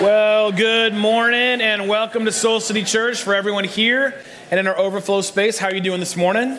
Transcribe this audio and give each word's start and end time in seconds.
Well, 0.00 0.52
good 0.52 0.92
morning 0.92 1.62
and 1.62 1.88
welcome 1.88 2.26
to 2.26 2.32
Soul 2.32 2.60
City 2.60 2.84
Church 2.84 3.22
for 3.22 3.34
everyone 3.34 3.64
here 3.64 4.20
and 4.50 4.60
in 4.60 4.66
our 4.66 4.76
overflow 4.76 5.22
space. 5.22 5.56
How 5.56 5.68
are 5.68 5.74
you 5.74 5.80
doing 5.80 6.00
this 6.00 6.18
morning? 6.18 6.50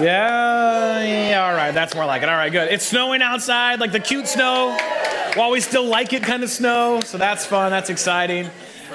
Yeah, 0.00 1.04
yeah, 1.04 1.46
all 1.46 1.54
right, 1.54 1.70
that's 1.70 1.94
more 1.94 2.04
like 2.04 2.24
it. 2.24 2.28
All 2.28 2.34
right, 2.34 2.50
good. 2.50 2.72
It's 2.72 2.84
snowing 2.84 3.22
outside, 3.22 3.78
like 3.78 3.92
the 3.92 4.00
cute 4.00 4.26
snow, 4.26 4.76
while 5.34 5.52
we 5.52 5.60
still 5.60 5.84
like 5.84 6.12
it 6.12 6.24
kind 6.24 6.42
of 6.42 6.50
snow. 6.50 7.00
So 7.04 7.18
that's 7.18 7.46
fun, 7.46 7.70
that's 7.70 7.88
exciting. 7.88 8.46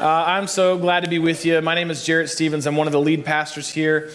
Uh, 0.02 0.26
I'm 0.28 0.48
so 0.48 0.78
glad 0.78 1.06
to 1.06 1.10
be 1.10 1.18
with 1.18 1.46
you. 1.46 1.62
My 1.62 1.76
name 1.76 1.90
is 1.90 2.04
Jarrett 2.04 2.30
Stevens. 2.30 2.68
I'm 2.68 2.76
one 2.76 2.88
of 2.88 2.94
the 2.94 3.00
lead 3.00 3.24
pastors 3.24 3.70
here 3.70 4.12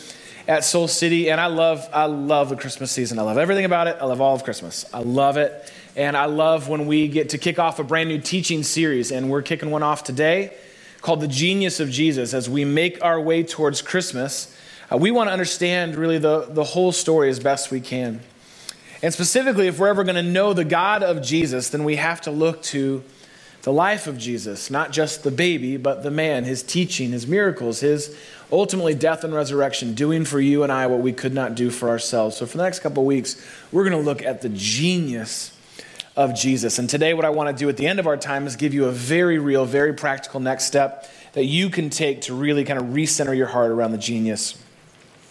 at 0.47 0.65
Soul 0.65 0.87
City, 0.87 1.31
and 1.31 1.41
I 1.41 1.47
love, 1.47 1.89
I 1.95 2.05
love 2.05 2.51
the 2.51 2.57
Christmas 2.57 2.91
season. 2.91 3.19
I 3.19 3.23
love 3.23 3.39
everything 3.39 3.65
about 3.65 3.87
it. 3.87 3.97
I 4.03 4.05
love 4.05 4.21
all 4.21 4.35
of 4.35 4.45
Christmas. 4.45 4.85
I 4.93 4.99
love 4.99 5.39
it. 5.39 5.73
And 5.95 6.17
I 6.17 6.25
love 6.25 6.69
when 6.69 6.87
we 6.87 7.09
get 7.09 7.31
to 7.31 7.39
kick 7.39 7.59
off 7.59 7.79
a 7.79 7.85
brand 7.85 8.09
new 8.09 8.19
teaching 8.19 8.63
series, 8.63 9.13
and 9.13 9.31
we're 9.31 9.43
kicking 9.43 9.71
one 9.71 9.83
off 9.83 10.05
today 10.05 10.53
called 11.03 11.21
The 11.21 11.29
Genius 11.29 11.81
of 11.81 11.91
Jesus. 11.91 12.33
As 12.33 12.49
we 12.49 12.65
make 12.65 13.05
our 13.05 13.21
way 13.21 13.43
towards 13.43 13.83
Christmas, 13.83 14.57
uh, 14.91 14.97
we 14.97 15.11
want 15.11 15.29
to 15.29 15.33
understand 15.33 15.97
really 15.97 16.19
the, 16.19 16.47
the 16.49 16.65
whole 16.65 16.93
story 16.93 17.29
as 17.29 17.41
best 17.41 17.71
we 17.71 17.81
can. 17.81 18.21
And 19.03 19.13
specifically, 19.13 19.67
if 19.67 19.79
we're 19.79 19.89
ever 19.89 20.05
going 20.05 20.17
to 20.17 20.23
know 20.23 20.55
the 20.55 20.65
God 20.65 21.03
of 21.03 21.23
Jesus, 21.23 21.69
then 21.71 21.85
we 21.85 21.97
have 21.97 22.21
to 22.23 22.31
look 22.31 22.63
to 22.65 23.03
the 23.63 23.73
life 23.73 24.07
of 24.07 24.17
Jesus, 24.17 24.71
not 24.71 24.93
just 24.93 25.25
the 25.25 25.31
baby, 25.31 25.77
but 25.77 26.03
the 26.03 26.11
man, 26.11 26.45
his 26.45 26.63
teaching, 26.63 27.11
his 27.11 27.27
miracles, 27.27 27.81
his 27.81 28.17
ultimately 28.51 28.95
death 28.95 29.25
and 29.25 29.35
resurrection, 29.35 29.95
doing 29.95 30.25
for 30.25 30.41
you 30.41 30.63
and 30.63 30.73
I 30.73 30.87
what 30.87 31.01
we 31.01 31.13
could 31.13 31.35
not 31.35 31.55
do 31.55 31.71
for 31.71 31.89
ourselves. 31.89 32.37
So, 32.37 32.47
for 32.47 32.57
the 32.57 32.65
next 32.65 32.81
couple 32.81 33.05
weeks, 33.05 33.45
we're 33.71 33.89
going 33.89 34.01
to 34.01 34.05
look 34.05 34.23
at 34.23 34.41
the 34.41 34.49
genius 34.49 35.57
of 36.17 36.35
Jesus. 36.35 36.79
And 36.79 36.89
today, 36.89 37.15
what 37.15 37.25
I 37.25 37.31
want 37.31 37.57
to 37.57 37.59
do 37.59 37.69
at 37.69 37.77
the 37.77 37.87
end 37.87 37.99
of 37.99 38.07
our 38.07 38.17
time 38.17 38.47
is 38.47 38.57
give 38.57 38.75
you 38.75 38.87
a 38.87 38.93
very 38.93 39.39
real, 39.39 39.65
very 39.65 39.95
practical 39.95 40.41
next 40.41 40.65
step 40.65 41.09
that 41.33 41.45
you 41.45 41.71
can 41.71 41.89
take 41.89 42.23
to 42.23 42.35
really 42.35 42.65
kind 42.65 42.79
of 42.79 42.87
recenter 42.87 43.37
your 43.37 43.47
heart 43.47 43.71
around 43.71 43.93
the 43.93 43.99
genius 43.99 44.63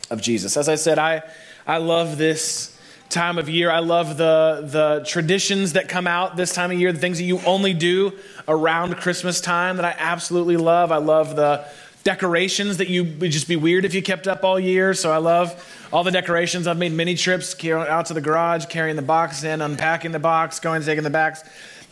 of 0.10 0.22
Jesus. 0.22 0.58
As 0.58 0.68
I 0.68 0.76
said, 0.76 0.98
I, 0.98 1.22
I 1.68 1.78
love 1.78 2.18
this 2.18 2.78
time 3.10 3.38
of 3.38 3.50
year. 3.50 3.70
I 3.70 3.80
love 3.80 4.18
the, 4.18 4.66
the 4.66 5.04
traditions 5.06 5.74
that 5.74 5.90
come 5.90 6.08
out 6.08 6.38
this 6.38 6.54
time 6.54 6.72
of 6.72 6.80
year, 6.80 6.92
the 6.92 7.00
things 7.00 7.18
that 7.18 7.26
you 7.26 7.40
only 7.46 7.74
do 7.74 8.14
around 8.48 8.96
Christmas 8.98 9.42
time 9.42 9.76
that 9.76 9.86
I 9.86 9.94
absolutely 9.98 10.58
love. 10.58 10.92
I 10.92 10.98
love 10.98 11.36
the 11.36 11.66
decorations 12.04 12.78
that 12.78 12.90
you 12.90 13.04
would 13.04 13.32
just 13.32 13.48
be 13.48 13.56
weird 13.56 13.86
if 13.86 13.94
you 13.94 14.02
kept 14.02 14.28
up 14.28 14.44
all 14.44 14.60
year. 14.60 14.94
So 14.94 15.12
I 15.12 15.18
love 15.18 15.88
all 15.92 16.04
the 16.04 16.12
decorations. 16.12 16.68
I've 16.68 16.78
made 16.78 16.94
many 16.94 17.16
trips 17.16 17.54
out 17.66 18.08
to 18.08 18.14
the 18.14 18.22
garage, 18.22 18.66
carrying 18.66 18.96
the 18.96 19.02
box 19.02 19.44
in, 19.44 19.62
unpacking 19.62 20.12
the 20.12 20.20
box, 20.20 20.60
going 20.60 20.82
taking 20.84 21.04
the 21.04 21.10
backs. 21.10 21.44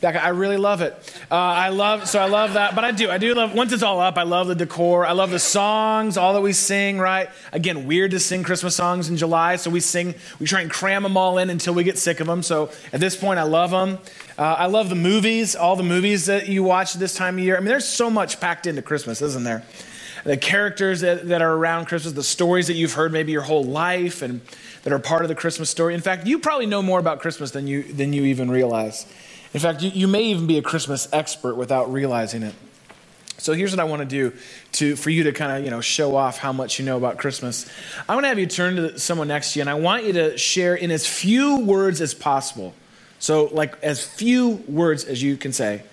Back. 0.01 0.15
I 0.15 0.29
really 0.29 0.55
love 0.55 0.79
it. 0.79 0.93
Uh, 1.29 1.35
I 1.35 1.69
love 1.69 2.07
so 2.07 2.19
I 2.19 2.29
love 2.29 2.53
that, 2.53 2.73
but 2.73 2.85
I 2.85 2.91
do 2.91 3.09
I 3.09 3.17
do 3.17 3.33
love 3.33 3.53
once 3.53 3.73
it's 3.73 3.83
all 3.83 3.99
up. 3.99 4.17
I 4.17 4.23
love 4.23 4.47
the 4.47 4.55
decor. 4.55 5.05
I 5.05 5.11
love 5.11 5.29
the 5.29 5.39
songs, 5.39 6.15
all 6.15 6.31
that 6.35 6.41
we 6.41 6.53
sing. 6.53 6.99
Right? 6.99 7.29
Again, 7.51 7.85
weird 7.85 8.11
to 8.11 8.19
sing 8.21 8.43
Christmas 8.43 8.77
songs 8.77 9.09
in 9.09 9.17
July, 9.17 9.57
so 9.57 9.69
we 9.69 9.81
sing. 9.81 10.15
We 10.39 10.45
try 10.45 10.61
and 10.61 10.71
cram 10.71 11.03
them 11.03 11.17
all 11.17 11.37
in 11.37 11.49
until 11.49 11.73
we 11.73 11.83
get 11.83 11.97
sick 11.97 12.21
of 12.21 12.27
them. 12.27 12.43
So 12.43 12.71
at 12.93 13.01
this 13.01 13.17
point, 13.17 13.39
I 13.39 13.43
love 13.43 13.71
them. 13.71 13.99
Uh, 14.37 14.55
I 14.57 14.67
love 14.67 14.87
the 14.87 14.95
movies, 14.95 15.53
all 15.53 15.75
the 15.75 15.83
movies 15.83 16.27
that 16.27 16.47
you 16.47 16.63
watch 16.63 16.93
this 16.93 17.13
time 17.13 17.37
of 17.37 17.43
year. 17.43 17.57
I 17.57 17.59
mean, 17.59 17.67
there's 17.67 17.83
so 17.83 18.09
much 18.09 18.39
packed 18.39 18.67
into 18.67 18.81
Christmas, 18.81 19.21
isn't 19.21 19.43
there? 19.43 19.65
The 20.23 20.37
characters 20.37 21.01
that, 21.01 21.27
that 21.27 21.41
are 21.41 21.53
around 21.53 21.85
Christmas, 21.85 22.13
the 22.13 22.23
stories 22.23 22.67
that 22.67 22.73
you've 22.73 22.93
heard 22.93 23.11
maybe 23.11 23.31
your 23.31 23.41
whole 23.41 23.63
life 23.63 24.21
and 24.21 24.41
that 24.83 24.93
are 24.93 24.99
part 24.99 25.23
of 25.23 25.29
the 25.29 25.35
Christmas 25.35 25.69
story. 25.69 25.93
In 25.93 26.01
fact, 26.01 26.27
you 26.27 26.39
probably 26.39 26.65
know 26.65 26.81
more 26.81 26.99
about 26.99 27.19
Christmas 27.19 27.51
than 27.51 27.67
you, 27.67 27.83
than 27.83 28.13
you 28.13 28.23
even 28.23 28.49
realize. 28.49 29.05
In 29.53 29.59
fact, 29.59 29.81
you, 29.81 29.89
you 29.91 30.07
may 30.07 30.23
even 30.23 30.47
be 30.47 30.57
a 30.57 30.61
Christmas 30.61 31.07
expert 31.11 31.55
without 31.55 31.91
realizing 31.91 32.43
it. 32.43 32.55
So 33.37 33.53
here's 33.53 33.71
what 33.71 33.79
I 33.79 33.85
want 33.85 34.01
to 34.01 34.05
do 34.05 34.33
to, 34.73 34.95
for 34.95 35.09
you 35.09 35.23
to 35.23 35.31
kind 35.31 35.51
of 35.51 35.63
you 35.63 35.71
know, 35.71 35.81
show 35.81 36.15
off 36.15 36.37
how 36.37 36.51
much 36.51 36.77
you 36.77 36.85
know 36.85 36.97
about 36.97 37.17
Christmas. 37.17 37.69
I 38.07 38.13
want 38.13 38.25
to 38.25 38.27
have 38.27 38.39
you 38.39 38.47
turn 38.47 38.75
to 38.75 38.99
someone 38.99 39.29
next 39.29 39.53
to 39.53 39.59
you, 39.59 39.61
and 39.61 39.69
I 39.69 39.75
want 39.75 40.03
you 40.03 40.13
to 40.13 40.37
share 40.37 40.75
in 40.75 40.91
as 40.91 41.07
few 41.07 41.59
words 41.59 42.01
as 42.01 42.13
possible. 42.13 42.73
So, 43.19 43.45
like, 43.45 43.81
as 43.81 44.05
few 44.05 44.63
words 44.67 45.05
as 45.05 45.23
you 45.23 45.37
can 45.37 45.53
say 45.53 45.83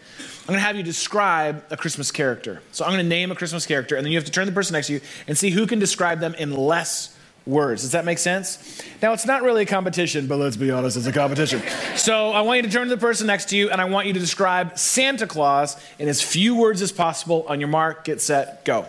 I'm 0.47 0.53
going 0.53 0.61
to 0.61 0.65
have 0.65 0.77
you 0.77 0.85
describe 0.85 1.65
a 1.71 1.77
Christmas 1.77 2.13
character. 2.13 2.63
So 2.71 2.85
I'm 2.85 2.93
going 2.93 3.03
to 3.03 3.09
name 3.09 3.33
a 3.33 3.35
Christmas 3.35 3.67
character, 3.67 3.97
and 3.97 4.05
then 4.05 4.13
you 4.13 4.19
have 4.19 4.27
to 4.27 4.31
turn 4.31 4.47
the 4.47 4.53
person 4.53 4.75
next 4.75 4.87
to 4.87 4.93
you 4.93 5.01
and 5.27 5.37
see 5.37 5.51
who 5.51 5.67
can 5.67 5.81
describe 5.81 6.21
them 6.21 6.35
in 6.35 6.53
less 6.53 7.19
words. 7.47 7.83
Does 7.83 7.91
that 7.93 8.05
make 8.05 8.19
sense? 8.19 8.81
Now, 9.03 9.13
it's 9.13 9.27
not 9.27 9.43
really 9.43 9.63
a 9.63 9.67
competition, 9.67 10.29
but 10.29 10.39
let's 10.39 10.57
be 10.57 10.71
honest, 10.71 10.97
it's 10.97 11.07
a 11.07 11.13
competition. 11.13 11.63
so 11.97 12.31
I 12.31 12.43
want 12.43 12.59
you 12.59 12.63
to 12.63 12.71
turn 12.71 12.87
to 12.89 12.95
the 12.95 13.01
person 13.01 13.27
next 13.27 13.49
to 13.49 13.57
you, 13.57 13.71
and 13.71 13.81
I 13.81 13.87
want 13.87 14.07
you 14.07 14.13
to 14.13 14.21
describe 14.21 14.79
Santa 14.79 15.27
Claus 15.27 15.77
in 15.99 16.07
as 16.07 16.23
few 16.23 16.55
words 16.55 16.81
as 16.81 16.93
possible. 16.93 17.45
On 17.49 17.59
your 17.59 17.69
mark, 17.69 18.05
get 18.05 18.21
set, 18.21 18.65
go. 18.65 18.87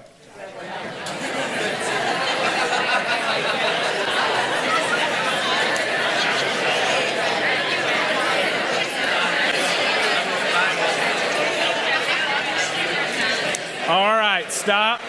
All 13.88 14.18
right, 14.18 14.52
stop. 14.52 15.00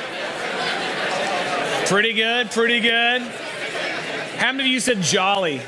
Pretty 1.86 2.12
good, 2.12 2.52
pretty 2.52 2.78
good. 2.78 3.22
How 4.36 4.52
many 4.52 4.68
of 4.68 4.72
you 4.72 4.78
said 4.78 5.02
jolly? 5.02 5.60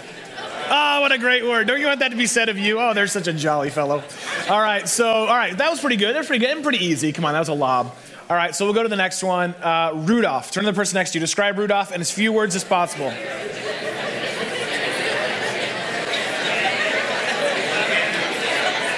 Oh, 0.70 1.00
what 1.00 1.10
a 1.10 1.18
great 1.18 1.42
word. 1.42 1.66
Don't 1.66 1.80
you 1.80 1.86
want 1.86 1.98
that 1.98 2.12
to 2.12 2.16
be 2.16 2.28
said 2.28 2.48
of 2.48 2.56
you? 2.56 2.78
Oh, 2.78 2.94
there's 2.94 3.10
such 3.10 3.26
a 3.26 3.32
jolly 3.32 3.68
fellow. 3.68 4.04
All 4.48 4.60
right, 4.60 4.88
so, 4.88 5.08
all 5.08 5.36
right, 5.36 5.58
that 5.58 5.68
was 5.68 5.80
pretty 5.80 5.96
good. 5.96 6.14
Was 6.14 6.28
pretty 6.28 6.44
good 6.44 6.54
and 6.54 6.62
pretty 6.62 6.84
easy. 6.84 7.10
Come 7.10 7.24
on, 7.24 7.32
that 7.32 7.40
was 7.40 7.48
a 7.48 7.52
lob. 7.52 7.92
All 8.28 8.36
right, 8.36 8.54
so 8.54 8.64
we'll 8.64 8.74
go 8.74 8.84
to 8.84 8.88
the 8.88 8.94
next 8.94 9.24
one. 9.24 9.56
Uh, 9.60 9.90
Rudolph. 9.92 10.52
Turn 10.52 10.62
to 10.62 10.70
the 10.70 10.76
person 10.76 10.94
next 10.94 11.10
to 11.10 11.18
you. 11.18 11.20
Describe 11.20 11.58
Rudolph 11.58 11.90
in 11.92 12.00
as 12.00 12.12
few 12.12 12.32
words 12.32 12.54
as 12.54 12.62
possible. 12.62 13.06
All 13.06 13.12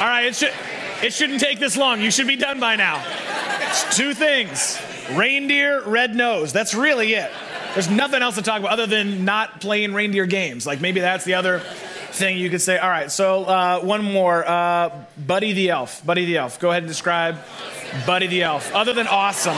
right, 0.08 0.26
it, 0.26 0.36
should, 0.36 0.52
it 1.02 1.14
shouldn't 1.14 1.40
take 1.40 1.58
this 1.58 1.78
long. 1.78 2.02
You 2.02 2.10
should 2.10 2.26
be 2.26 2.36
done 2.36 2.60
by 2.60 2.76
now. 2.76 3.02
It's 3.72 3.96
two 3.96 4.12
things 4.12 4.78
reindeer, 5.12 5.80
red 5.82 6.14
nose. 6.14 6.52
That's 6.52 6.74
really 6.74 7.14
it. 7.14 7.30
There's 7.72 7.88
nothing 7.88 8.20
else 8.20 8.34
to 8.34 8.42
talk 8.42 8.60
about 8.60 8.72
other 8.72 8.86
than 8.86 9.24
not 9.24 9.62
playing 9.62 9.94
reindeer 9.94 10.26
games. 10.26 10.66
Like 10.66 10.82
maybe 10.82 11.00
that's 11.00 11.24
the 11.24 11.34
other 11.34 11.60
thing 12.10 12.36
you 12.36 12.50
could 12.50 12.60
say. 12.60 12.76
All 12.76 12.90
right, 12.90 13.10
so 13.10 13.44
uh, 13.44 13.80
one 13.80 14.04
more. 14.04 14.46
Uh, 14.46 14.90
Buddy 15.16 15.54
the 15.54 15.70
Elf. 15.70 16.04
Buddy 16.04 16.26
the 16.26 16.36
Elf. 16.36 16.60
Go 16.60 16.70
ahead 16.70 16.82
and 16.82 16.88
describe 16.88 17.38
Buddy 18.06 18.26
the 18.26 18.42
Elf. 18.42 18.74
Other 18.74 18.92
than 18.92 19.06
awesome. 19.06 19.56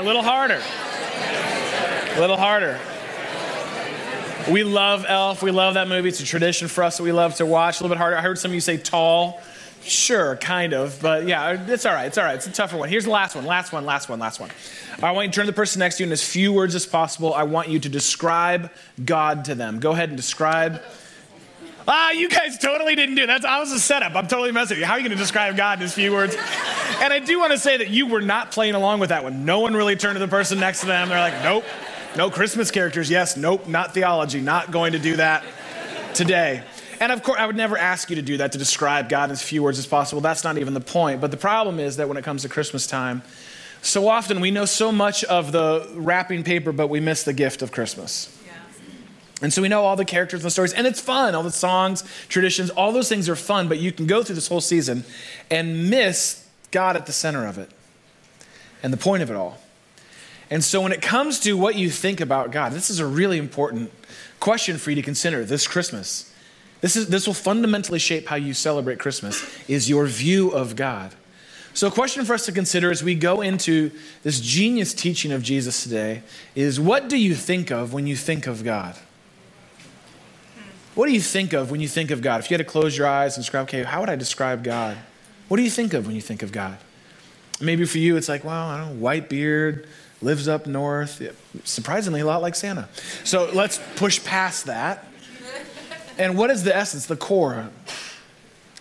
A 0.00 0.02
little 0.02 0.22
harder. 0.22 0.62
A 2.16 2.20
little 2.20 2.36
harder. 2.36 2.78
We 4.50 4.64
love 4.64 5.04
Elf. 5.08 5.42
We 5.42 5.50
love 5.50 5.74
that 5.74 5.88
movie. 5.88 6.08
It's 6.08 6.20
a 6.20 6.24
tradition 6.24 6.68
for 6.68 6.84
us 6.84 6.96
that 6.96 7.02
we 7.02 7.12
love 7.12 7.34
to 7.36 7.46
watch. 7.46 7.80
A 7.80 7.82
little 7.82 7.94
bit 7.94 7.98
harder. 7.98 8.16
I 8.16 8.22
heard 8.22 8.38
some 8.38 8.50
of 8.50 8.54
you 8.54 8.60
say 8.60 8.76
tall. 8.76 9.40
Sure, 9.82 10.36
kind 10.36 10.72
of. 10.72 10.98
But 11.00 11.26
yeah, 11.26 11.66
it's 11.68 11.86
all 11.86 11.94
right. 11.94 12.06
It's 12.06 12.18
all 12.18 12.24
right. 12.24 12.36
It's 12.36 12.46
a 12.46 12.52
tougher 12.52 12.76
one. 12.76 12.88
Here's 12.88 13.04
the 13.04 13.10
last 13.10 13.34
one. 13.34 13.44
Last 13.44 13.72
one, 13.72 13.84
last 13.84 14.08
one, 14.08 14.18
last 14.18 14.40
one. 14.40 14.50
I 15.02 15.12
want 15.12 15.26
you 15.26 15.32
to 15.32 15.36
turn 15.36 15.46
to 15.46 15.52
the 15.52 15.56
person 15.56 15.80
next 15.80 15.96
to 15.96 16.02
you 16.02 16.06
in 16.06 16.12
as 16.12 16.22
few 16.22 16.52
words 16.52 16.74
as 16.74 16.86
possible. 16.86 17.34
I 17.34 17.44
want 17.44 17.68
you 17.68 17.78
to 17.78 17.88
describe 17.88 18.70
God 19.04 19.44
to 19.46 19.54
them. 19.54 19.80
Go 19.80 19.92
ahead 19.92 20.08
and 20.08 20.16
describe 20.16 20.82
Ah, 21.90 22.10
you 22.10 22.28
guys 22.28 22.58
totally 22.58 22.94
didn't 22.94 23.14
do 23.14 23.26
that. 23.26 23.40
That 23.40 23.58
was 23.58 23.72
a 23.72 23.80
setup. 23.80 24.14
I'm 24.14 24.28
totally 24.28 24.52
messing 24.52 24.74
with 24.74 24.80
you. 24.80 24.84
How 24.84 24.92
are 24.92 24.98
you 24.98 25.04
going 25.08 25.16
to 25.16 25.22
describe 25.22 25.56
God 25.56 25.78
in 25.78 25.86
as 25.86 25.94
few 25.94 26.12
words? 26.12 26.36
And 27.00 27.12
I 27.12 27.20
do 27.20 27.38
want 27.38 27.52
to 27.52 27.58
say 27.58 27.76
that 27.76 27.90
you 27.90 28.06
were 28.08 28.20
not 28.20 28.50
playing 28.50 28.74
along 28.74 29.00
with 29.00 29.10
that 29.10 29.22
one. 29.22 29.44
No 29.44 29.60
one 29.60 29.74
really 29.74 29.94
turned 29.94 30.16
to 30.16 30.20
the 30.20 30.28
person 30.28 30.58
next 30.58 30.80
to 30.80 30.86
them. 30.86 31.08
They're 31.08 31.18
like, 31.18 31.42
nope, 31.44 31.64
no 32.16 32.28
Christmas 32.28 32.70
characters. 32.70 33.08
Yes, 33.08 33.36
nope, 33.36 33.68
not 33.68 33.94
theology. 33.94 34.40
Not 34.40 34.72
going 34.72 34.92
to 34.92 34.98
do 34.98 35.16
that 35.16 35.44
today. 36.14 36.64
And 37.00 37.12
of 37.12 37.22
course, 37.22 37.38
I 37.38 37.46
would 37.46 37.56
never 37.56 37.78
ask 37.78 38.10
you 38.10 38.16
to 38.16 38.22
do 38.22 38.38
that 38.38 38.52
to 38.52 38.58
describe 38.58 39.08
God 39.08 39.26
in 39.26 39.30
as 39.30 39.42
few 39.42 39.62
words 39.62 39.78
as 39.78 39.86
possible. 39.86 40.20
That's 40.20 40.42
not 40.42 40.58
even 40.58 40.74
the 40.74 40.80
point. 40.80 41.20
But 41.20 41.30
the 41.30 41.36
problem 41.36 41.78
is 41.78 41.98
that 41.98 42.08
when 42.08 42.16
it 42.16 42.24
comes 42.24 42.42
to 42.42 42.48
Christmas 42.48 42.86
time, 42.88 43.22
so 43.80 44.08
often 44.08 44.40
we 44.40 44.50
know 44.50 44.64
so 44.64 44.90
much 44.90 45.22
of 45.24 45.52
the 45.52 45.88
wrapping 45.94 46.42
paper, 46.42 46.72
but 46.72 46.88
we 46.88 46.98
miss 46.98 47.22
the 47.22 47.32
gift 47.32 47.62
of 47.62 47.70
Christmas. 47.70 48.34
And 49.40 49.52
so 49.52 49.62
we 49.62 49.68
know 49.68 49.84
all 49.84 49.94
the 49.94 50.04
characters 50.04 50.40
and 50.40 50.46
the 50.46 50.50
stories, 50.50 50.72
and 50.72 50.84
it's 50.84 51.00
fun. 51.00 51.36
All 51.36 51.44
the 51.44 51.52
songs, 51.52 52.02
traditions, 52.28 52.70
all 52.70 52.90
those 52.90 53.08
things 53.08 53.28
are 53.28 53.36
fun, 53.36 53.68
but 53.68 53.78
you 53.78 53.92
can 53.92 54.08
go 54.08 54.24
through 54.24 54.34
this 54.34 54.48
whole 54.48 54.60
season 54.60 55.04
and 55.48 55.88
miss 55.88 56.47
God 56.70 56.96
at 56.96 57.06
the 57.06 57.12
center 57.12 57.46
of 57.46 57.58
it 57.58 57.70
and 58.82 58.92
the 58.92 58.98
point 58.98 59.22
of 59.22 59.30
it 59.30 59.36
all. 59.36 59.58
And 60.50 60.64
so 60.64 60.80
when 60.80 60.92
it 60.92 61.02
comes 61.02 61.40
to 61.40 61.56
what 61.56 61.74
you 61.74 61.90
think 61.90 62.20
about 62.20 62.52
God, 62.52 62.72
this 62.72 62.90
is 62.90 63.00
a 63.00 63.06
really 63.06 63.38
important 63.38 63.92
question 64.40 64.78
for 64.78 64.90
you 64.90 64.96
to 64.96 65.02
consider 65.02 65.44
this 65.44 65.66
Christmas. 65.66 66.32
This, 66.80 66.96
is, 66.96 67.08
this 67.08 67.26
will 67.26 67.34
fundamentally 67.34 67.98
shape 67.98 68.28
how 68.28 68.36
you 68.36 68.54
celebrate 68.54 68.98
Christmas, 68.98 69.44
is 69.68 69.90
your 69.90 70.06
view 70.06 70.50
of 70.50 70.76
God. 70.76 71.14
So, 71.74 71.86
a 71.86 71.90
question 71.90 72.24
for 72.24 72.34
us 72.34 72.46
to 72.46 72.52
consider 72.52 72.90
as 72.90 73.04
we 73.04 73.14
go 73.14 73.40
into 73.40 73.92
this 74.22 74.40
genius 74.40 74.94
teaching 74.94 75.30
of 75.32 75.42
Jesus 75.42 75.82
today 75.82 76.22
is 76.54 76.80
what 76.80 77.08
do 77.08 77.16
you 77.16 77.34
think 77.34 77.70
of 77.70 77.92
when 77.92 78.06
you 78.06 78.16
think 78.16 78.46
of 78.46 78.64
God? 78.64 78.96
What 80.94 81.06
do 81.06 81.12
you 81.12 81.20
think 81.20 81.52
of 81.52 81.70
when 81.70 81.80
you 81.80 81.86
think 81.86 82.10
of 82.10 82.20
God? 82.20 82.40
If 82.40 82.50
you 82.50 82.56
had 82.56 82.66
to 82.66 82.70
close 82.70 82.98
your 82.98 83.06
eyes 83.06 83.36
and 83.36 83.44
describe, 83.44 83.68
okay, 83.68 83.84
how 83.84 84.00
would 84.00 84.10
I 84.10 84.16
describe 84.16 84.64
God? 84.64 84.96
What 85.48 85.56
do 85.56 85.62
you 85.62 85.70
think 85.70 85.94
of 85.94 86.06
when 86.06 86.14
you 86.14 86.20
think 86.20 86.42
of 86.42 86.52
God? 86.52 86.78
Maybe 87.60 87.84
for 87.86 87.98
you, 87.98 88.16
it's 88.16 88.28
like, 88.28 88.44
well, 88.44 88.68
I 88.68 88.78
don't 88.78 88.88
know, 88.88 89.02
white 89.02 89.28
beard, 89.28 89.88
lives 90.22 90.46
up 90.46 90.66
north, 90.66 91.22
surprisingly, 91.64 92.20
a 92.20 92.26
lot 92.26 92.42
like 92.42 92.54
Santa. 92.54 92.88
So 93.24 93.50
let's 93.52 93.80
push 93.96 94.22
past 94.24 94.66
that. 94.66 95.06
And 96.18 96.36
what 96.36 96.50
is 96.50 96.64
the 96.64 96.76
essence, 96.76 97.06
the 97.06 97.16
core 97.16 97.68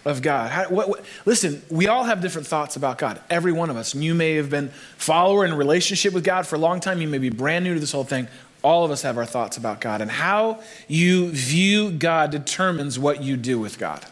of 0.06 0.22
God? 0.22 0.52
How, 0.52 0.70
what, 0.70 0.90
what, 0.90 1.06
listen, 1.26 1.62
we 1.70 1.88
all 1.88 2.04
have 2.04 2.22
different 2.22 2.48
thoughts 2.48 2.76
about 2.76 2.98
God, 2.98 3.22
every 3.30 3.52
one 3.52 3.70
of 3.70 3.78
us. 3.78 3.94
And 3.94 4.04
you 4.04 4.16
may 4.16 4.36
have 4.36 4.50
been 4.50 4.70
follower 4.98 5.46
in 5.46 5.54
relationship 5.54 6.14
with 6.14 6.24
God 6.24 6.48
for 6.48 6.56
a 6.56 6.60
long 6.60 6.80
time. 6.80 7.00
You 7.00 7.08
may 7.08 7.20
be 7.20 7.30
brand 7.30 7.64
new 7.64 7.76
to 7.76 7.80
this 7.80 7.92
whole 7.92 8.04
thing. 8.04 8.28
All 8.64 8.84
of 8.84 8.92
us 8.92 9.04
have 9.04 9.18
our 9.18 9.26
thoughts 9.26 9.58
about 9.58 9.80
God. 9.80 10.02
And 10.02 10.10
how 10.10 10.62
you 10.88 11.30
view 11.30 11.92
God 11.92 12.32
determines 12.32 12.98
what 12.98 13.22
you 13.22 13.38
do 13.38 13.60
with 13.60 13.78
God. 13.78 14.04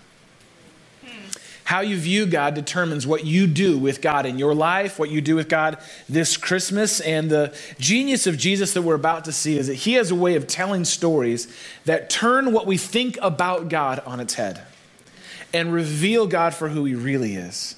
How 1.66 1.82
you 1.82 1.98
view 1.98 2.28
God 2.28 2.54
determines 2.54 3.08
what 3.08 3.26
you 3.26 3.48
do 3.48 3.76
with 3.78 4.00
God 4.00 4.28
in 4.28 4.38
your 4.38 4.54
life, 4.54 5.00
what 5.00 5.10
you 5.10 5.20
do 5.20 5.36
with 5.36 5.50
God 5.50 5.80
this 6.08 6.38
Christmas. 6.38 7.02
And 7.02 7.30
the 7.30 7.58
genius 7.80 8.28
of 8.28 8.38
Jesus 8.38 8.74
that 8.74 8.84
we're 8.84 8.94
about 8.94 9.26
to 9.26 9.32
see 9.32 9.58
is 9.58 9.66
that 9.66 9.74
he 9.74 9.94
has 9.94 10.12
a 10.12 10.16
way 10.16 10.36
of 10.36 10.46
telling 10.46 10.86
stories 10.86 11.48
that 11.86 12.10
turn 12.10 12.54
what 12.54 12.68
we 12.68 12.78
think 12.78 13.18
about 13.20 13.68
God 13.68 14.00
on 14.06 14.20
its 14.20 14.36
head 14.36 14.62
and 15.54 15.74
reveal 15.74 16.28
God 16.28 16.54
for 16.54 16.70
who 16.70 16.86
he 16.86 16.94
really 16.94 17.36
is, 17.36 17.76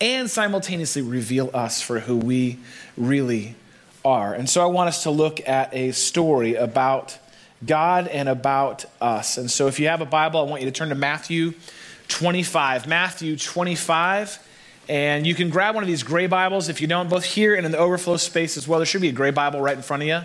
and 0.00 0.30
simultaneously 0.30 1.02
reveal 1.02 1.50
us 1.52 1.82
for 1.82 2.00
who 2.00 2.16
we 2.16 2.58
really 2.96 3.54
are. 4.02 4.32
And 4.32 4.48
so 4.48 4.62
I 4.62 4.66
want 4.66 4.88
us 4.88 5.02
to 5.02 5.10
look 5.10 5.46
at 5.46 5.74
a 5.74 5.92
story 5.92 6.54
about 6.54 7.18
God 7.66 8.08
and 8.08 8.28
about 8.28 8.86
us. 9.00 9.36
And 9.36 9.50
so 9.50 9.66
if 9.66 9.78
you 9.78 9.88
have 9.88 10.00
a 10.00 10.06
Bible, 10.06 10.40
I 10.40 10.44
want 10.44 10.62
you 10.62 10.70
to 10.70 10.72
turn 10.72 10.88
to 10.88 10.94
Matthew 10.94 11.52
25. 12.08 12.86
Matthew 12.86 13.36
25. 13.36 14.38
And 14.88 15.26
you 15.26 15.34
can 15.34 15.50
grab 15.50 15.74
one 15.74 15.82
of 15.82 15.88
these 15.88 16.04
gray 16.04 16.26
Bibles 16.26 16.68
if 16.68 16.80
you 16.80 16.86
don't, 16.86 17.10
both 17.10 17.24
here 17.24 17.54
and 17.54 17.66
in 17.66 17.72
the 17.72 17.78
overflow 17.78 18.16
space 18.16 18.56
as 18.56 18.68
well. 18.68 18.78
There 18.78 18.86
should 18.86 19.00
be 19.00 19.08
a 19.08 19.12
gray 19.12 19.32
Bible 19.32 19.60
right 19.60 19.76
in 19.76 19.82
front 19.82 20.02
of 20.02 20.08
you. 20.08 20.20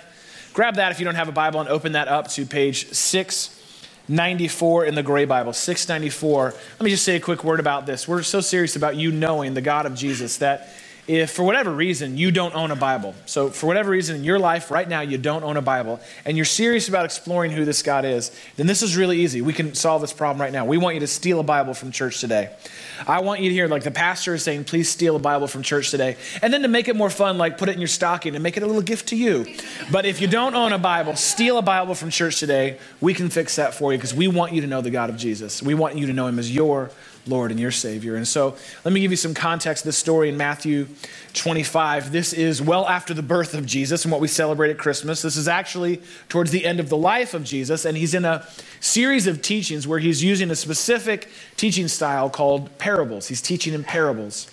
Grab 0.54 0.76
that 0.76 0.92
if 0.92 1.00
you 1.00 1.06
don't 1.06 1.16
have 1.16 1.30
a 1.30 1.34
Bible 1.34 1.60
and 1.62 1.70
open 1.70 1.94
that 1.94 2.08
up 2.08 2.28
to 2.30 2.46
page 2.46 2.92
694 2.92 4.86
in 4.86 4.96
the 4.96 5.02
gray 5.02 5.26
Bible. 5.26 5.54
694. 5.54 6.54
Let 6.54 6.82
me 6.82 6.92
just 6.92 7.04
say 7.04 7.16
a 7.16 7.20
quick 7.20 7.44
word 7.44 7.60
about 7.60 7.86
this. 7.86 8.08
We're 8.08 8.22
so 8.22 8.42
serious 8.42 8.76
about 8.76 8.96
you 8.98 9.12
knowing 9.12 9.54
the 9.56 9.62
God 9.62 9.86
of 9.86 9.96
Jesus 9.96 10.38
that 10.38 10.70
if 11.08 11.32
for 11.32 11.44
whatever 11.44 11.72
reason 11.72 12.18
you 12.18 12.32
don't 12.32 12.56
own 12.56 12.72
a 12.72 12.76
Bible, 12.76 13.16
so 13.26 13.50
for 13.50 13.68
whatever 13.68 13.92
reason 13.92 14.16
in 14.16 14.24
your 14.24 14.40
life 14.40 14.72
right 14.72 14.88
now 14.88 15.02
you 15.02 15.18
don't 15.18 15.44
own 15.44 15.58
a 15.58 15.62
Bible, 15.62 16.00
and 16.26 16.38
you're 16.38 16.46
serious 16.46 16.88
about 16.88 17.06
exploring 17.06 17.52
who 17.52 17.66
this 17.66 17.82
God 17.82 18.06
is, 18.06 18.32
then 18.58 18.68
this 18.68 18.82
is 18.82 18.96
really 18.96 19.20
easy. 19.20 19.42
We 19.42 19.54
can 19.54 19.74
solve 19.74 20.02
this 20.02 20.14
problem 20.14 20.42
right 20.42 20.54
now. 20.54 20.66
We 20.66 20.78
want 20.78 20.96
you 20.96 21.02
to 21.02 21.08
steal 21.08 21.40
a 21.40 21.44
Bible 21.44 21.74
from 21.74 21.92
church 21.92 22.20
today. 22.22 22.56
I 23.08 23.22
want 23.22 23.42
you 23.42 23.50
to 23.50 23.54
hear, 23.54 23.68
like 23.68 23.84
the 23.84 23.92
pastor 23.92 24.36
is 24.36 24.44
saying, 24.44 24.66
please 24.66 24.90
steal 24.90 25.16
a 25.16 25.20
Bible 25.20 25.48
from 25.48 25.64
church 25.64 25.90
today. 25.92 26.18
And 26.42 26.54
then 26.54 26.62
to 26.62 26.68
make 26.68 26.88
it 26.88 26.96
more 26.96 27.10
fun, 27.10 27.38
like 27.38 27.58
put 27.58 27.70
it 27.70 27.74
in 27.74 27.82
your 27.82 27.88
stocking 27.88 28.36
and 28.36 28.44
make 28.44 28.58
it 28.58 28.64
a 28.64 28.68
little 28.68 28.82
gift 28.82 29.10
to 29.10 29.16
you. 29.16 29.46
But 29.92 30.06
if 30.06 30.22
you 30.22 30.28
don't 30.28 30.56
own 30.56 30.72
a 30.72 30.78
Bible, 30.78 31.16
steal 31.16 31.58
a 31.58 31.62
Bible 31.62 31.96
from 31.96 32.10
church 32.10 32.40
today. 32.40 32.78
We 33.00 33.14
can 33.14 33.30
fix 33.30 33.56
that 33.56 33.74
for 33.74 33.92
you 33.92 33.98
because 33.98 34.14
we 34.14 34.28
want 34.28 34.54
you 34.54 34.62
to 34.62 34.68
know 34.68 34.82
the 34.82 34.92
God 34.92 35.10
of 35.10 35.18
Jesus. 35.18 35.64
We 35.64 35.74
want 35.74 35.98
you 35.98 36.08
to 36.08 36.14
know 36.14 36.28
him 36.28 36.40
as 36.40 36.54
your 36.54 36.92
Lord 37.28 37.52
and 37.52 37.60
your 37.60 37.72
Savior. 37.72 38.16
And 38.16 38.28
so 38.28 38.56
let 38.84 38.94
me 38.94 39.02
give 39.02 39.12
you 39.12 39.18
some 39.18 39.34
context. 39.34 39.84
This 39.84 39.98
story 39.98 40.30
in 40.30 40.38
Matthew 40.38 40.88
25. 41.34 42.12
This 42.12 42.34
is 42.34 42.62
well 42.62 42.88
after 42.88 43.14
the 43.14 43.22
birth 43.22 43.54
of 43.54 43.66
Jesus 43.66 44.04
and 44.04 44.12
what 44.12 44.22
we 44.22 44.28
celebrate 44.28 44.72
at 44.72 44.78
Christmas. 44.78 45.22
This 45.22 45.36
is 45.36 45.48
actually 45.48 46.02
towards 46.30 46.52
the 46.52 46.66
end 46.66 46.80
of 46.80 46.90
the 46.90 46.98
life 46.98 47.34
of 47.34 47.44
Jesus, 47.44 47.86
and 47.86 47.96
he's 47.98 48.14
in 48.14 48.26
a 48.26 48.46
series 48.80 49.28
of 49.28 49.42
teachings 49.42 49.88
where 49.88 50.00
he's 50.00 50.24
using 50.24 50.52
a 50.52 50.56
specific 50.56 51.30
teaching 51.58 51.88
style 51.88 52.30
called 52.30 52.78
parables. 52.78 53.28
He's 53.28 53.42
teaching 53.42 53.74
in 53.74 53.84
parables. 53.84 54.50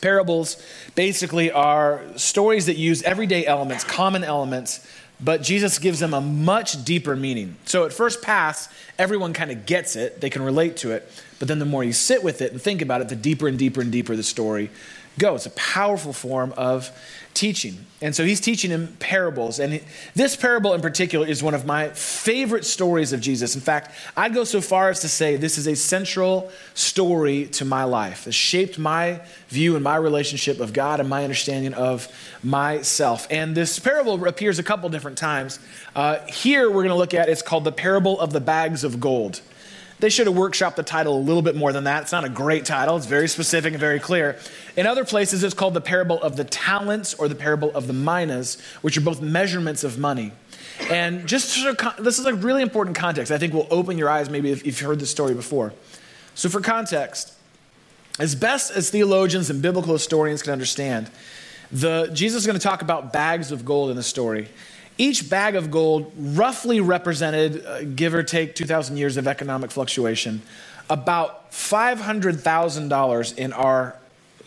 Parables 0.00 0.62
basically 0.94 1.50
are 1.50 2.02
stories 2.16 2.66
that 2.66 2.76
use 2.76 3.02
everyday 3.02 3.46
elements, 3.46 3.82
common 3.82 4.22
elements, 4.22 4.86
but 5.20 5.42
Jesus 5.42 5.78
gives 5.78 5.98
them 5.98 6.14
a 6.14 6.20
much 6.20 6.84
deeper 6.84 7.16
meaning. 7.16 7.56
So 7.64 7.84
at 7.84 7.92
first 7.92 8.22
pass, 8.22 8.68
everyone 8.98 9.32
kind 9.32 9.50
of 9.50 9.66
gets 9.66 9.96
it, 9.96 10.20
they 10.20 10.30
can 10.30 10.42
relate 10.42 10.76
to 10.78 10.92
it. 10.92 11.10
But 11.38 11.48
then 11.48 11.58
the 11.58 11.64
more 11.64 11.84
you 11.84 11.92
sit 11.92 12.22
with 12.22 12.42
it 12.42 12.52
and 12.52 12.60
think 12.60 12.82
about 12.82 13.00
it, 13.00 13.08
the 13.08 13.16
deeper 13.16 13.48
and 13.48 13.58
deeper 13.58 13.80
and 13.80 13.92
deeper 13.92 14.16
the 14.16 14.22
story 14.22 14.70
goes. 15.18 15.46
It's 15.46 15.54
a 15.54 15.58
powerful 15.58 16.12
form 16.12 16.54
of 16.56 16.90
teaching. 17.34 17.86
And 18.00 18.14
so 18.14 18.24
he's 18.24 18.40
teaching 18.40 18.70
him 18.70 18.96
parables. 18.98 19.60
And 19.60 19.80
this 20.14 20.34
parable 20.34 20.74
in 20.74 20.80
particular 20.80 21.26
is 21.26 21.42
one 21.42 21.54
of 21.54 21.66
my 21.66 21.90
favorite 21.90 22.64
stories 22.64 23.12
of 23.12 23.20
Jesus. 23.20 23.54
In 23.54 23.60
fact, 23.60 23.94
I'd 24.16 24.34
go 24.34 24.44
so 24.44 24.60
far 24.60 24.88
as 24.88 25.00
to 25.00 25.08
say 25.08 25.36
this 25.36 25.58
is 25.58 25.66
a 25.68 25.76
central 25.76 26.50
story 26.74 27.46
to 27.46 27.64
my 27.64 27.84
life. 27.84 28.26
It 28.26 28.34
shaped 28.34 28.78
my 28.78 29.20
view 29.48 29.74
and 29.74 29.84
my 29.84 29.96
relationship 29.96 30.58
of 30.60 30.72
God 30.72 31.00
and 31.00 31.08
my 31.08 31.22
understanding 31.22 31.74
of 31.74 32.08
myself. 32.42 33.26
And 33.30 33.56
this 33.56 33.78
parable 33.78 34.24
appears 34.26 34.58
a 34.58 34.64
couple 34.64 34.88
different 34.88 35.18
times. 35.18 35.58
Uh, 35.94 36.18
here 36.26 36.68
we're 36.68 36.82
going 36.82 36.88
to 36.88 36.94
look 36.94 37.14
at 37.14 37.28
it's 37.28 37.42
called 37.42 37.64
the 37.64 37.72
parable 37.72 38.18
of 38.18 38.32
the 38.32 38.40
bags 38.40 38.82
of 38.82 38.98
gold. 39.00 39.40
They 40.00 40.10
should 40.10 40.28
have 40.28 40.36
workshopped 40.36 40.76
the 40.76 40.82
title 40.82 41.16
a 41.16 41.20
little 41.20 41.42
bit 41.42 41.56
more 41.56 41.72
than 41.72 41.84
that. 41.84 42.02
It's 42.02 42.12
not 42.12 42.24
a 42.24 42.28
great 42.28 42.64
title, 42.64 42.96
it's 42.96 43.06
very 43.06 43.28
specific 43.28 43.72
and 43.72 43.80
very 43.80 43.98
clear. 43.98 44.38
In 44.76 44.86
other 44.86 45.04
places, 45.04 45.42
it's 45.42 45.54
called 45.54 45.74
the 45.74 45.80
parable 45.80 46.22
of 46.22 46.36
the 46.36 46.44
talents 46.44 47.14
or 47.14 47.28
the 47.28 47.34
parable 47.34 47.72
of 47.74 47.86
the 47.86 47.92
minas, 47.92 48.60
which 48.82 48.96
are 48.96 49.00
both 49.00 49.20
measurements 49.20 49.82
of 49.82 49.98
money. 49.98 50.32
And 50.90 51.26
just 51.26 51.48
sort 51.48 51.82
of, 51.82 52.04
this 52.04 52.18
is 52.18 52.26
a 52.26 52.34
really 52.34 52.62
important 52.62 52.96
context. 52.96 53.32
I 53.32 53.38
think 53.38 53.52
will 53.52 53.66
open 53.70 53.98
your 53.98 54.08
eyes 54.08 54.30
maybe 54.30 54.52
if 54.52 54.64
you've 54.64 54.78
heard 54.78 55.00
this 55.00 55.10
story 55.10 55.34
before. 55.34 55.72
So, 56.34 56.48
for 56.48 56.60
context, 56.60 57.34
as 58.20 58.36
best 58.36 58.70
as 58.70 58.90
theologians 58.90 59.50
and 59.50 59.60
biblical 59.60 59.92
historians 59.92 60.42
can 60.42 60.52
understand, 60.52 61.10
the, 61.72 62.10
Jesus 62.12 62.42
is 62.42 62.46
going 62.46 62.58
to 62.58 62.62
talk 62.62 62.82
about 62.82 63.12
bags 63.12 63.50
of 63.50 63.64
gold 63.64 63.90
in 63.90 63.96
the 63.96 64.02
story. 64.02 64.48
Each 64.98 65.30
bag 65.30 65.54
of 65.54 65.70
gold 65.70 66.12
roughly 66.18 66.80
represented, 66.80 67.64
uh, 67.64 67.84
give 67.84 68.14
or 68.14 68.24
take 68.24 68.56
2,000 68.56 68.96
years 68.96 69.16
of 69.16 69.28
economic 69.28 69.70
fluctuation, 69.70 70.42
about 70.90 71.52
$500,000 71.52 73.38
in 73.38 73.52
our 73.52 73.96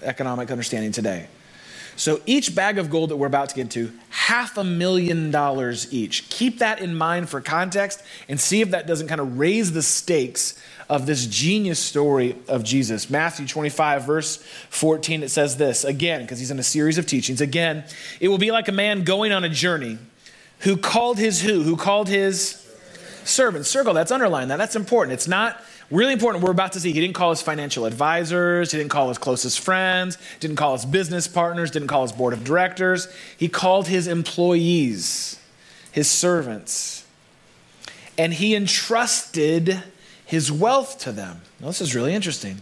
economic 0.03 0.51
understanding 0.51 0.92
today. 0.92 1.27
So 1.95 2.21
each 2.25 2.56
bag 2.56 2.77
of 2.77 2.90
gold 2.90 3.11
that 3.11 3.18
we're 3.18 3.28
about 3.28 3.49
to 3.49 3.56
get 3.56 3.69
to, 3.71 3.92
half 4.09 4.57
a 4.57 4.64
million 4.64 5.30
dollars 5.30 5.94
each. 5.94 6.30
Keep 6.30 6.59
that 6.59 6.81
in 6.81 6.95
mind 6.95 7.30
for 7.30 7.42
context 7.42 8.02
and 8.28 8.40
see 8.40 8.61
if 8.61 8.71
that 8.71 8.87
doesn't 8.87 9.07
kind 9.07 9.21
of 9.21 9.37
raise 9.37 9.71
the 9.71 9.83
stakes 9.83 10.59
of 10.90 11.06
this 11.06 11.26
genius 11.28 11.80
story 11.80 12.35
of 12.47 12.64
Jesus. 12.64 13.09
Matthew 13.09 13.45
25, 13.45 14.04
verse 14.04 14.37
14, 14.69 15.23
it 15.23 15.30
says 15.30 15.57
this 15.57 15.83
again, 15.83 16.21
because 16.21 16.40
he's 16.40 16.52
in 16.52 16.59
a 16.59 16.64
series 16.64 16.97
of 16.97 17.06
teachings. 17.06 17.40
Again, 17.40 17.83
it 18.19 18.30
will 18.30 18.37
be 18.37 18.52
like 18.52 18.68
a 18.68 18.73
man 18.73 19.04
going 19.04 19.31
on 19.31 19.44
a 19.44 19.49
journey 19.49 19.97
who 20.61 20.77
called 20.77 21.18
his 21.18 21.41
who? 21.41 21.63
Who 21.63 21.75
called 21.75 22.07
his 22.07 22.57
servants. 23.23 23.69
Circle, 23.69 23.94
that's 23.94 24.11
underlined 24.11 24.51
that. 24.51 24.57
That's 24.57 24.75
important. 24.75 25.13
It's 25.13 25.27
not 25.27 25.61
really 25.89 26.13
important. 26.13 26.44
We're 26.44 26.51
about 26.51 26.73
to 26.73 26.80
see 26.80 26.91
he 26.91 27.01
didn't 27.01 27.15
call 27.15 27.31
his 27.31 27.41
financial 27.41 27.85
advisors, 27.85 28.71
he 28.71 28.77
didn't 28.77 28.91
call 28.91 29.09
his 29.09 29.18
closest 29.18 29.59
friends, 29.59 30.18
didn't 30.39 30.56
call 30.56 30.73
his 30.73 30.85
business 30.85 31.27
partners, 31.27 31.71
didn't 31.71 31.87
call 31.87 32.03
his 32.03 32.11
board 32.11 32.33
of 32.33 32.44
directors. 32.44 33.07
He 33.37 33.47
called 33.47 33.87
his 33.87 34.07
employees, 34.07 35.39
his 35.91 36.09
servants. 36.09 37.06
And 38.18 38.33
he 38.33 38.56
entrusted 38.56 39.83
his 40.25 40.51
wealth 40.51 40.99
to 40.99 41.11
them. 41.11 41.41
Now, 41.59 41.68
this 41.68 41.81
is 41.81 41.95
really 41.95 42.13
interesting. 42.13 42.61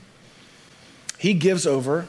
He 1.18 1.34
gives 1.34 1.68
over 1.68 2.08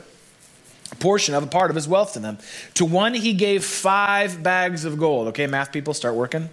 portion 0.96 1.34
of 1.34 1.42
a 1.42 1.46
part 1.46 1.70
of 1.70 1.76
his 1.76 1.86
wealth 1.86 2.14
to 2.14 2.18
them. 2.18 2.38
To 2.74 2.84
one, 2.84 3.14
he 3.14 3.32
gave 3.32 3.64
five 3.64 4.42
bags 4.42 4.84
of 4.84 4.98
gold. 4.98 5.28
Okay, 5.28 5.46
math 5.46 5.72
people, 5.72 5.94
start 5.94 6.14
working. 6.14 6.48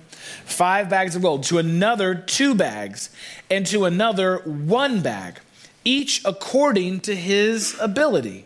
Five 0.46 0.89
bags 0.89 1.15
of 1.15 1.22
gold. 1.22 1.44
To 1.44 1.58
another, 1.58 2.15
two 2.15 2.56
bags. 2.56 3.10
And 3.50 3.65
to 3.67 3.86
another, 3.86 4.38
one 4.39 5.01
bag, 5.01 5.39
each 5.84 6.22
according 6.25 7.01
to 7.01 7.15
his 7.15 7.77
ability. 7.79 8.46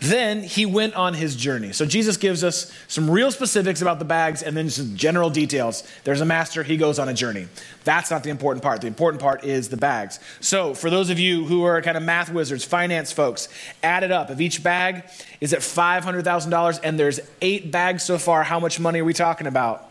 Then 0.00 0.42
he 0.44 0.64
went 0.64 0.94
on 0.94 1.14
his 1.14 1.34
journey. 1.34 1.72
So 1.72 1.84
Jesus 1.84 2.16
gives 2.16 2.44
us 2.44 2.72
some 2.86 3.10
real 3.10 3.32
specifics 3.32 3.82
about 3.82 3.98
the 3.98 4.04
bags 4.04 4.42
and 4.42 4.56
then 4.56 4.70
some 4.70 4.94
general 4.96 5.28
details. 5.28 5.82
There's 6.04 6.20
a 6.20 6.24
master, 6.24 6.62
he 6.62 6.76
goes 6.76 7.00
on 7.00 7.08
a 7.08 7.14
journey. 7.14 7.48
That's 7.82 8.08
not 8.10 8.22
the 8.22 8.30
important 8.30 8.62
part. 8.62 8.80
The 8.80 8.86
important 8.86 9.20
part 9.20 9.42
is 9.42 9.70
the 9.70 9.76
bags. 9.76 10.20
So 10.40 10.72
for 10.72 10.88
those 10.88 11.10
of 11.10 11.18
you 11.18 11.46
who 11.46 11.64
are 11.64 11.82
kind 11.82 11.96
of 11.96 12.04
math 12.04 12.30
wizards, 12.32 12.64
finance 12.64 13.10
folks, 13.10 13.48
add 13.82 14.04
it 14.04 14.12
up. 14.12 14.30
If 14.30 14.40
each 14.40 14.62
bag 14.62 15.02
is 15.40 15.52
at 15.52 15.60
$500,000 15.60 16.80
and 16.84 16.98
there's 16.98 17.18
eight 17.42 17.72
bags 17.72 18.04
so 18.04 18.18
far, 18.18 18.44
how 18.44 18.60
much 18.60 18.78
money 18.78 19.00
are 19.00 19.04
we 19.04 19.14
talking 19.14 19.48
about? 19.48 19.84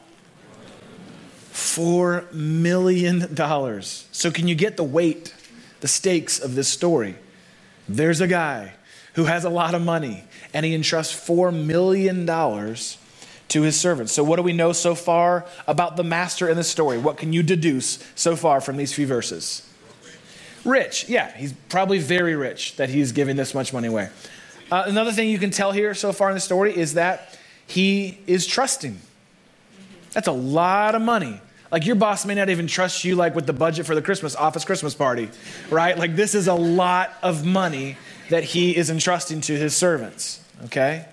Four 1.51 2.25
million 2.31 3.33
dollars. 3.33 4.07
So, 4.11 4.29
can 4.29 4.47
you 4.47 4.53
get 4.53 4.77
the 4.77 4.83
weight, 4.83 5.33
the 5.79 5.87
stakes 5.87 6.39
of 6.39 6.53
this 6.53 6.67
story? 6.67 7.15
There's 7.89 8.21
a 8.21 8.27
guy 8.27 8.73
who 9.17 9.25
has 9.25 9.43
a 9.45 9.49
lot 9.49 9.73
of 9.73 9.81
money, 9.81 10.23
and 10.53 10.63
he 10.63 10.75
entrusts 10.75 11.27
$4 11.27 11.51
million 11.51 12.27
to 12.27 13.61
his 13.63 13.79
servants. 13.79 14.13
So, 14.13 14.23
what 14.23 14.35
do 14.35 14.43
we 14.43 14.53
know 14.53 14.73
so 14.73 14.93
far 14.93 15.47
about 15.65 15.97
the 15.97 16.03
master 16.03 16.47
in 16.47 16.55
the 16.55 16.63
story? 16.63 16.99
What 16.99 17.17
can 17.17 17.33
you 17.33 17.41
deduce 17.41 17.97
so 18.13 18.35
far 18.35 18.61
from 18.61 18.77
these 18.77 18.93
few 18.93 19.07
verses? 19.07 19.67
Rich, 20.63 21.09
yeah, 21.09 21.35
he's 21.35 21.53
probably 21.67 21.97
very 21.97 22.35
rich 22.35 22.75
that 22.75 22.89
he's 22.89 23.11
giving 23.11 23.35
this 23.35 23.55
much 23.55 23.73
money 23.73 23.87
away. 23.87 24.09
Uh, 24.71 24.83
another 24.85 25.11
thing 25.11 25.29
you 25.29 25.39
can 25.39 25.49
tell 25.49 25.71
here 25.71 25.95
so 25.95 26.13
far 26.13 26.29
in 26.29 26.35
the 26.35 26.41
story 26.41 26.77
is 26.77 26.93
that 26.93 27.35
he 27.65 28.19
is 28.27 28.45
trusting. 28.45 28.99
That's 30.11 30.27
a 30.27 30.31
lot 30.31 30.93
of 30.93 31.01
money. 31.01 31.41
Like 31.71 31.87
your 31.87 31.95
boss 31.95 32.23
may 32.23 32.35
not 32.35 32.49
even 32.49 32.67
trust 32.67 33.03
you 33.03 33.15
like 33.15 33.33
with 33.33 33.47
the 33.47 33.53
budget 33.53 33.87
for 33.87 33.95
the 33.95 34.01
Christmas 34.01 34.35
office 34.35 34.63
Christmas 34.63 34.93
party, 34.93 35.29
right? 35.71 35.97
Like 35.97 36.15
this 36.15 36.35
is 36.35 36.47
a 36.47 36.53
lot 36.53 37.13
of 37.23 37.45
money 37.45 37.97
that 38.29 38.43
he 38.43 38.75
is 38.75 38.89
entrusting 38.89 39.41
to 39.41 39.57
his 39.57 39.75
servants, 39.75 40.43
okay? 40.65 41.05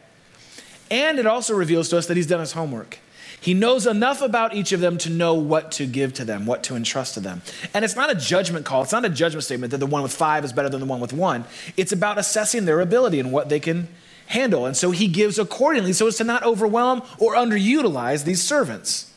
And 0.90 1.18
it 1.18 1.26
also 1.26 1.54
reveals 1.54 1.88
to 1.90 1.98
us 1.98 2.06
that 2.06 2.16
he's 2.16 2.26
done 2.26 2.40
his 2.40 2.52
homework. 2.52 2.98
He 3.40 3.52
knows 3.52 3.86
enough 3.86 4.22
about 4.22 4.54
each 4.54 4.72
of 4.72 4.80
them 4.80 4.96
to 4.98 5.10
know 5.10 5.34
what 5.34 5.72
to 5.72 5.86
give 5.86 6.14
to 6.14 6.24
them, 6.24 6.46
what 6.46 6.62
to 6.64 6.76
entrust 6.76 7.14
to 7.14 7.20
them. 7.20 7.42
And 7.74 7.84
it's 7.84 7.94
not 7.94 8.10
a 8.10 8.14
judgment 8.14 8.64
call. 8.64 8.82
It's 8.82 8.92
not 8.92 9.04
a 9.04 9.10
judgment 9.10 9.44
statement 9.44 9.70
that 9.72 9.78
the 9.78 9.86
one 9.86 10.02
with 10.02 10.14
five 10.14 10.46
is 10.46 10.52
better 10.54 10.70
than 10.70 10.80
the 10.80 10.86
one 10.86 10.98
with 10.98 11.12
one. 11.12 11.44
It's 11.76 11.92
about 11.92 12.16
assessing 12.16 12.64
their 12.64 12.80
ability 12.80 13.20
and 13.20 13.32
what 13.32 13.50
they 13.50 13.60
can 13.60 13.88
handle. 14.28 14.64
And 14.64 14.74
so 14.74 14.92
he 14.92 15.08
gives 15.08 15.38
accordingly 15.38 15.92
so 15.92 16.06
as 16.06 16.16
to 16.16 16.24
not 16.24 16.42
overwhelm 16.42 17.02
or 17.18 17.34
underutilize 17.34 18.24
these 18.24 18.42
servants. 18.42 19.12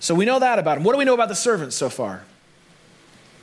So 0.00 0.14
we 0.14 0.26
know 0.26 0.38
that 0.38 0.58
about 0.58 0.76
him. 0.76 0.84
What 0.84 0.92
do 0.92 0.98
we 0.98 1.06
know 1.06 1.14
about 1.14 1.28
the 1.28 1.34
servants 1.34 1.76
so 1.76 1.88
far? 1.88 2.24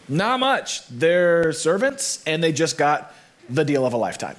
Not 0.07 0.39
much. 0.39 0.87
They're 0.89 1.53
servants 1.53 2.23
and 2.27 2.43
they 2.43 2.51
just 2.51 2.77
got 2.77 3.13
the 3.49 3.63
deal 3.63 3.85
of 3.85 3.93
a 3.93 3.97
lifetime. 3.97 4.35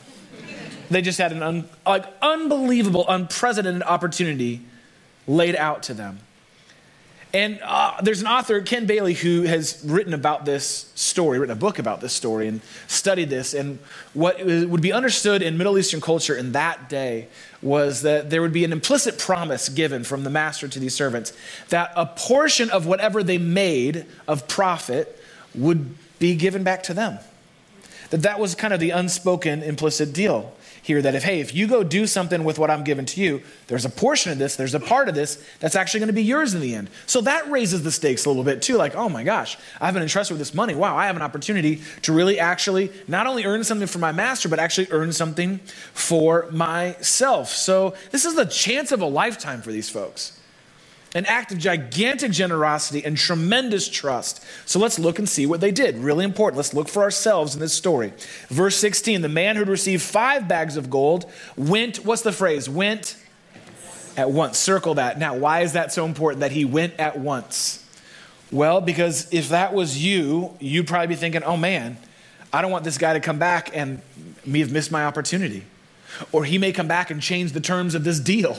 They 0.90 1.02
just 1.02 1.18
had 1.18 1.32
an 1.32 1.42
un, 1.42 1.68
like 1.86 2.04
unbelievable, 2.20 3.06
unprecedented 3.08 3.82
opportunity 3.82 4.62
laid 5.26 5.56
out 5.56 5.84
to 5.84 5.94
them. 5.94 6.20
And 7.34 7.58
uh, 7.64 8.00
there's 8.00 8.20
an 8.20 8.28
author, 8.28 8.60
Ken 8.60 8.86
Bailey, 8.86 9.12
who 9.12 9.42
has 9.42 9.82
written 9.84 10.14
about 10.14 10.44
this 10.44 10.92
story, 10.94 11.40
written 11.40 11.56
a 11.56 11.58
book 11.58 11.80
about 11.80 12.00
this 12.00 12.12
story, 12.12 12.46
and 12.46 12.60
studied 12.86 13.28
this. 13.28 13.54
And 13.54 13.80
what 14.12 14.38
would 14.44 14.80
be 14.80 14.92
understood 14.92 15.42
in 15.42 15.58
Middle 15.58 15.76
Eastern 15.76 16.00
culture 16.00 16.36
in 16.36 16.52
that 16.52 16.88
day 16.88 17.26
was 17.60 18.02
that 18.02 18.30
there 18.30 18.40
would 18.40 18.52
be 18.52 18.64
an 18.64 18.70
implicit 18.70 19.18
promise 19.18 19.68
given 19.68 20.04
from 20.04 20.22
the 20.22 20.30
master 20.30 20.68
to 20.68 20.78
these 20.78 20.94
servants 20.94 21.32
that 21.70 21.90
a 21.96 22.06
portion 22.06 22.70
of 22.70 22.86
whatever 22.86 23.24
they 23.24 23.38
made 23.38 24.06
of 24.28 24.46
profit 24.46 25.20
would 25.56 25.96
be 26.20 26.36
given 26.36 26.62
back 26.62 26.84
to 26.84 26.94
them. 26.94 27.18
That 28.14 28.22
that 28.22 28.38
was 28.38 28.54
kind 28.54 28.72
of 28.72 28.78
the 28.78 28.90
unspoken 28.90 29.64
implicit 29.64 30.12
deal 30.12 30.52
here 30.82 31.02
that 31.02 31.16
if, 31.16 31.24
hey, 31.24 31.40
if 31.40 31.52
you 31.52 31.66
go 31.66 31.82
do 31.82 32.06
something 32.06 32.44
with 32.44 32.60
what 32.60 32.70
I'm 32.70 32.84
giving 32.84 33.06
to 33.06 33.20
you, 33.20 33.42
there's 33.66 33.84
a 33.84 33.90
portion 33.90 34.30
of 34.30 34.38
this, 34.38 34.54
there's 34.54 34.76
a 34.76 34.78
part 34.78 35.08
of 35.08 35.16
this 35.16 35.44
that's 35.58 35.74
actually 35.74 35.98
going 35.98 36.10
to 36.10 36.12
be 36.12 36.22
yours 36.22 36.54
in 36.54 36.60
the 36.60 36.76
end. 36.76 36.90
So 37.06 37.22
that 37.22 37.50
raises 37.50 37.82
the 37.82 37.90
stakes 37.90 38.24
a 38.24 38.28
little 38.28 38.44
bit 38.44 38.62
too. 38.62 38.76
Like, 38.76 38.94
oh 38.94 39.08
my 39.08 39.24
gosh, 39.24 39.58
I've 39.80 39.94
been 39.94 40.04
entrusted 40.04 40.34
with 40.34 40.38
this 40.38 40.54
money. 40.54 40.76
Wow, 40.76 40.96
I 40.96 41.06
have 41.06 41.16
an 41.16 41.22
opportunity 41.22 41.82
to 42.02 42.12
really 42.12 42.38
actually 42.38 42.92
not 43.08 43.26
only 43.26 43.46
earn 43.46 43.64
something 43.64 43.88
for 43.88 43.98
my 43.98 44.12
master, 44.12 44.48
but 44.48 44.60
actually 44.60 44.86
earn 44.92 45.10
something 45.12 45.58
for 45.92 46.46
myself. 46.52 47.48
So 47.48 47.96
this 48.12 48.24
is 48.24 48.36
the 48.36 48.46
chance 48.46 48.92
of 48.92 49.00
a 49.00 49.06
lifetime 49.06 49.60
for 49.60 49.72
these 49.72 49.90
folks 49.90 50.38
an 51.14 51.24
act 51.26 51.52
of 51.52 51.58
gigantic 51.58 52.32
generosity 52.32 53.04
and 53.04 53.16
tremendous 53.16 53.88
trust. 53.88 54.44
So 54.66 54.80
let's 54.80 54.98
look 54.98 55.20
and 55.20 55.28
see 55.28 55.46
what 55.46 55.60
they 55.60 55.70
did. 55.70 55.96
Really 55.96 56.24
important. 56.24 56.56
Let's 56.56 56.74
look 56.74 56.88
for 56.88 57.02
ourselves 57.02 57.54
in 57.54 57.60
this 57.60 57.72
story. 57.72 58.12
Verse 58.48 58.76
16 58.76 59.22
the 59.22 59.28
man 59.28 59.56
who'd 59.56 59.68
received 59.68 60.02
five 60.02 60.48
bags 60.48 60.76
of 60.76 60.90
gold 60.90 61.30
went, 61.56 62.04
what's 62.04 62.22
the 62.22 62.32
phrase? 62.32 62.68
Went 62.68 63.16
at 64.16 64.30
once. 64.30 64.58
Circle 64.58 64.94
that. 64.94 65.18
Now, 65.18 65.36
why 65.36 65.60
is 65.60 65.72
that 65.74 65.92
so 65.92 66.04
important 66.04 66.40
that 66.40 66.52
he 66.52 66.64
went 66.64 66.98
at 66.98 67.18
once? 67.18 67.80
Well, 68.50 68.80
because 68.80 69.32
if 69.32 69.48
that 69.50 69.72
was 69.72 70.02
you, 70.04 70.56
you'd 70.60 70.86
probably 70.86 71.08
be 71.08 71.14
thinking, 71.14 71.42
oh 71.44 71.56
man, 71.56 71.96
I 72.52 72.62
don't 72.62 72.70
want 72.70 72.84
this 72.84 72.98
guy 72.98 73.14
to 73.14 73.20
come 73.20 73.38
back 73.38 73.70
and 73.74 74.00
me 74.44 74.60
have 74.60 74.72
missed 74.72 74.90
my 74.90 75.04
opportunity. 75.04 75.64
Or 76.30 76.44
he 76.44 76.58
may 76.58 76.72
come 76.72 76.86
back 76.86 77.10
and 77.10 77.20
change 77.20 77.52
the 77.52 77.60
terms 77.60 77.94
of 77.94 78.04
this 78.04 78.20
deal. 78.20 78.58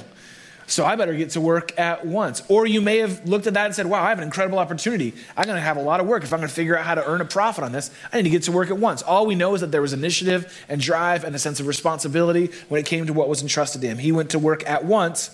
So 0.67 0.83
I 0.83 0.95
better 0.95 1.13
get 1.13 1.29
to 1.31 1.41
work 1.41 1.77
at 1.79 2.05
once. 2.05 2.41
Or 2.49 2.65
you 2.65 2.81
may 2.81 2.97
have 2.97 3.27
looked 3.27 3.45
at 3.45 3.53
that 3.53 3.67
and 3.67 3.75
said, 3.75 3.85
wow, 3.85 4.03
I 4.03 4.09
have 4.09 4.17
an 4.17 4.23
incredible 4.23 4.57
opportunity. 4.57 5.13
I'm 5.37 5.45
going 5.45 5.57
to 5.57 5.61
have 5.61 5.77
a 5.77 5.81
lot 5.81 5.99
of 5.99 6.07
work. 6.07 6.23
If 6.23 6.33
I'm 6.33 6.39
going 6.39 6.49
to 6.49 6.55
figure 6.55 6.75
out 6.75 6.85
how 6.85 6.95
to 6.95 7.05
earn 7.05 7.21
a 7.21 7.25
profit 7.25 7.63
on 7.63 7.71
this, 7.71 7.91
I 8.11 8.17
need 8.17 8.23
to 8.23 8.29
get 8.31 8.43
to 8.43 8.51
work 8.51 8.71
at 8.71 8.77
once. 8.77 9.03
All 9.03 9.27
we 9.27 9.35
know 9.35 9.53
is 9.53 9.61
that 9.61 9.71
there 9.71 9.81
was 9.81 9.93
initiative 9.93 10.65
and 10.67 10.81
drive 10.81 11.23
and 11.23 11.35
a 11.35 11.39
sense 11.39 11.59
of 11.59 11.67
responsibility 11.67 12.49
when 12.67 12.79
it 12.79 12.85
came 12.87 13.05
to 13.05 13.13
what 13.13 13.29
was 13.29 13.43
entrusted 13.43 13.81
to 13.81 13.87
him. 13.87 13.99
He 13.99 14.11
went 14.11 14.31
to 14.31 14.39
work 14.39 14.67
at 14.67 14.85
once. 14.85 15.29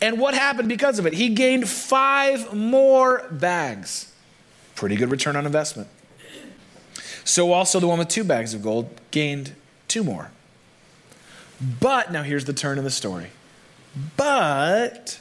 And 0.00 0.20
what 0.20 0.34
happened 0.34 0.68
because 0.68 0.98
of 0.98 1.06
it? 1.06 1.14
He 1.14 1.30
gained 1.30 1.68
five 1.68 2.54
more 2.54 3.26
bags. 3.30 4.12
Pretty 4.76 4.94
good 4.94 5.10
return 5.10 5.34
on 5.34 5.46
investment. 5.46 5.88
So 7.24 7.52
also 7.52 7.80
the 7.80 7.88
one 7.88 7.98
with 7.98 8.08
two 8.08 8.24
bags 8.24 8.54
of 8.54 8.62
gold 8.62 8.88
gained 9.10 9.54
two 9.88 10.04
more. 10.04 10.30
But 11.80 12.12
now 12.12 12.22
here's 12.22 12.44
the 12.44 12.52
turn 12.52 12.78
in 12.78 12.84
the 12.84 12.90
story. 12.90 13.30
But 14.16 15.20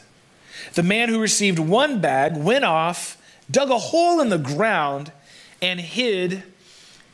the 0.73 0.83
man 0.83 1.09
who 1.09 1.19
received 1.19 1.59
one 1.59 2.01
bag 2.01 2.35
went 2.37 2.65
off, 2.65 3.17
dug 3.49 3.69
a 3.69 3.77
hole 3.77 4.19
in 4.19 4.29
the 4.29 4.37
ground, 4.37 5.11
and 5.61 5.79
hid 5.79 6.43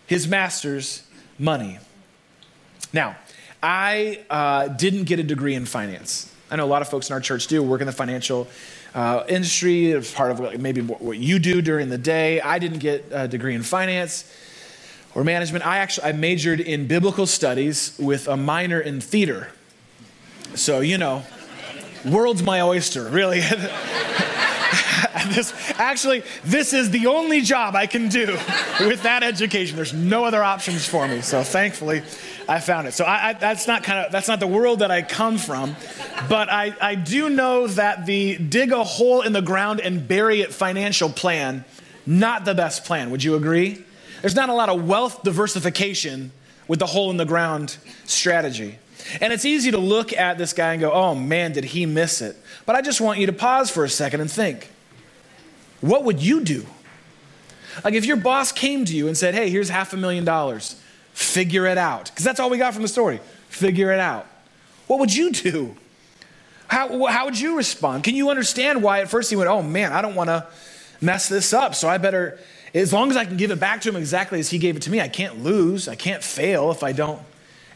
his 0.08 0.28
master's 0.28 1.04
money. 1.38 1.80
Now, 2.94 3.18
I 3.62 4.22
uh, 4.30 4.70
didn't 4.70 5.04
get 5.04 5.20
a 5.20 5.24
degree 5.24 5.56
in 5.56 5.66
finance. 5.66 6.34
I 6.50 6.56
know 6.56 6.66
a 6.66 6.68
lot 6.68 6.82
of 6.82 6.90
folks 6.90 7.10
in 7.10 7.14
our 7.14 7.20
church 7.20 7.48
do 7.48 7.62
work 7.62 7.82
in 7.82 7.88
the 7.88 7.94
financial 7.94 8.48
uh, 8.96 9.24
industry. 9.28 9.92
It's 9.92 10.14
part 10.14 10.32
of 10.32 10.60
maybe 10.60 10.82
what 10.82 11.18
you 11.18 11.38
do 11.38 11.62
during 11.62 11.90
the 11.90 11.98
day. 11.98 12.42
I 12.42 12.58
didn't 12.58 12.80
get 12.80 13.06
a 13.12 13.28
degree 13.28 13.54
in 13.54 13.62
finance 13.62 14.32
or 15.14 15.24
management. 15.24 15.66
I 15.66 15.78
actually 15.78 16.08
I 16.08 16.12
majored 16.14 16.60
in 16.60 16.88
biblical 16.88 17.28
studies 17.28 17.96
with 18.00 18.28
a 18.28 18.38
minor 18.38 18.80
in 18.80 19.00
theater. 19.02 19.50
So 20.56 20.80
you 20.80 20.98
know, 20.98 21.24
world's 22.06 22.44
my 22.44 22.62
oyster, 22.62 23.06
really. 23.06 23.42
this, 25.28 25.54
actually, 25.80 26.24
this 26.44 26.74
is 26.74 26.92
the 26.92 27.08
only 27.08 27.42
job 27.42 27.76
I 27.76 27.88
can 27.88 28.10
do 28.10 28.38
with 28.82 29.04
that 29.04 29.24
education. 29.24 29.76
There's 29.76 29.94
no 29.94 30.26
other 30.26 30.44
options 30.44 30.88
for 30.88 31.08
me. 31.08 31.22
So 31.22 31.44
thankfully, 31.44 32.04
I 32.48 32.60
found 32.60 32.88
it. 32.88 32.94
So 32.94 33.06
I, 33.06 33.30
I, 33.30 33.34
that's 33.34 33.68
not 33.68 33.84
kind 33.84 34.06
of 34.06 34.12
that's 34.12 34.28
not 34.28 34.40
the 34.40 34.48
world 34.48 34.80
that 34.80 34.92
I 34.92 35.02
come 35.02 35.38
from, 35.38 35.76
but 36.28 36.50
I, 36.50 36.76
I 36.82 36.96
do 36.96 37.30
know 37.30 37.68
that 37.68 38.06
the 38.06 38.38
dig 38.38 38.72
a 38.72 38.84
hole 38.84 39.22
in 39.22 39.34
the 39.34 39.42
ground 39.42 39.82
and 39.82 40.08
bury 40.08 40.42
it 40.42 40.54
financial 40.54 41.10
plan, 41.10 41.64
not 42.06 42.46
the 42.46 42.56
best 42.56 42.86
plan. 42.86 43.12
Would 43.12 43.24
you 43.24 43.36
agree? 43.36 43.84
There's 44.22 44.36
not 44.36 44.50
a 44.50 44.54
lot 44.54 44.70
of 44.70 44.88
wealth 44.88 45.24
diversification 45.24 46.32
with 46.68 46.80
the 46.80 46.86
hole 46.86 47.10
in 47.12 47.18
the 47.18 47.26
ground 47.26 47.78
strategy. 48.06 48.78
And 49.22 49.34
it's 49.34 49.46
easy 49.46 49.72
to 49.72 49.78
look 49.78 50.14
at 50.14 50.38
this 50.38 50.54
guy 50.54 50.74
and 50.74 50.82
go, 50.82 50.92
oh 50.92 51.16
man, 51.16 51.54
did 51.54 51.64
he 51.64 51.86
miss 51.86 52.22
it? 52.22 52.36
But 52.66 52.76
I 52.76 52.82
just 52.82 53.02
want 53.02 53.20
you 53.20 53.26
to 53.28 53.34
pause 53.34 53.72
for 53.72 53.84
a 53.84 53.90
second 53.90 54.22
and 54.22 54.30
think 54.30 54.70
what 55.82 56.04
would 56.04 56.22
you 56.22 56.42
do? 56.42 56.66
Like 57.84 57.94
if 57.94 58.06
your 58.06 58.18
boss 58.18 58.52
came 58.52 58.86
to 58.86 58.96
you 58.96 59.08
and 59.08 59.18
said, 59.18 59.34
hey, 59.34 59.50
here's 59.50 59.70
half 59.70 59.94
a 59.94 59.98
million 59.98 60.26
dollars, 60.26 60.82
figure 61.14 61.66
it 61.66 61.78
out. 61.78 62.06
Because 62.06 62.26
that's 62.26 62.40
all 62.40 62.50
we 62.50 62.58
got 62.58 62.74
from 62.74 62.82
the 62.82 62.90
story. 62.90 63.22
Figure 63.48 63.92
it 63.92 64.00
out. 64.00 64.28
What 64.88 65.00
would 65.00 65.16
you 65.16 65.32
do? 65.32 65.76
How, 66.68 67.06
how 67.06 67.26
would 67.26 67.40
you 67.40 67.58
respond? 67.58 68.04
Can 68.04 68.16
you 68.16 68.30
understand 68.30 68.84
why 68.84 69.02
at 69.02 69.10
first 69.10 69.30
he 69.30 69.36
went, 69.36 69.50
oh 69.50 69.64
man, 69.64 69.94
I 69.94 70.02
don't 70.02 70.16
want 70.16 70.30
to 70.30 70.48
mess 71.02 71.30
this 71.30 71.54
up, 71.54 71.76
so 71.76 71.88
I 71.88 71.98
better, 71.98 72.38
as 72.74 72.92
long 72.92 73.10
as 73.10 73.18
I 73.18 73.26
can 73.26 73.38
give 73.38 73.52
it 73.52 73.60
back 73.60 73.82
to 73.82 73.90
him 73.90 73.96
exactly 73.96 74.40
as 74.40 74.50
he 74.50 74.58
gave 74.58 74.76
it 74.76 74.82
to 74.84 74.92
me, 74.92 75.00
I 75.00 75.08
can't 75.08 75.44
lose, 75.44 75.88
I 75.88 75.96
can't 75.96 76.24
fail 76.24 76.72
if 76.72 76.84
I 76.84 76.92
don't 76.92 77.22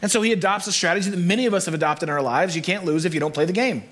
and 0.04 0.10
so 0.10 0.20
he 0.20 0.32
adopts 0.32 0.66
a 0.66 0.72
strategy 0.72 1.08
that 1.08 1.16
many 1.16 1.46
of 1.46 1.54
us 1.54 1.64
have 1.64 1.72
adopted 1.72 2.10
in 2.10 2.14
our 2.14 2.20
lives. 2.20 2.54
You 2.54 2.60
can't 2.60 2.84
lose 2.84 3.06
if 3.06 3.14
you 3.14 3.20
don't 3.20 3.32
play 3.32 3.46
the 3.46 3.54
game. 3.54 3.84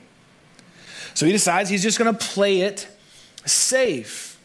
So 1.15 1.25
he 1.25 1.33
decides 1.33 1.71
he's 1.71 1.83
just 1.83 1.99
going 1.99 2.15
to 2.15 2.27
play 2.27 2.61
it 2.61 2.87
safe. 3.47 4.39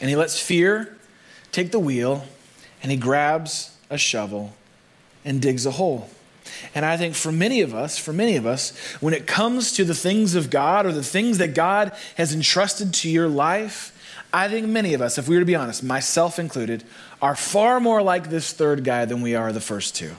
And 0.00 0.08
he 0.08 0.14
lets 0.14 0.38
fear 0.38 0.96
take 1.50 1.72
the 1.72 1.80
wheel 1.80 2.24
and 2.80 2.92
he 2.92 2.96
grabs 2.96 3.76
a 3.90 3.98
shovel 3.98 4.52
and 5.24 5.42
digs 5.42 5.66
a 5.66 5.72
hole. 5.72 6.10
And 6.76 6.84
I 6.84 6.96
think 6.96 7.16
for 7.16 7.32
many 7.32 7.60
of 7.60 7.74
us, 7.74 7.98
for 7.98 8.12
many 8.12 8.36
of 8.36 8.46
us, 8.46 8.70
when 9.00 9.14
it 9.14 9.26
comes 9.26 9.72
to 9.72 9.84
the 9.84 9.96
things 9.96 10.36
of 10.36 10.48
God 10.48 10.86
or 10.86 10.92
the 10.92 11.02
things 11.02 11.38
that 11.38 11.56
God 11.56 11.90
has 12.14 12.32
entrusted 12.32 12.94
to 12.94 13.10
your 13.10 13.26
life, 13.26 13.92
I 14.32 14.46
think 14.46 14.68
many 14.68 14.94
of 14.94 15.02
us, 15.02 15.18
if 15.18 15.26
we 15.26 15.34
were 15.34 15.40
to 15.40 15.44
be 15.44 15.56
honest, 15.56 15.82
myself 15.82 16.38
included, 16.38 16.84
are 17.20 17.34
far 17.34 17.80
more 17.80 18.00
like 18.00 18.30
this 18.30 18.52
third 18.52 18.84
guy 18.84 19.06
than 19.06 19.22
we 19.22 19.34
are 19.34 19.52
the 19.52 19.60
first 19.60 19.96
two 19.96 20.14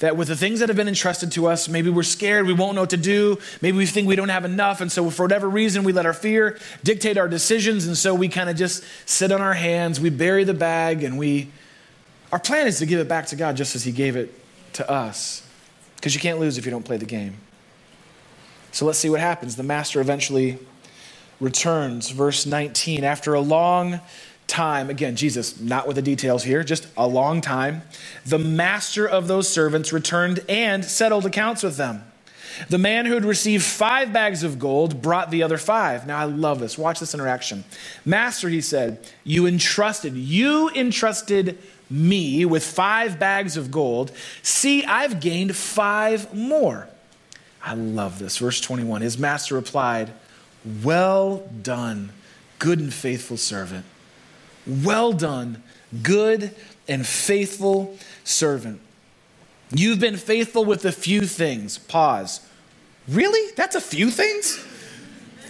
that 0.00 0.16
with 0.16 0.28
the 0.28 0.36
things 0.36 0.60
that 0.60 0.68
have 0.68 0.76
been 0.76 0.88
entrusted 0.88 1.32
to 1.32 1.46
us, 1.46 1.68
maybe 1.68 1.90
we're 1.90 2.02
scared, 2.02 2.46
we 2.46 2.52
won't 2.52 2.74
know 2.74 2.82
what 2.82 2.90
to 2.90 2.96
do, 2.96 3.38
maybe 3.60 3.76
we 3.76 3.86
think 3.86 4.06
we 4.06 4.16
don't 4.16 4.28
have 4.28 4.44
enough, 4.44 4.80
and 4.80 4.90
so 4.90 5.10
for 5.10 5.22
whatever 5.22 5.48
reason, 5.48 5.84
we 5.84 5.92
let 5.92 6.06
our 6.06 6.12
fear 6.12 6.58
dictate 6.84 7.18
our 7.18 7.28
decisions, 7.28 7.86
and 7.86 7.96
so 7.96 8.14
we 8.14 8.28
kind 8.28 8.48
of 8.48 8.56
just 8.56 8.84
sit 9.06 9.32
on 9.32 9.40
our 9.40 9.54
hands, 9.54 10.00
we 10.00 10.10
bury 10.10 10.44
the 10.44 10.54
bag, 10.54 11.02
and 11.02 11.18
we, 11.18 11.50
our 12.32 12.38
plan 12.38 12.66
is 12.66 12.78
to 12.78 12.86
give 12.86 13.00
it 13.00 13.08
back 13.08 13.26
to 13.26 13.36
God 13.36 13.56
just 13.56 13.74
as 13.74 13.84
He 13.84 13.92
gave 13.92 14.16
it 14.16 14.32
to 14.74 14.88
us 14.88 15.44
because 15.96 16.14
you 16.14 16.20
can't 16.20 16.38
lose 16.38 16.58
if 16.58 16.64
you 16.64 16.70
don't 16.70 16.84
play 16.84 16.96
the 16.96 17.06
game. 17.06 17.34
So 18.70 18.86
let's 18.86 18.98
see 18.98 19.10
what 19.10 19.20
happens. 19.20 19.56
The 19.56 19.64
master 19.64 20.00
eventually 20.00 20.58
returns. 21.40 22.10
Verse 22.10 22.46
19. 22.46 23.02
After 23.02 23.34
a 23.34 23.40
long 23.40 24.00
time, 24.48 24.90
again, 24.90 25.14
Jesus, 25.14 25.60
not 25.60 25.86
with 25.86 25.96
the 25.96 26.02
details 26.02 26.42
here, 26.42 26.64
just 26.64 26.88
a 26.96 27.06
long 27.06 27.40
time, 27.40 27.82
the 28.26 28.38
master 28.38 29.06
of 29.06 29.28
those 29.28 29.48
servants 29.48 29.92
returned 29.92 30.40
and 30.48 30.84
settled 30.84 31.26
accounts 31.26 31.62
with 31.62 31.76
them. 31.76 32.02
The 32.68 32.78
man 32.78 33.06
who 33.06 33.14
had 33.14 33.24
received 33.24 33.62
five 33.62 34.12
bags 34.12 34.42
of 34.42 34.58
gold 34.58 35.00
brought 35.00 35.30
the 35.30 35.44
other 35.44 35.58
five. 35.58 36.06
Now 36.06 36.18
I 36.18 36.24
love 36.24 36.58
this. 36.58 36.76
Watch 36.76 36.98
this 36.98 37.14
interaction. 37.14 37.64
Master, 38.04 38.48
he 38.48 38.60
said, 38.60 38.98
you 39.22 39.46
entrusted, 39.46 40.14
you 40.14 40.68
entrusted 40.70 41.58
me 41.88 42.44
with 42.44 42.64
five 42.64 43.18
bags 43.18 43.56
of 43.56 43.70
gold. 43.70 44.10
See, 44.42 44.84
I've 44.84 45.20
gained 45.20 45.54
five 45.54 46.34
more. 46.34 46.88
I 47.62 47.74
love 47.74 48.18
this. 48.18 48.38
Verse 48.38 48.60
21 48.60 49.02
His 49.02 49.18
master 49.18 49.54
replied, 49.54 50.12
Well 50.82 51.48
done, 51.62 52.10
good 52.58 52.80
and 52.80 52.92
faithful 52.92 53.36
servant. 53.36 53.84
Well 54.68 55.12
done, 55.12 55.62
good 56.02 56.54
and 56.86 57.06
faithful 57.06 57.96
servant. 58.24 58.80
You've 59.70 60.00
been 60.00 60.16
faithful 60.16 60.64
with 60.64 60.84
a 60.84 60.92
few 60.92 61.22
things. 61.22 61.78
Pause. 61.78 62.40
Really? 63.08 63.52
That's 63.56 63.74
a 63.74 63.80
few 63.80 64.10
things? 64.10 64.64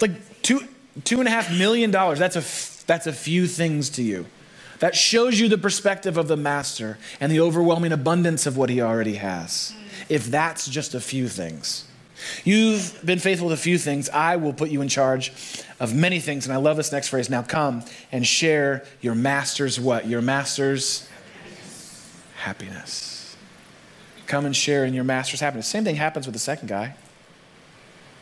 Like 0.00 0.42
two, 0.42 0.68
two 1.04 1.18
and 1.18 1.28
a 1.28 1.30
half 1.30 1.52
million 1.52 1.90
dollars. 1.90 2.18
That's 2.18 2.36
a, 2.36 2.86
that's 2.86 3.06
a 3.06 3.12
few 3.12 3.46
things 3.46 3.90
to 3.90 4.02
you. 4.02 4.26
That 4.78 4.94
shows 4.94 5.40
you 5.40 5.48
the 5.48 5.58
perspective 5.58 6.16
of 6.16 6.28
the 6.28 6.36
master 6.36 6.98
and 7.20 7.32
the 7.32 7.40
overwhelming 7.40 7.92
abundance 7.92 8.46
of 8.46 8.56
what 8.56 8.70
he 8.70 8.80
already 8.80 9.16
has. 9.16 9.74
If 10.08 10.26
that's 10.26 10.68
just 10.68 10.94
a 10.94 11.00
few 11.00 11.28
things. 11.28 11.84
You've 12.44 12.98
been 13.04 13.18
faithful 13.18 13.48
to 13.48 13.54
a 13.54 13.56
few 13.56 13.78
things. 13.78 14.08
I 14.10 14.36
will 14.36 14.52
put 14.52 14.70
you 14.70 14.80
in 14.80 14.88
charge 14.88 15.32
of 15.80 15.94
many 15.94 16.20
things. 16.20 16.46
And 16.46 16.52
I 16.52 16.56
love 16.56 16.76
this 16.76 16.92
next 16.92 17.08
phrase. 17.08 17.30
Now 17.30 17.42
come 17.42 17.84
and 18.12 18.26
share 18.26 18.84
your 19.00 19.14
master's 19.14 19.78
what? 19.78 20.06
Your 20.06 20.22
master's 20.22 21.08
happiness. 22.36 23.36
Come 24.26 24.44
and 24.44 24.54
share 24.54 24.84
in 24.84 24.94
your 24.94 25.04
master's 25.04 25.40
happiness. 25.40 25.66
Same 25.66 25.84
thing 25.84 25.96
happens 25.96 26.26
with 26.26 26.34
the 26.34 26.40
second 26.40 26.68
guy. 26.68 26.94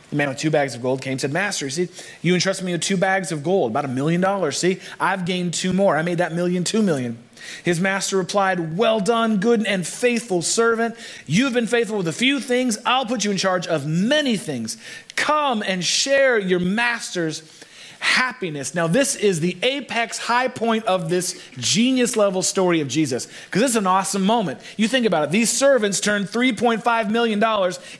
The 0.09 0.15
man 0.15 0.29
with 0.29 0.37
two 0.37 0.49
bags 0.49 0.73
of 0.73 0.81
gold 0.81 1.01
came 1.01 1.13
and 1.13 1.21
said, 1.21 1.33
Master, 1.33 1.69
see, 1.69 1.89
you 2.21 2.33
entrusted 2.33 2.65
me 2.65 2.71
with 2.71 2.81
two 2.81 2.95
bags 2.95 3.33
of 3.33 3.43
gold, 3.43 3.71
about 3.71 3.83
a 3.83 3.89
million 3.89 4.21
dollars. 4.21 4.57
See, 4.57 4.79
I've 5.01 5.25
gained 5.25 5.53
two 5.53 5.73
more. 5.73 5.97
I 5.97 6.01
made 6.01 6.19
that 6.19 6.33
million 6.33 6.63
two 6.63 6.81
million. 6.81 7.17
His 7.63 7.79
master 7.79 8.17
replied, 8.17 8.77
Well 8.77 8.99
done, 8.99 9.39
good 9.39 9.65
and 9.65 9.85
faithful 9.85 10.41
servant. 10.41 10.95
You've 11.25 11.53
been 11.53 11.67
faithful 11.67 11.97
with 11.97 12.07
a 12.07 12.13
few 12.13 12.39
things. 12.39 12.77
I'll 12.85 13.05
put 13.05 13.23
you 13.23 13.31
in 13.31 13.37
charge 13.37 13.67
of 13.67 13.85
many 13.85 14.37
things. 14.37 14.77
Come 15.15 15.63
and 15.65 15.83
share 15.83 16.37
your 16.37 16.59
master's 16.59 17.41
happiness. 17.99 18.75
Now, 18.75 18.87
this 18.87 19.15
is 19.15 19.39
the 19.39 19.57
apex 19.63 20.17
high 20.17 20.47
point 20.47 20.85
of 20.85 21.09
this 21.09 21.41
genius 21.57 22.15
level 22.15 22.41
story 22.41 22.81
of 22.81 22.87
Jesus, 22.87 23.27
because 23.45 23.61
this 23.61 23.71
is 23.71 23.77
an 23.77 23.87
awesome 23.87 24.23
moment. 24.23 24.61
You 24.77 24.87
think 24.87 25.05
about 25.05 25.25
it. 25.25 25.31
These 25.31 25.51
servants 25.51 25.99
turned 25.99 26.27
$3.5 26.27 27.09
million 27.11 27.39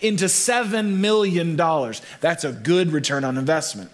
into 0.01 0.25
$7 0.25 0.97
million. 0.97 1.55
That's 1.55 2.43
a 2.43 2.51
good 2.51 2.91
return 2.91 3.23
on 3.23 3.37
investment. 3.37 3.91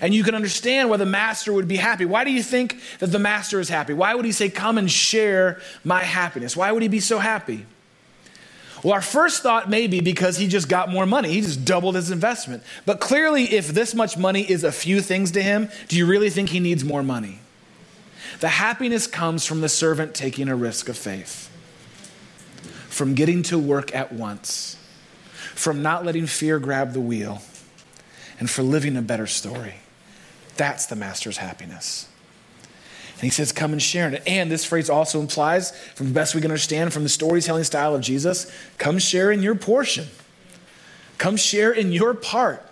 And 0.00 0.14
you 0.14 0.24
can 0.24 0.34
understand 0.34 0.90
why 0.90 0.96
the 0.96 1.06
master 1.06 1.52
would 1.52 1.68
be 1.68 1.76
happy. 1.76 2.04
Why 2.04 2.24
do 2.24 2.30
you 2.30 2.42
think 2.42 2.80
that 2.98 3.08
the 3.08 3.18
master 3.18 3.60
is 3.60 3.68
happy? 3.68 3.94
Why 3.94 4.14
would 4.14 4.24
he 4.24 4.32
say, 4.32 4.48
Come 4.48 4.78
and 4.78 4.90
share 4.90 5.60
my 5.84 6.02
happiness? 6.02 6.56
Why 6.56 6.72
would 6.72 6.82
he 6.82 6.88
be 6.88 7.00
so 7.00 7.18
happy? 7.18 7.66
Well, 8.82 8.94
our 8.94 9.02
first 9.02 9.42
thought 9.42 9.68
may 9.68 9.86
be 9.86 10.00
because 10.00 10.36
he 10.36 10.46
just 10.46 10.68
got 10.68 10.88
more 10.88 11.06
money. 11.06 11.30
He 11.30 11.40
just 11.40 11.64
doubled 11.64 11.96
his 11.96 12.10
investment. 12.10 12.62
But 12.86 13.00
clearly, 13.00 13.44
if 13.44 13.68
this 13.68 13.94
much 13.94 14.16
money 14.16 14.42
is 14.42 14.62
a 14.62 14.70
few 14.70 15.00
things 15.00 15.32
to 15.32 15.42
him, 15.42 15.68
do 15.88 15.96
you 15.96 16.06
really 16.06 16.30
think 16.30 16.50
he 16.50 16.60
needs 16.60 16.84
more 16.84 17.02
money? 17.02 17.40
The 18.40 18.48
happiness 18.48 19.06
comes 19.06 19.44
from 19.44 19.62
the 19.62 19.68
servant 19.68 20.14
taking 20.14 20.48
a 20.48 20.54
risk 20.54 20.88
of 20.88 20.96
faith, 20.96 21.50
from 22.88 23.14
getting 23.14 23.42
to 23.44 23.58
work 23.58 23.92
at 23.94 24.12
once, 24.12 24.76
from 25.54 25.82
not 25.82 26.04
letting 26.04 26.26
fear 26.26 26.60
grab 26.60 26.92
the 26.92 27.00
wheel 27.00 27.42
and 28.38 28.48
for 28.48 28.62
living 28.62 28.96
a 28.96 29.02
better 29.02 29.26
story. 29.26 29.74
That's 30.58 30.86
the 30.86 30.96
master's 30.96 31.38
happiness. 31.38 32.08
And 33.14 33.22
he 33.22 33.30
says, 33.30 33.50
Come 33.52 33.72
and 33.72 33.80
share 33.80 34.12
it. 34.12 34.22
And 34.26 34.50
this 34.50 34.64
phrase 34.64 34.90
also 34.90 35.20
implies, 35.20 35.74
from 35.94 36.08
the 36.08 36.12
best 36.12 36.34
we 36.34 36.42
can 36.42 36.50
understand 36.50 36.92
from 36.92 37.04
the 37.04 37.08
storytelling 37.08 37.64
style 37.64 37.94
of 37.94 38.02
Jesus, 38.02 38.52
come 38.76 38.98
share 38.98 39.32
in 39.32 39.42
your 39.42 39.54
portion. 39.54 40.06
Come 41.16 41.36
share 41.36 41.72
in 41.72 41.90
your 41.92 42.12
part. 42.12 42.67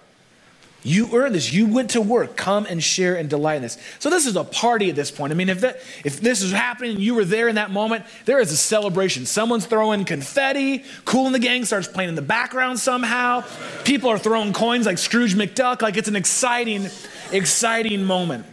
You 0.87 1.09
earned 1.16 1.35
this. 1.35 1.53
You 1.53 1.66
went 1.66 1.90
to 1.90 2.01
work. 2.01 2.37
Come 2.37 2.64
and 2.64 2.81
share 2.81 3.16
and 3.16 3.29
delight 3.29 3.57
in 3.57 3.62
this. 3.62 3.77
So 3.99 4.09
this 4.09 4.25
is 4.25 4.37
a 4.37 4.44
party 4.44 4.88
at 4.88 4.94
this 4.94 5.11
point. 5.11 5.33
I 5.33 5.35
mean, 5.35 5.49
if 5.49 5.62
that 5.62 5.81
if 6.05 6.20
this 6.20 6.42
is 6.42 6.53
happening 6.53 6.92
and 6.92 7.01
you 7.01 7.16
were 7.16 7.25
there 7.25 7.49
in 7.49 7.57
that 7.57 7.72
moment, 7.72 8.05
there 8.25 8.38
is 8.38 8.53
a 8.53 8.57
celebration. 8.57 9.27
Someone's 9.27 9.66
throwing 9.66 10.05
confetti. 10.05 10.85
Kool 11.05 11.27
and 11.27 11.35
the 11.35 11.40
Gang 11.40 11.64
starts 11.64 11.88
playing 11.88 12.11
in 12.11 12.14
the 12.14 12.22
background 12.22 12.79
somehow. 12.79 13.42
People 13.83 14.11
are 14.11 14.18
throwing 14.18 14.53
coins 14.53 14.87
like 14.87 14.99
Scrooge 14.99 15.35
McDuck. 15.35 15.83
Like 15.83 15.96
it's 15.96 16.07
an 16.07 16.14
exciting, 16.14 16.87
exciting 17.33 18.05
moment. 18.05 18.46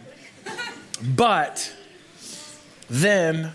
But 1.00 1.72
then 2.90 3.52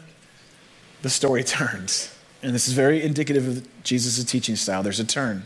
the 1.02 1.10
story 1.10 1.44
turns. 1.44 2.16
And 2.42 2.56
this 2.56 2.70
is 2.70 2.74
very 2.74 3.04
indicative 3.04 3.46
of 3.46 3.84
Jesus' 3.84 4.24
teaching 4.24 4.56
style. 4.56 4.84
There's 4.84 5.02
a 5.02 5.06
turn. 5.06 5.44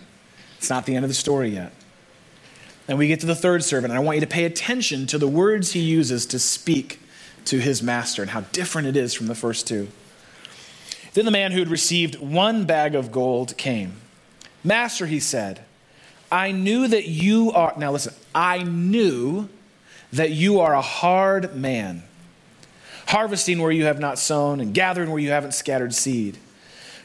It's 0.60 0.69
not 0.69 0.86
the 0.86 0.96
end 0.96 1.04
of 1.04 1.10
the 1.10 1.15
story 1.15 1.50
yet. 1.50 1.74
And 2.88 2.98
we 2.98 3.08
get 3.08 3.22
to 3.22 3.26
the 3.26 3.36
third 3.36 3.63
servant, 3.63 3.91
and 3.91 3.98
I 3.98 4.04
want 4.04 4.17
you 4.17 4.22
to 4.22 4.28
pay 4.28 4.43
attention 4.43 5.08
to 5.08 5.17
the 5.17 5.28
words 5.28 5.72
he 5.72 5.80
uses 5.80 6.26
to 6.28 6.39
speak 6.39 7.00
to 7.46 7.60
his 7.60 7.82
master 7.82 8.22
and 8.22 8.32
how 8.32 8.41
different 8.52 8.88
it 8.88 8.98
is 8.98 9.13
from 9.13 9.28
the 9.28 9.36
first 9.36 9.67
two. 9.67 9.88
Then 11.13 11.26
the 11.26 11.32
man 11.32 11.52
who 11.52 11.60
had 11.60 11.69
received 11.69 12.19
one 12.19 12.65
bag 12.65 12.96
of 12.96 13.12
gold 13.12 13.56
came. 13.58 13.93
Master, 14.63 15.06
he 15.06 15.19
said, 15.19 15.63
I 16.32 16.52
knew 16.52 16.88
that 16.88 17.08
you 17.08 17.52
are, 17.52 17.74
now 17.78 17.91
listen, 17.91 18.13
I 18.34 18.63
knew 18.63 19.48
that 20.12 20.32
you 20.32 20.60
are 20.60 20.74
a 20.74 20.82
hard 20.82 21.56
man, 21.56 22.04
harvesting 23.08 23.62
where 23.62 23.72
you 23.72 23.86
have 23.86 24.00
not 24.00 24.19
sown 24.19 24.60
and 24.60 24.74
gathering 24.74 25.10
where 25.10 25.19
you 25.19 25.30
haven't 25.30 25.54
scattered 25.54 25.93
seed. 25.93 26.38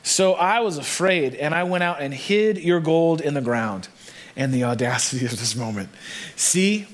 So 0.03 0.35
I 0.35 0.61
was 0.61 0.79
afraid, 0.79 1.35
and 1.35 1.55
I 1.55 1.65
went 1.65 1.85
out 1.85 2.01
and 2.01 2.15
hid 2.15 2.59
your 2.59 2.81
gold 2.81 3.21
in 3.21 3.35
the 3.35 3.41
ground 3.41 3.89
and 4.39 4.55
the 4.55 4.65
audacity 4.65 5.27
of 5.27 5.33
this 5.33 5.55
moment. 5.57 5.91
See, 6.37 6.87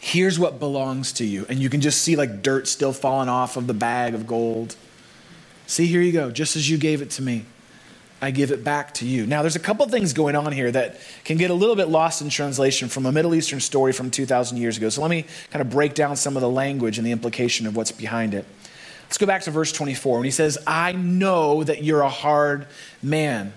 here's 0.00 0.38
what 0.38 0.60
belongs 0.60 1.12
to 1.14 1.24
you. 1.24 1.44
And 1.48 1.58
you 1.58 1.68
can 1.68 1.80
just 1.80 2.00
see 2.00 2.14
like 2.14 2.40
dirt 2.40 2.68
still 2.68 2.92
falling 2.92 3.28
off 3.28 3.56
of 3.56 3.66
the 3.66 3.74
bag 3.74 4.14
of 4.14 4.26
gold. 4.26 4.76
See, 5.66 5.86
here 5.86 6.00
you 6.00 6.12
go. 6.12 6.30
Just 6.30 6.54
as 6.54 6.70
you 6.70 6.78
gave 6.78 7.02
it 7.02 7.10
to 7.10 7.22
me, 7.22 7.44
I 8.22 8.30
give 8.30 8.52
it 8.52 8.62
back 8.62 8.94
to 8.94 9.06
you. 9.06 9.26
Now, 9.26 9.42
there's 9.42 9.56
a 9.56 9.60
couple 9.60 9.86
things 9.88 10.12
going 10.12 10.36
on 10.36 10.52
here 10.52 10.70
that 10.70 11.00
can 11.24 11.36
get 11.36 11.50
a 11.50 11.54
little 11.54 11.74
bit 11.74 11.88
lost 11.88 12.22
in 12.22 12.30
translation 12.30 12.88
from 12.88 13.04
a 13.04 13.12
Middle 13.12 13.34
Eastern 13.34 13.60
story 13.60 13.92
from 13.92 14.10
2,000 14.10 14.56
years 14.56 14.76
ago. 14.78 14.88
So 14.88 15.02
let 15.02 15.10
me 15.10 15.26
kind 15.50 15.60
of 15.60 15.68
break 15.68 15.94
down 15.94 16.16
some 16.16 16.36
of 16.36 16.40
the 16.40 16.48
language 16.48 16.96
and 16.96 17.06
the 17.06 17.10
implication 17.10 17.66
of 17.66 17.76
what's 17.76 17.92
behind 17.92 18.32
it. 18.32 18.46
Let's 19.02 19.18
go 19.18 19.26
back 19.26 19.42
to 19.42 19.50
verse 19.50 19.72
24 19.72 20.18
when 20.18 20.24
he 20.24 20.30
says, 20.30 20.58
I 20.66 20.92
know 20.92 21.64
that 21.64 21.82
you're 21.82 22.02
a 22.02 22.08
hard 22.08 22.68
man. 23.02 23.52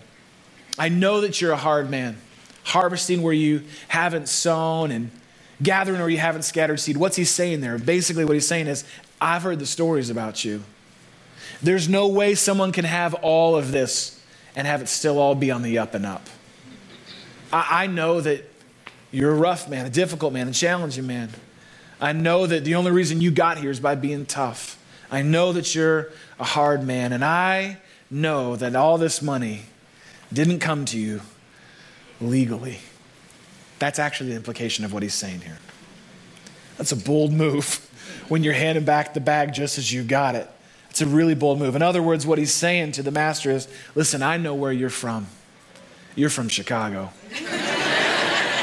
I 0.78 0.90
know 0.90 1.22
that 1.22 1.40
you're 1.40 1.52
a 1.52 1.58
hard 1.58 1.90
man 1.90 2.18
harvesting 2.64 3.22
where 3.22 3.34
you 3.34 3.64
haven't 3.88 4.30
sown 4.30 4.92
and 4.92 5.12
gathering 5.62 6.00
where 6.00 6.10
you 6.10 6.18
haven't 6.18 6.44
scattered 6.44 6.78
seed. 6.78 6.98
What's 6.98 7.16
he 7.16 7.26
saying 7.26 7.62
there? 7.62 7.78
Basically, 7.78 8.26
what 8.26 8.34
he's 8.34 8.48
saying 8.48 8.68
is, 8.68 8.84
I've 9.22 9.44
heard 9.44 9.60
the 9.60 9.66
stories 9.66 10.10
about 10.10 10.46
you. 10.46 10.64
There's 11.62 11.90
no 11.90 12.08
way 12.08 12.36
someone 12.36 12.72
can 12.72 12.86
have 12.86 13.14
all 13.16 13.56
of 13.56 13.72
this 13.72 14.22
and 14.56 14.66
have 14.66 14.82
it 14.82 14.88
still 14.88 15.20
all 15.20 15.36
be 15.36 15.52
on 15.52 15.62
the 15.62 15.78
up 15.78 15.94
and 15.94 16.06
up. 16.06 16.28
I, 17.52 17.84
I 17.84 17.88
know 17.88 18.22
that 18.22 18.46
you're 19.12 19.32
a 19.32 19.36
rough 19.36 19.68
man, 19.68 19.86
a 19.86 19.90
difficult 19.90 20.32
man, 20.32 20.48
a 20.48 20.54
challenging 20.54 21.08
man. 21.08 21.30
I 22.00 22.14
know 22.14 22.46
that 22.46 22.64
the 22.64 22.76
only 22.76 22.92
reason 22.92 23.20
you 23.20 23.32
got 23.32 23.58
here 23.58 23.72
is 23.72 23.80
by 23.80 23.96
being 23.96 24.26
tough. 24.26 24.78
I 25.12 25.22
know 25.22 25.52
that 25.54 25.74
you're 25.76 26.12
a 26.40 26.44
hard 26.44 26.84
man, 26.84 27.12
and 27.12 27.26
I 27.26 27.78
know 28.10 28.56
that 28.56 28.76
all 28.76 28.98
this 28.98 29.22
money 29.22 29.64
didn't 30.32 30.60
come 30.60 30.86
to 30.86 30.98
you 30.98 31.22
legally. 32.22 32.80
That's 33.80 34.00
actually 34.00 34.32
the 34.32 34.36
implication 34.36 34.86
of 34.86 34.94
what 34.94 35.04
he's 35.04 35.14
saying 35.14 35.42
here. 35.42 35.58
That's 36.78 36.92
a 36.92 36.98
bold 36.98 37.32
move 37.32 37.90
when 38.28 38.44
you're 38.44 38.54
handing 38.54 38.86
back 38.86 39.14
the 39.14 39.20
bag 39.20 39.54
just 39.54 39.78
as 39.78 39.92
you 39.92 40.04
got 40.04 40.36
it. 40.36 40.50
It's 40.90 41.02
a 41.02 41.06
really 41.06 41.36
bold 41.36 41.60
move. 41.60 41.76
In 41.76 41.82
other 41.82 42.02
words, 42.02 42.26
what 42.26 42.38
he's 42.38 42.54
saying 42.54 42.94
to 42.94 43.04
the 43.04 43.12
master 43.12 43.52
is 43.52 43.68
listen, 43.96 44.24
I 44.24 44.38
know 44.38 44.56
where 44.56 44.72
you're 44.72 44.90
from. 44.90 45.28
You're 46.16 46.30
from 46.30 46.50
Chicago. 46.50 47.12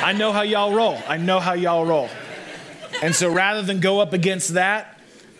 I 0.02 0.12
know 0.12 0.32
how 0.32 0.42
y'all 0.42 0.74
roll. 0.74 0.98
I 1.08 1.16
know 1.16 1.40
how 1.40 1.54
y'all 1.54 1.86
roll. 1.86 2.08
And 3.02 3.14
so 3.14 3.30
rather 3.30 3.62
than 3.62 3.80
go 3.80 4.00
up 4.00 4.12
against 4.12 4.54
that, 4.54 4.95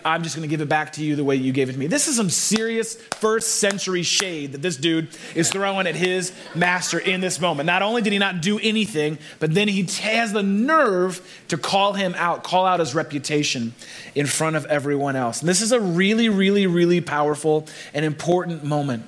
I'm 0.07 0.23
just 0.23 0.37
going 0.37 0.49
to 0.49 0.51
give 0.51 0.61
it 0.61 0.69
back 0.69 0.93
to 0.93 1.05
you 1.05 1.17
the 1.17 1.25
way 1.25 1.35
you 1.35 1.53
gave 1.53 1.69
it 1.69 1.73
to 1.73 1.79
me. 1.79 1.89
This 1.89 2.07
is 2.07 2.15
some 2.15 2.31
serious 2.31 2.95
first 2.95 3.57
century 3.57 4.05
shade 4.05 4.53
that 4.53 4.63
this 4.63 4.77
dude 4.77 5.09
is 5.35 5.51
throwing 5.51 5.89
at 5.89 5.97
his 5.97 6.33
master 6.55 7.01
in 7.01 7.21
this 7.21 7.41
moment. 7.41 7.67
Not 7.67 7.83
only 7.83 8.03
did 8.03 8.13
he 8.13 8.19
not 8.21 8.41
do 8.41 8.61
anything, 8.61 9.19
but 9.41 9.53
then 9.53 9.67
he 9.67 9.83
has 9.83 10.33
the 10.33 10.45
nerve 10.45 11.21
to 11.49 11.59
call 11.59 11.95
him 11.95 12.15
out, 12.17 12.45
call 12.45 12.67
out 12.67 12.79
his 12.79 12.95
reputation 12.95 13.75
in 14.15 14.27
front 14.27 14.55
of 14.55 14.65
everyone 14.67 15.17
else. 15.17 15.41
And 15.41 15.49
this 15.49 15.61
is 15.61 15.73
a 15.73 15.81
really, 15.81 16.29
really, 16.29 16.69
really 16.69 17.01
powerful 17.01 17.67
and 17.93 18.05
important 18.05 18.63
moment. 18.63 19.05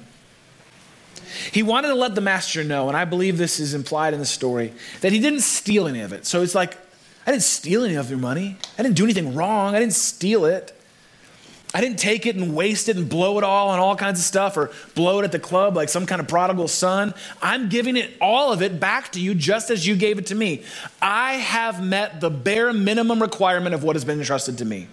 He 1.53 1.63
wanted 1.63 1.89
to 1.89 1.95
let 1.95 2.17
the 2.17 2.21
master 2.21 2.65
know, 2.65 2.89
and 2.89 2.97
I 2.97 3.05
believe 3.05 3.39
this 3.39 3.61
is 3.61 3.73
implied 3.73 4.15
in 4.15 4.21
the 4.21 4.27
story, 4.27 4.73
that 5.01 5.13
he 5.13 5.21
didn't 5.21 5.43
steal 5.43 5.87
any 5.87 6.01
of 6.01 6.13
it. 6.13 6.27
So 6.27 6.43
it's 6.43 6.57
like, 6.57 6.77
I 7.25 7.31
didn't 7.31 7.45
steal 7.45 7.85
any 7.85 7.95
of 7.95 8.11
your 8.11 8.19
money. 8.19 8.57
I 8.77 8.83
didn't 8.83 8.97
do 8.97 9.05
anything 9.05 9.37
wrong. 9.37 9.77
I 9.77 9.79
didn't 9.79 9.95
steal 9.95 10.45
it. 10.45 10.75
I 11.75 11.83
didn't 11.83 11.99
take 11.99 12.25
it 12.25 12.35
and 12.35 12.55
waste 12.55 12.89
it 12.89 12.97
and 12.97 13.09
blow 13.09 13.37
it 13.37 13.45
all 13.45 13.69
on 13.69 13.79
all 13.79 13.95
kinds 13.95 14.19
of 14.19 14.25
stuff 14.25 14.57
or 14.57 14.71
blow 14.95 15.21
it 15.21 15.25
at 15.25 15.33
the 15.33 15.39
club 15.39 15.77
like 15.77 15.91
some 15.91 16.07
kind 16.07 16.21
of 16.21 16.27
prodigal 16.27 16.67
son. 16.69 17.13
I'm 17.43 17.69
giving 17.69 17.97
it 17.97 18.11
all 18.21 18.53
of 18.53 18.63
it 18.63 18.81
back 18.81 19.13
to 19.13 19.21
you 19.21 19.35
just 19.35 19.71
as 19.71 19.87
you 19.87 19.95
gave 19.95 20.19
it 20.19 20.27
to 20.27 20.35
me. 20.35 20.63
I 21.03 21.35
have 21.35 21.85
met 21.85 22.21
the 22.21 22.31
bare 22.31 22.73
minimum 22.73 23.21
requirement 23.21 23.75
of 23.75 23.85
what 23.85 23.97
has 23.97 24.05
been 24.05 24.19
entrusted 24.19 24.59
to 24.59 24.65
me. 24.65 24.89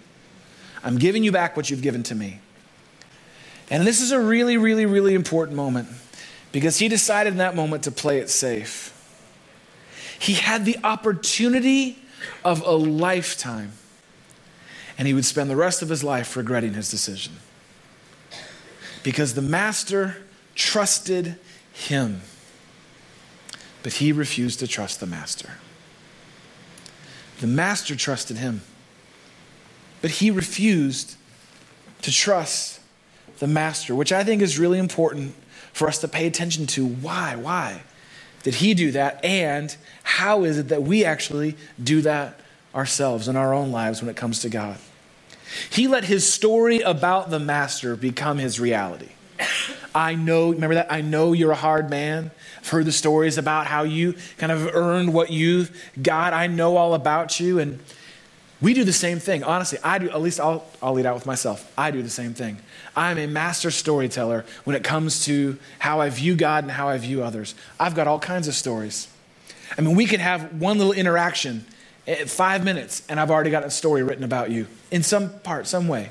I'm 0.84 0.98
giving 0.98 1.24
you 1.24 1.32
back 1.32 1.56
what 1.56 1.70
you've 1.70 1.82
given 1.82 2.02
to 2.04 2.14
me. 2.14 2.40
And 3.70 3.86
this 3.86 4.00
is 4.00 4.12
a 4.12 4.20
really, 4.20 4.58
really, 4.58 4.86
really 4.86 5.14
important 5.14 5.56
moment 5.56 5.88
because 6.52 6.78
he 6.78 6.88
decided 6.88 7.32
in 7.32 7.38
that 7.38 7.56
moment 7.56 7.84
to 7.84 7.90
play 7.90 8.18
it 8.18 8.30
safe. 8.30 8.92
He 10.18 10.34
had 10.34 10.64
the 10.64 10.76
opportunity 10.84 11.98
of 12.44 12.62
a 12.62 12.72
lifetime, 12.72 13.72
and 14.98 15.06
he 15.06 15.14
would 15.14 15.24
spend 15.24 15.50
the 15.50 15.56
rest 15.56 15.82
of 15.82 15.88
his 15.88 16.02
life 16.02 16.36
regretting 16.36 16.74
his 16.74 16.90
decision 16.90 17.34
because 19.02 19.34
the 19.34 19.42
master 19.42 20.16
trusted 20.54 21.36
him, 21.72 22.22
but 23.82 23.94
he 23.94 24.10
refused 24.10 24.58
to 24.60 24.66
trust 24.66 25.00
the 25.00 25.06
master. 25.06 25.50
The 27.40 27.46
master 27.46 27.94
trusted 27.94 28.38
him, 28.38 28.62
but 30.00 30.10
he 30.10 30.30
refused 30.30 31.16
to 32.02 32.10
trust 32.10 32.80
the 33.38 33.46
master, 33.46 33.94
which 33.94 34.12
I 34.12 34.24
think 34.24 34.42
is 34.42 34.58
really 34.58 34.78
important 34.78 35.34
for 35.72 35.86
us 35.86 35.98
to 35.98 36.08
pay 36.08 36.26
attention 36.26 36.66
to. 36.68 36.86
Why? 36.86 37.36
Why 37.36 37.82
did 38.42 38.56
he 38.56 38.74
do 38.74 38.90
that? 38.92 39.22
And 39.24 39.76
how 40.02 40.44
is 40.44 40.58
it 40.58 40.68
that 40.68 40.82
we 40.82 41.04
actually 41.04 41.56
do 41.82 42.00
that 42.02 42.40
ourselves 42.76 43.26
in 43.26 43.36
our 43.36 43.52
own 43.54 43.72
lives 43.72 44.00
when 44.00 44.08
it 44.08 44.16
comes 44.16 44.40
to 44.40 44.48
God? 44.48 44.78
He 45.70 45.88
let 45.88 46.04
his 46.04 46.30
story 46.30 46.80
about 46.80 47.30
the 47.30 47.38
master 47.38 47.96
become 47.96 48.38
his 48.38 48.60
reality. 48.60 49.08
I 49.94 50.14
know, 50.14 50.52
remember 50.52 50.74
that? 50.74 50.92
I 50.92 51.00
know 51.00 51.32
you're 51.32 51.52
a 51.52 51.56
hard 51.56 51.88
man. 51.88 52.30
I've 52.58 52.68
heard 52.68 52.84
the 52.84 52.92
stories 52.92 53.38
about 53.38 53.66
how 53.66 53.84
you 53.84 54.14
kind 54.36 54.52
of 54.52 54.74
earned 54.74 55.14
what 55.14 55.30
you've 55.30 55.74
got. 56.00 56.34
I 56.34 56.48
know 56.48 56.76
all 56.76 56.92
about 56.92 57.40
you. 57.40 57.58
And 57.58 57.78
we 58.60 58.74
do 58.74 58.84
the 58.84 58.92
same 58.92 59.18
thing. 59.18 59.42
Honestly, 59.42 59.78
I 59.82 59.98
do, 59.98 60.10
at 60.10 60.20
least 60.20 60.40
I'll, 60.40 60.66
I'll 60.82 60.92
lead 60.92 61.06
out 61.06 61.14
with 61.14 61.26
myself. 61.26 61.72
I 61.78 61.90
do 61.90 62.02
the 62.02 62.10
same 62.10 62.34
thing. 62.34 62.58
I'm 62.94 63.18
a 63.18 63.26
master 63.26 63.70
storyteller 63.70 64.44
when 64.64 64.76
it 64.76 64.84
comes 64.84 65.24
to 65.26 65.58
how 65.78 66.00
I 66.00 66.10
view 66.10 66.34
God 66.34 66.64
and 66.64 66.72
how 66.72 66.88
I 66.88 66.98
view 66.98 67.22
others. 67.22 67.54
I've 67.78 67.94
got 67.94 68.06
all 68.06 68.18
kinds 68.18 68.48
of 68.48 68.54
stories. 68.54 69.08
I 69.76 69.80
mean, 69.80 69.96
we 69.96 70.06
could 70.06 70.20
have 70.20 70.60
one 70.60 70.78
little 70.78 70.92
interaction, 70.92 71.66
Eh, 72.06 72.24
five 72.24 72.64
minutes, 72.64 73.02
and 73.08 73.18
I've 73.18 73.30
already 73.30 73.50
got 73.50 73.64
a 73.64 73.70
story 73.70 74.02
written 74.02 74.24
about 74.24 74.50
you 74.50 74.66
in 74.90 75.02
some 75.02 75.40
part, 75.40 75.66
some 75.66 75.88
way. 75.88 76.10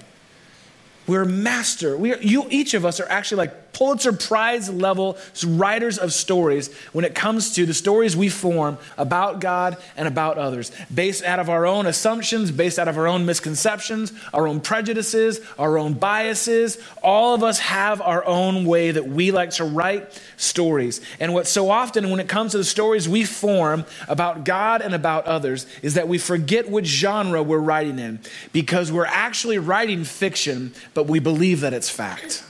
We're 1.08 1.25
master. 1.25 1.95
We 1.97 2.13
are, 2.13 2.17
you, 2.17 2.47
each 2.49 2.73
of 2.73 2.84
us 2.84 2.99
are 2.99 3.08
actually 3.10 3.38
like 3.38 3.64
Pulitzer 3.76 4.14
Prize 4.14 4.70
level 4.70 5.18
writers 5.46 5.98
of 5.98 6.14
stories 6.14 6.74
when 6.94 7.04
it 7.04 7.14
comes 7.14 7.56
to 7.56 7.66
the 7.66 7.74
stories 7.74 8.16
we 8.16 8.30
form 8.30 8.78
about 8.98 9.42
God 9.42 9.76
and 9.98 10.08
about 10.08 10.38
others, 10.38 10.72
based 10.94 11.26
out 11.26 11.40
of 11.40 11.50
our 11.50 11.66
own 11.66 11.86
assumptions, 11.86 12.52
based 12.52 12.80
out 12.80 12.88
of 12.88 12.98
our 12.98 13.06
own 13.06 13.26
misconceptions, 13.26 14.14
our 14.34 14.48
own 14.48 14.62
prejudices, 14.62 15.42
our 15.60 15.78
own 15.78 15.92
biases. 15.92 16.78
All 17.04 17.36
of 17.36 17.44
us 17.44 17.60
have 17.60 18.02
our 18.02 18.26
own 18.26 18.64
way 18.64 18.92
that 18.92 19.10
we 19.10 19.32
like 19.32 19.50
to 19.52 19.66
write 19.66 20.22
stories. 20.38 21.02
And 21.20 21.34
what 21.34 21.46
so 21.46 21.70
often, 21.70 22.10
when 22.10 22.22
it 22.22 22.30
comes 22.30 22.54
to 22.54 22.58
the 22.58 22.64
stories 22.64 23.10
we 23.10 23.26
form 23.26 23.84
about 24.08 24.46
God 24.46 24.82
and 24.84 24.96
about 24.96 25.26
others, 25.26 25.68
is 25.82 25.96
that 25.96 26.08
we 26.08 26.18
forget 26.18 26.70
which 26.72 26.86
genre 26.86 27.44
we're 27.44 27.60
writing 27.60 28.00
in 28.00 28.22
because 28.54 28.90
we're 28.90 29.06
actually 29.06 29.58
writing 29.58 30.06
fiction, 30.06 30.74
but 30.94 31.08
we 31.08 31.20
believe 31.20 31.60
that 31.60 31.74
it's 31.74 31.90
fact 31.90 32.42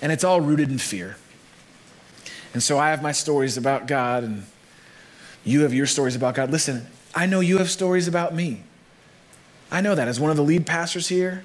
and 0.00 0.12
it's 0.12 0.24
all 0.24 0.40
rooted 0.40 0.70
in 0.70 0.78
fear. 0.78 1.16
And 2.52 2.62
so 2.62 2.78
I 2.78 2.90
have 2.90 3.02
my 3.02 3.12
stories 3.12 3.56
about 3.56 3.86
God, 3.86 4.24
and 4.24 4.44
you 5.44 5.62
have 5.62 5.74
your 5.74 5.86
stories 5.86 6.16
about 6.16 6.34
God. 6.34 6.50
Listen, 6.50 6.86
I 7.14 7.26
know 7.26 7.40
you 7.40 7.58
have 7.58 7.70
stories 7.70 8.08
about 8.08 8.34
me. 8.34 8.62
I 9.70 9.80
know 9.80 9.94
that 9.94 10.08
as 10.08 10.20
one 10.20 10.30
of 10.30 10.36
the 10.36 10.42
lead 10.42 10.66
pastors 10.66 11.08
here. 11.08 11.44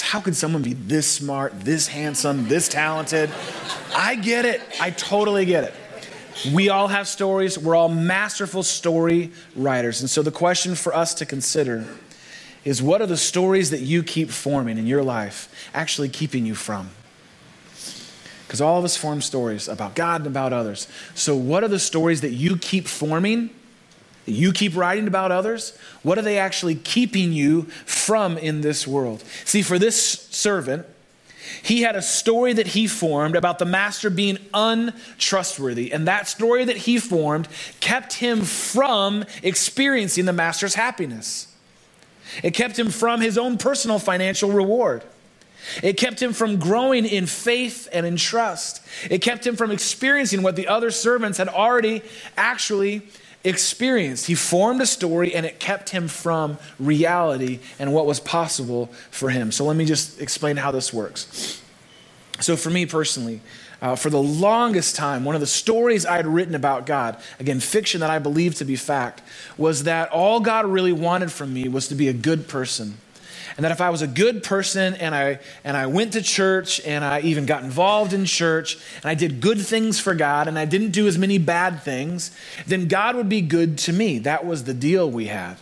How 0.00 0.20
could 0.20 0.34
someone 0.34 0.62
be 0.62 0.72
this 0.72 1.06
smart, 1.06 1.60
this 1.60 1.88
handsome, 1.88 2.48
this 2.48 2.68
talented? 2.68 3.30
I 3.94 4.16
get 4.16 4.44
it. 4.44 4.60
I 4.80 4.90
totally 4.90 5.44
get 5.44 5.64
it. 5.64 5.74
We 6.52 6.68
all 6.68 6.88
have 6.88 7.08
stories. 7.08 7.58
We're 7.58 7.76
all 7.76 7.88
masterful 7.88 8.62
story 8.62 9.32
writers. 9.54 10.00
And 10.00 10.10
so 10.10 10.22
the 10.22 10.30
question 10.30 10.74
for 10.74 10.94
us 10.94 11.14
to 11.14 11.26
consider 11.26 11.86
is 12.64 12.82
what 12.82 13.00
are 13.00 13.06
the 13.06 13.16
stories 13.16 13.70
that 13.70 13.80
you 13.80 14.02
keep 14.02 14.30
forming 14.30 14.76
in 14.76 14.86
your 14.86 15.02
life 15.02 15.48
actually 15.72 16.08
keeping 16.08 16.44
you 16.44 16.54
from? 16.54 16.90
Because 18.46 18.60
all 18.60 18.78
of 18.78 18.84
us 18.84 18.96
form 18.96 19.20
stories 19.20 19.66
about 19.66 19.94
God 19.94 20.20
and 20.20 20.28
about 20.28 20.52
others. 20.52 20.86
So, 21.14 21.36
what 21.36 21.64
are 21.64 21.68
the 21.68 21.80
stories 21.80 22.20
that 22.20 22.32
you 22.32 22.56
keep 22.56 22.86
forming, 22.86 23.50
that 24.24 24.32
you 24.32 24.52
keep 24.52 24.76
writing 24.76 25.08
about 25.08 25.32
others? 25.32 25.76
What 26.02 26.16
are 26.16 26.22
they 26.22 26.38
actually 26.38 26.76
keeping 26.76 27.32
you 27.32 27.62
from 27.84 28.38
in 28.38 28.60
this 28.60 28.86
world? 28.86 29.24
See, 29.44 29.62
for 29.62 29.78
this 29.78 29.98
servant, 30.30 30.86
he 31.62 31.82
had 31.82 31.96
a 31.96 32.02
story 32.02 32.52
that 32.52 32.68
he 32.68 32.86
formed 32.86 33.36
about 33.36 33.58
the 33.58 33.64
master 33.64 34.10
being 34.10 34.38
untrustworthy. 34.54 35.92
And 35.92 36.06
that 36.06 36.28
story 36.28 36.64
that 36.64 36.76
he 36.76 36.98
formed 36.98 37.48
kept 37.80 38.14
him 38.14 38.42
from 38.42 39.24
experiencing 39.42 40.24
the 40.24 40.32
master's 40.32 40.74
happiness. 40.74 41.52
It 42.42 42.52
kept 42.52 42.78
him 42.78 42.90
from 42.90 43.20
his 43.20 43.38
own 43.38 43.58
personal 43.58 43.98
financial 43.98 44.50
reward. 44.50 45.04
It 45.82 45.96
kept 45.96 46.20
him 46.22 46.32
from 46.32 46.58
growing 46.58 47.04
in 47.04 47.26
faith 47.26 47.88
and 47.92 48.06
in 48.06 48.16
trust. 48.16 48.82
It 49.10 49.18
kept 49.18 49.46
him 49.46 49.56
from 49.56 49.70
experiencing 49.70 50.42
what 50.42 50.56
the 50.56 50.68
other 50.68 50.90
servants 50.90 51.38
had 51.38 51.48
already 51.48 52.02
actually 52.36 53.02
experienced. 53.44 54.26
He 54.26 54.34
formed 54.34 54.80
a 54.80 54.86
story 54.86 55.34
and 55.34 55.46
it 55.46 55.60
kept 55.60 55.90
him 55.90 56.08
from 56.08 56.58
reality 56.78 57.60
and 57.78 57.92
what 57.92 58.06
was 58.06 58.20
possible 58.20 58.86
for 59.10 59.30
him. 59.30 59.52
So 59.52 59.64
let 59.64 59.76
me 59.76 59.84
just 59.84 60.20
explain 60.20 60.56
how 60.56 60.70
this 60.70 60.92
works. 60.92 61.62
So, 62.40 62.54
for 62.54 62.68
me 62.68 62.84
personally, 62.84 63.40
uh, 63.80 63.96
for 63.96 64.10
the 64.10 64.20
longest 64.20 64.94
time, 64.94 65.24
one 65.24 65.34
of 65.34 65.40
the 65.40 65.46
stories 65.46 66.04
I 66.04 66.16
had 66.16 66.26
written 66.26 66.54
about 66.54 66.84
God, 66.84 67.16
again, 67.40 67.60
fiction 67.60 68.00
that 68.00 68.10
I 68.10 68.18
believed 68.18 68.58
to 68.58 68.66
be 68.66 68.76
fact, 68.76 69.22
was 69.56 69.84
that 69.84 70.10
all 70.10 70.40
God 70.40 70.66
really 70.66 70.92
wanted 70.92 71.32
from 71.32 71.54
me 71.54 71.68
was 71.68 71.88
to 71.88 71.94
be 71.94 72.08
a 72.08 72.12
good 72.12 72.46
person 72.46 72.98
and 73.56 73.64
that 73.64 73.72
if 73.72 73.80
I 73.80 73.90
was 73.90 74.02
a 74.02 74.06
good 74.06 74.42
person 74.42 74.94
and 74.94 75.14
I, 75.14 75.38
and 75.64 75.76
I 75.76 75.86
went 75.86 76.12
to 76.14 76.22
church 76.22 76.80
and 76.84 77.04
I 77.04 77.20
even 77.20 77.46
got 77.46 77.62
involved 77.62 78.12
in 78.12 78.24
church 78.24 78.78
and 78.96 79.04
I 79.04 79.14
did 79.14 79.40
good 79.40 79.60
things 79.60 80.00
for 80.00 80.14
God 80.14 80.48
and 80.48 80.58
I 80.58 80.64
didn't 80.64 80.90
do 80.90 81.06
as 81.06 81.18
many 81.18 81.38
bad 81.38 81.82
things, 81.82 82.36
then 82.66 82.88
God 82.88 83.16
would 83.16 83.28
be 83.28 83.40
good 83.40 83.78
to 83.78 83.92
me. 83.92 84.18
That 84.18 84.44
was 84.44 84.64
the 84.64 84.74
deal 84.74 85.10
we 85.10 85.26
had. 85.26 85.56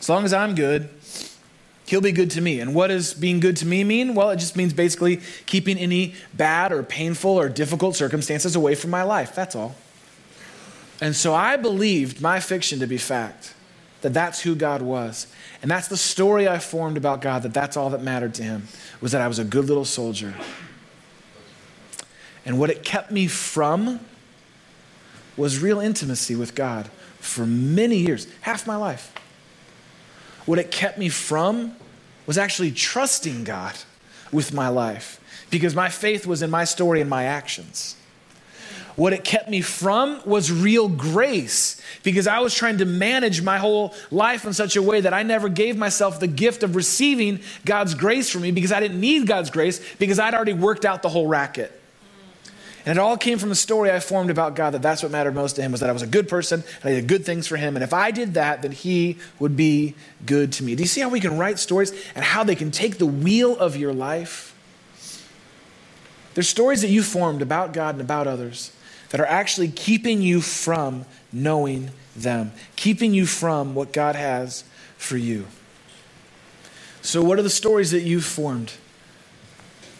As 0.00 0.08
long 0.08 0.24
as 0.24 0.32
I'm 0.32 0.54
good, 0.54 0.90
He'll 1.86 2.00
be 2.00 2.12
good 2.12 2.32
to 2.32 2.40
me. 2.40 2.58
And 2.60 2.74
what 2.74 2.88
does 2.88 3.14
being 3.14 3.38
good 3.38 3.56
to 3.58 3.66
me 3.66 3.84
mean? 3.84 4.14
Well, 4.14 4.30
it 4.30 4.38
just 4.38 4.56
means 4.56 4.72
basically 4.72 5.20
keeping 5.46 5.78
any 5.78 6.14
bad 6.34 6.72
or 6.72 6.82
painful 6.82 7.30
or 7.30 7.48
difficult 7.48 7.94
circumstances 7.94 8.56
away 8.56 8.74
from 8.74 8.90
my 8.90 9.02
life. 9.02 9.34
That's 9.34 9.54
all. 9.54 9.76
And 11.00 11.14
so 11.14 11.34
I 11.34 11.56
believed 11.56 12.20
my 12.20 12.40
fiction 12.40 12.80
to 12.80 12.86
be 12.86 12.98
fact 12.98 13.54
that 14.00 14.12
that's 14.12 14.40
who 14.40 14.54
God 14.54 14.82
was. 14.82 15.26
And 15.66 15.70
that's 15.72 15.88
the 15.88 15.96
story 15.96 16.46
I 16.46 16.60
formed 16.60 16.96
about 16.96 17.20
God, 17.20 17.42
that 17.42 17.52
that's 17.52 17.76
all 17.76 17.90
that 17.90 18.00
mattered 18.00 18.34
to 18.34 18.44
him, 18.44 18.68
was 19.00 19.10
that 19.10 19.20
I 19.20 19.26
was 19.26 19.40
a 19.40 19.44
good 19.44 19.64
little 19.64 19.84
soldier. 19.84 20.32
And 22.44 22.60
what 22.60 22.70
it 22.70 22.84
kept 22.84 23.10
me 23.10 23.26
from 23.26 23.98
was 25.36 25.58
real 25.58 25.80
intimacy 25.80 26.36
with 26.36 26.54
God 26.54 26.88
for 27.18 27.44
many 27.44 27.96
years, 27.96 28.28
half 28.42 28.64
my 28.64 28.76
life. 28.76 29.12
What 30.44 30.60
it 30.60 30.70
kept 30.70 30.98
me 30.98 31.08
from 31.08 31.74
was 32.26 32.38
actually 32.38 32.70
trusting 32.70 33.42
God 33.42 33.74
with 34.30 34.54
my 34.54 34.68
life 34.68 35.20
because 35.50 35.74
my 35.74 35.88
faith 35.88 36.28
was 36.28 36.42
in 36.42 36.50
my 36.50 36.62
story 36.62 37.00
and 37.00 37.10
my 37.10 37.24
actions. 37.24 37.96
What 38.96 39.12
it 39.12 39.24
kept 39.24 39.50
me 39.50 39.60
from 39.60 40.22
was 40.24 40.50
real 40.50 40.88
grace 40.88 41.80
because 42.02 42.26
I 42.26 42.40
was 42.40 42.54
trying 42.54 42.78
to 42.78 42.86
manage 42.86 43.42
my 43.42 43.58
whole 43.58 43.94
life 44.10 44.46
in 44.46 44.54
such 44.54 44.74
a 44.74 44.82
way 44.82 45.02
that 45.02 45.12
I 45.12 45.22
never 45.22 45.50
gave 45.50 45.76
myself 45.76 46.18
the 46.18 46.26
gift 46.26 46.62
of 46.62 46.74
receiving 46.74 47.40
God's 47.66 47.94
grace 47.94 48.30
for 48.30 48.38
me 48.38 48.52
because 48.52 48.72
I 48.72 48.80
didn't 48.80 48.98
need 48.98 49.26
God's 49.26 49.50
grace 49.50 49.82
because 49.98 50.18
I'd 50.18 50.32
already 50.32 50.54
worked 50.54 50.86
out 50.86 51.02
the 51.02 51.10
whole 51.10 51.26
racket. 51.26 51.78
And 52.86 52.98
it 52.98 53.00
all 53.00 53.18
came 53.18 53.38
from 53.38 53.50
a 53.50 53.56
story 53.56 53.90
I 53.90 54.00
formed 54.00 54.30
about 54.30 54.54
God 54.54 54.70
that 54.70 54.80
that's 54.80 55.02
what 55.02 55.12
mattered 55.12 55.34
most 55.34 55.56
to 55.56 55.62
him 55.62 55.72
was 55.72 55.80
that 55.80 55.90
I 55.90 55.92
was 55.92 56.02
a 56.02 56.06
good 56.06 56.28
person 56.28 56.64
and 56.82 56.90
I 56.90 56.94
did 56.94 57.06
good 57.06 57.26
things 57.26 57.46
for 57.46 57.58
him. 57.58 57.76
And 57.76 57.82
if 57.82 57.92
I 57.92 58.12
did 58.12 58.34
that, 58.34 58.62
then 58.62 58.72
he 58.72 59.18
would 59.38 59.56
be 59.56 59.94
good 60.24 60.52
to 60.52 60.64
me. 60.64 60.74
Do 60.74 60.82
you 60.82 60.88
see 60.88 61.02
how 61.02 61.10
we 61.10 61.20
can 61.20 61.36
write 61.36 61.58
stories 61.58 61.92
and 62.14 62.24
how 62.24 62.44
they 62.44 62.54
can 62.54 62.70
take 62.70 62.96
the 62.96 63.04
wheel 63.04 63.58
of 63.58 63.76
your 63.76 63.92
life? 63.92 64.54
There's 66.34 66.48
stories 66.48 66.80
that 66.82 66.88
you 66.88 67.02
formed 67.02 67.42
about 67.42 67.72
God 67.72 67.96
and 67.96 68.00
about 68.00 68.26
others 68.26 68.70
that 69.10 69.20
are 69.20 69.26
actually 69.26 69.68
keeping 69.68 70.20
you 70.20 70.40
from 70.40 71.04
knowing 71.32 71.90
them, 72.14 72.52
keeping 72.76 73.14
you 73.14 73.26
from 73.26 73.74
what 73.74 73.92
God 73.92 74.16
has 74.16 74.64
for 74.96 75.16
you. 75.16 75.46
So, 77.02 77.22
what 77.22 77.38
are 77.38 77.42
the 77.42 77.50
stories 77.50 77.92
that 77.92 78.00
you've 78.00 78.24
formed 78.24 78.72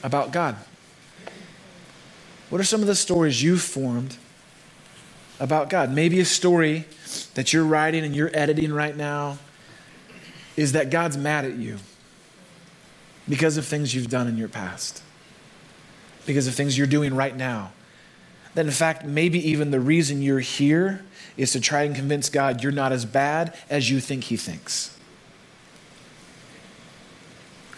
about 0.03 0.33
God? 0.33 0.57
What 2.51 2.61
are 2.61 2.65
some 2.65 2.81
of 2.81 2.87
the 2.87 2.95
stories 2.95 3.43
you've 3.43 3.63
formed 3.63 4.17
about 5.39 5.71
God? 5.71 5.93
Maybe 5.93 6.21
a 6.21 6.25
story 6.25 6.85
that 7.35 7.53
you're 7.53 7.65
writing 7.65 8.05
and 8.05 8.15
you're 8.15 8.31
editing 8.33 8.73
right 8.73 8.97
now 8.97 9.39
is 10.57 10.73
that 10.73 10.91
God's 10.91 11.17
mad 11.17 11.45
at 11.45 11.57
you 11.57 11.79
because 13.29 13.57
of 13.57 13.67
things 13.67 13.95
you've 13.95 14.09
done 14.09 14.27
in 14.27 14.37
your 14.37 14.49
past, 14.49 15.03
because 16.25 16.47
of 16.47 16.55
things 16.55 16.79
you're 16.79 16.87
doing 16.87 17.15
right 17.15 17.37
now 17.37 17.73
that 18.57 18.65
in 18.65 18.73
fact, 18.73 19.05
maybe 19.05 19.39
even 19.51 19.71
the 19.71 19.81
reason 19.81 20.23
you're 20.23 20.41
here 20.41 21.05
is 21.37 21.53
to 21.53 21.61
try 21.61 21.83
and 21.83 21.95
convince 21.95 22.31
God 22.31 22.63
you're 22.63 22.73
not 22.73 22.91
as 22.91 23.05
bad 23.05 23.55
as 23.69 23.91
you 23.91 24.01
think 24.01 24.25
He 24.25 24.37
thinks. 24.39 24.99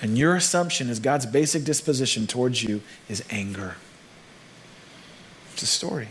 And 0.00 0.16
your 0.16 0.36
assumption 0.36 0.88
is 0.88 1.00
God's 1.00 1.26
basic 1.26 1.64
disposition 1.64 2.28
towards 2.28 2.62
you 2.62 2.80
is 3.08 3.24
anger. 3.28 3.74
It's 5.52 5.64
a 5.64 5.66
story. 5.66 6.08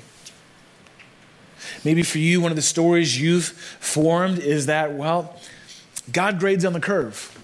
Maybe 1.86 2.04
for 2.04 2.18
you, 2.18 2.42
one 2.42 2.52
of 2.52 2.58
the 2.58 2.62
stories 2.62 3.20
you've 3.20 3.46
formed 3.46 4.40
is 4.40 4.66
that, 4.66 4.92
well, 4.92 5.40
God 6.12 6.42
grades 6.42 6.66
on 6.66 6.74
the 6.74 6.82
curve. 6.82 7.37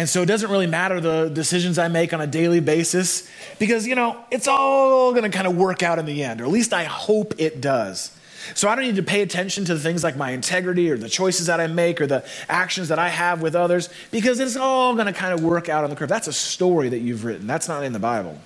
And 0.00 0.08
so 0.08 0.22
it 0.22 0.26
doesn't 0.26 0.50
really 0.50 0.66
matter 0.66 0.98
the 0.98 1.28
decisions 1.28 1.78
I 1.78 1.88
make 1.88 2.14
on 2.14 2.22
a 2.22 2.26
daily 2.26 2.60
basis 2.60 3.28
because, 3.58 3.86
you 3.86 3.94
know, 3.94 4.16
it's 4.30 4.48
all 4.48 5.12
going 5.12 5.24
to 5.24 5.28
kind 5.28 5.46
of 5.46 5.58
work 5.58 5.82
out 5.82 5.98
in 5.98 6.06
the 6.06 6.24
end, 6.24 6.40
or 6.40 6.44
at 6.44 6.50
least 6.50 6.72
I 6.72 6.84
hope 6.84 7.34
it 7.36 7.60
does. 7.60 8.10
So 8.54 8.70
I 8.70 8.76
don't 8.76 8.86
need 8.86 8.96
to 8.96 9.02
pay 9.02 9.20
attention 9.20 9.66
to 9.66 9.76
things 9.76 10.02
like 10.02 10.16
my 10.16 10.30
integrity 10.30 10.90
or 10.90 10.96
the 10.96 11.10
choices 11.10 11.48
that 11.48 11.60
I 11.60 11.66
make 11.66 12.00
or 12.00 12.06
the 12.06 12.24
actions 12.48 12.88
that 12.88 12.98
I 12.98 13.10
have 13.10 13.42
with 13.42 13.54
others 13.54 13.90
because 14.10 14.40
it's 14.40 14.56
all 14.56 14.94
going 14.94 15.04
to 15.04 15.12
kind 15.12 15.34
of 15.34 15.44
work 15.44 15.68
out 15.68 15.84
on 15.84 15.90
the 15.90 15.96
curve. 15.96 16.08
That's 16.08 16.28
a 16.28 16.32
story 16.32 16.88
that 16.88 17.00
you've 17.00 17.26
written. 17.26 17.46
That's 17.46 17.68
not 17.68 17.84
in 17.84 17.92
the 17.92 17.98
Bible. 17.98 18.40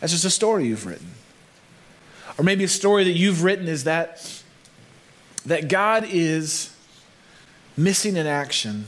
That's 0.00 0.10
just 0.10 0.24
a 0.24 0.30
story 0.30 0.68
you've 0.68 0.86
written. 0.86 1.08
Or 2.38 2.44
maybe 2.44 2.64
a 2.64 2.68
story 2.68 3.04
that 3.04 3.12
you've 3.12 3.44
written 3.44 3.68
is 3.68 3.84
that 3.84 4.42
that 5.44 5.68
God 5.68 6.06
is 6.08 6.74
missing 7.76 8.16
in 8.16 8.26
action 8.26 8.86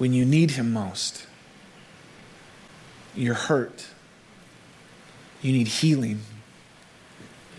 when 0.00 0.14
you 0.14 0.24
need 0.24 0.52
Him 0.52 0.72
most. 0.72 1.26
You're 3.14 3.34
hurt. 3.34 3.86
You 5.42 5.52
need 5.52 5.68
healing. 5.68 6.20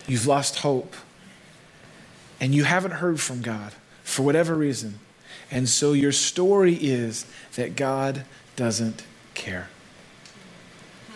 You've 0.07 0.25
lost 0.25 0.57
hope. 0.57 0.95
And 2.39 2.55
you 2.55 2.63
haven't 2.63 2.93
heard 2.93 3.21
from 3.21 3.43
God 3.43 3.73
for 4.03 4.23
whatever 4.23 4.55
reason. 4.55 4.97
And 5.51 5.69
so 5.69 5.93
your 5.93 6.11
story 6.11 6.73
is 6.73 7.27
that 7.57 7.75
God 7.75 8.23
doesn't 8.55 9.03
care. 9.35 9.69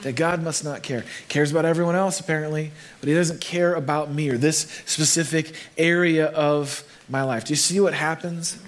That 0.04 0.16
God 0.16 0.44
must 0.44 0.64
not 0.64 0.84
care. 0.84 1.06
Cares 1.28 1.50
about 1.50 1.66
everyone 1.66 1.96
else, 1.96 2.20
apparently, 2.20 2.70
but 3.00 3.10
He 3.10 3.16
doesn't 3.16 3.42
care 3.42 3.74
about 3.74 4.12
me 4.12 4.30
or 4.30 4.38
this 4.38 4.60
specific 4.86 5.56
area 5.76 6.28
of 6.28 6.84
my 7.10 7.24
life. 7.24 7.46
Do 7.46 7.54
you 7.54 7.58
see 7.58 7.80
what 7.80 7.96
happens? 7.96 8.60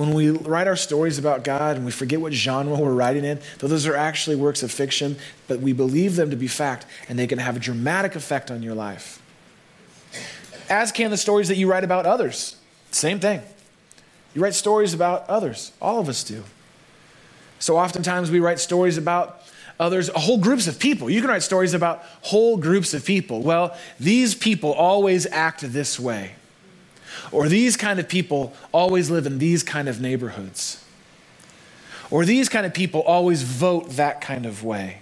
When 0.00 0.14
we 0.14 0.30
write 0.30 0.66
our 0.66 0.76
stories 0.76 1.18
about 1.18 1.44
God 1.44 1.76
and 1.76 1.84
we 1.84 1.92
forget 1.92 2.22
what 2.22 2.32
genre 2.32 2.74
we're 2.74 2.94
writing 2.94 3.22
in, 3.22 3.38
though 3.58 3.68
those 3.68 3.86
are 3.86 3.94
actually 3.94 4.34
works 4.34 4.62
of 4.62 4.72
fiction, 4.72 5.14
but 5.46 5.60
we 5.60 5.74
believe 5.74 6.16
them 6.16 6.30
to 6.30 6.36
be 6.36 6.48
fact 6.48 6.86
and 7.06 7.18
they 7.18 7.26
can 7.26 7.38
have 7.38 7.54
a 7.54 7.60
dramatic 7.60 8.16
effect 8.16 8.50
on 8.50 8.62
your 8.62 8.74
life. 8.74 9.20
As 10.70 10.90
can 10.90 11.10
the 11.10 11.18
stories 11.18 11.48
that 11.48 11.58
you 11.58 11.70
write 11.70 11.84
about 11.84 12.06
others. 12.06 12.56
Same 12.90 13.20
thing. 13.20 13.42
You 14.34 14.40
write 14.40 14.54
stories 14.54 14.94
about 14.94 15.28
others. 15.28 15.72
All 15.82 16.00
of 16.00 16.08
us 16.08 16.24
do. 16.24 16.44
So 17.58 17.76
oftentimes 17.76 18.30
we 18.30 18.40
write 18.40 18.58
stories 18.58 18.96
about 18.96 19.42
others, 19.78 20.08
whole 20.14 20.38
groups 20.38 20.66
of 20.66 20.78
people. 20.78 21.10
You 21.10 21.20
can 21.20 21.28
write 21.28 21.42
stories 21.42 21.74
about 21.74 22.02
whole 22.22 22.56
groups 22.56 22.94
of 22.94 23.04
people. 23.04 23.42
Well, 23.42 23.76
these 23.98 24.34
people 24.34 24.72
always 24.72 25.26
act 25.26 25.60
this 25.60 26.00
way. 26.00 26.36
Or 27.32 27.48
these 27.48 27.76
kind 27.76 28.00
of 28.00 28.08
people 28.08 28.52
always 28.72 29.10
live 29.10 29.26
in 29.26 29.38
these 29.38 29.62
kind 29.62 29.88
of 29.88 30.00
neighborhoods. 30.00 30.84
Or 32.10 32.24
these 32.24 32.48
kind 32.48 32.66
of 32.66 32.74
people 32.74 33.02
always 33.02 33.42
vote 33.42 33.90
that 33.90 34.20
kind 34.20 34.46
of 34.46 34.64
way. 34.64 34.98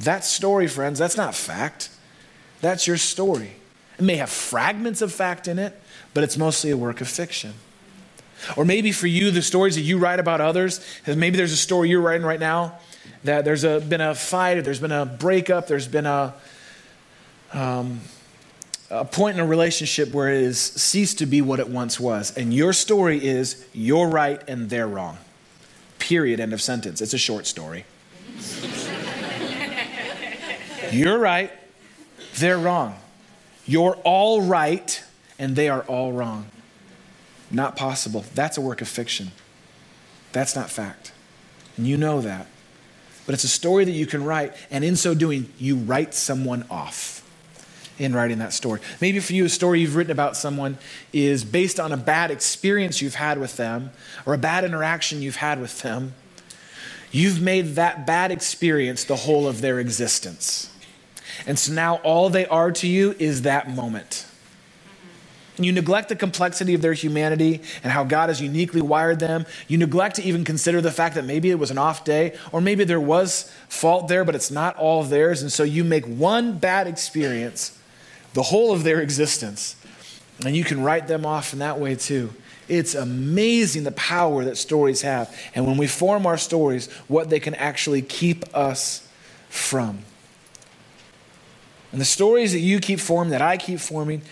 That 0.00 0.24
story, 0.24 0.66
friends, 0.66 0.98
that's 0.98 1.16
not 1.16 1.34
fact. 1.34 1.90
That's 2.60 2.86
your 2.86 2.96
story. 2.96 3.52
It 3.98 4.02
may 4.02 4.16
have 4.16 4.30
fragments 4.30 5.02
of 5.02 5.12
fact 5.12 5.46
in 5.46 5.58
it, 5.58 5.80
but 6.14 6.24
it's 6.24 6.36
mostly 6.36 6.70
a 6.70 6.76
work 6.76 7.00
of 7.00 7.08
fiction. 7.08 7.54
Or 8.56 8.64
maybe 8.64 8.90
for 8.90 9.06
you, 9.06 9.30
the 9.30 9.42
stories 9.42 9.76
that 9.76 9.82
you 9.82 9.98
write 9.98 10.18
about 10.18 10.40
others, 10.40 10.84
maybe 11.06 11.36
there's 11.36 11.52
a 11.52 11.56
story 11.56 11.90
you're 11.90 12.00
writing 12.00 12.26
right 12.26 12.40
now 12.40 12.78
that 13.24 13.44
there's 13.44 13.62
a, 13.62 13.80
been 13.80 14.00
a 14.00 14.14
fight, 14.14 14.62
there's 14.64 14.80
been 14.80 14.92
a 14.92 15.06
breakup, 15.06 15.68
there's 15.68 15.86
been 15.86 16.06
a, 16.06 16.34
um, 17.52 18.00
a 18.92 19.06
point 19.06 19.38
in 19.38 19.40
a 19.42 19.46
relationship 19.46 20.12
where 20.12 20.28
it 20.28 20.44
has 20.44 20.60
ceased 20.60 21.18
to 21.18 21.26
be 21.26 21.40
what 21.40 21.58
it 21.58 21.68
once 21.68 21.98
was. 21.98 22.36
And 22.36 22.52
your 22.52 22.74
story 22.74 23.24
is 23.24 23.66
you're 23.72 24.06
right 24.06 24.40
and 24.46 24.68
they're 24.68 24.86
wrong. 24.86 25.16
Period. 25.98 26.40
End 26.40 26.52
of 26.52 26.60
sentence. 26.60 27.00
It's 27.00 27.14
a 27.14 27.18
short 27.18 27.46
story. 27.46 27.86
you're 30.92 31.18
right, 31.18 31.50
they're 32.36 32.58
wrong. 32.58 32.96
You're 33.66 33.94
all 34.04 34.42
right 34.42 35.02
and 35.38 35.56
they 35.56 35.70
are 35.70 35.82
all 35.82 36.12
wrong. 36.12 36.46
Not 37.50 37.76
possible. 37.76 38.24
That's 38.34 38.58
a 38.58 38.60
work 38.60 38.82
of 38.82 38.88
fiction. 38.88 39.30
That's 40.32 40.54
not 40.54 40.70
fact. 40.70 41.12
And 41.76 41.86
you 41.86 41.96
know 41.96 42.20
that. 42.20 42.46
But 43.24 43.34
it's 43.34 43.44
a 43.44 43.48
story 43.48 43.84
that 43.84 43.92
you 43.92 44.04
can 44.04 44.24
write, 44.24 44.52
and 44.70 44.84
in 44.84 44.96
so 44.96 45.14
doing, 45.14 45.50
you 45.56 45.76
write 45.76 46.12
someone 46.12 46.66
off 46.68 47.21
in 47.98 48.14
writing 48.14 48.38
that 48.38 48.52
story. 48.52 48.80
Maybe 49.00 49.20
for 49.20 49.32
you, 49.32 49.44
a 49.44 49.48
story 49.48 49.80
you've 49.80 49.96
written 49.96 50.10
about 50.10 50.36
someone 50.36 50.78
is 51.12 51.44
based 51.44 51.78
on 51.78 51.92
a 51.92 51.96
bad 51.96 52.30
experience 52.30 53.02
you've 53.02 53.14
had 53.14 53.38
with 53.38 53.56
them 53.56 53.90
or 54.26 54.34
a 54.34 54.38
bad 54.38 54.64
interaction 54.64 55.22
you've 55.22 55.36
had 55.36 55.60
with 55.60 55.82
them. 55.82 56.14
You've 57.10 57.42
made 57.42 57.74
that 57.74 58.06
bad 58.06 58.30
experience 58.30 59.04
the 59.04 59.16
whole 59.16 59.46
of 59.46 59.60
their 59.60 59.78
existence. 59.78 60.70
And 61.46 61.58
so 61.58 61.72
now 61.72 61.96
all 61.96 62.30
they 62.30 62.46
are 62.46 62.72
to 62.72 62.86
you 62.86 63.14
is 63.18 63.42
that 63.42 63.70
moment. 63.70 64.26
You 65.58 65.70
neglect 65.70 66.08
the 66.08 66.16
complexity 66.16 66.72
of 66.72 66.80
their 66.80 66.94
humanity 66.94 67.60
and 67.84 67.92
how 67.92 68.04
God 68.04 68.30
has 68.30 68.40
uniquely 68.40 68.80
wired 68.80 69.20
them. 69.20 69.44
You 69.68 69.76
neglect 69.76 70.16
to 70.16 70.22
even 70.22 70.44
consider 70.44 70.80
the 70.80 70.90
fact 70.90 71.14
that 71.14 71.24
maybe 71.24 71.50
it 71.50 71.58
was 71.58 71.70
an 71.70 71.76
off 71.76 72.04
day 72.04 72.36
or 72.52 72.62
maybe 72.62 72.84
there 72.84 73.00
was 73.00 73.52
fault 73.68 74.08
there, 74.08 74.24
but 74.24 74.34
it's 74.34 74.50
not 74.50 74.76
all 74.76 75.02
theirs. 75.02 75.42
And 75.42 75.52
so 75.52 75.62
you 75.62 75.84
make 75.84 76.06
one 76.06 76.58
bad 76.58 76.86
experience 76.86 77.78
the 78.34 78.42
whole 78.42 78.72
of 78.72 78.84
their 78.84 79.00
existence. 79.00 79.76
And 80.44 80.56
you 80.56 80.64
can 80.64 80.82
write 80.82 81.08
them 81.08 81.26
off 81.26 81.52
in 81.52 81.58
that 81.60 81.78
way 81.78 81.94
too. 81.94 82.32
It's 82.68 82.94
amazing 82.94 83.84
the 83.84 83.92
power 83.92 84.44
that 84.44 84.56
stories 84.56 85.02
have. 85.02 85.36
And 85.54 85.66
when 85.66 85.76
we 85.76 85.86
form 85.86 86.26
our 86.26 86.38
stories, 86.38 86.90
what 87.08 87.28
they 87.28 87.40
can 87.40 87.54
actually 87.54 88.02
keep 88.02 88.44
us 88.56 89.06
from. 89.48 90.00
And 91.92 92.00
the 92.00 92.06
stories 92.06 92.52
that 92.52 92.60
you 92.60 92.80
keep 92.80 92.98
forming, 92.98 93.32
that 93.32 93.42
I 93.42 93.58
keep 93.58 93.78
forming, 93.78 94.22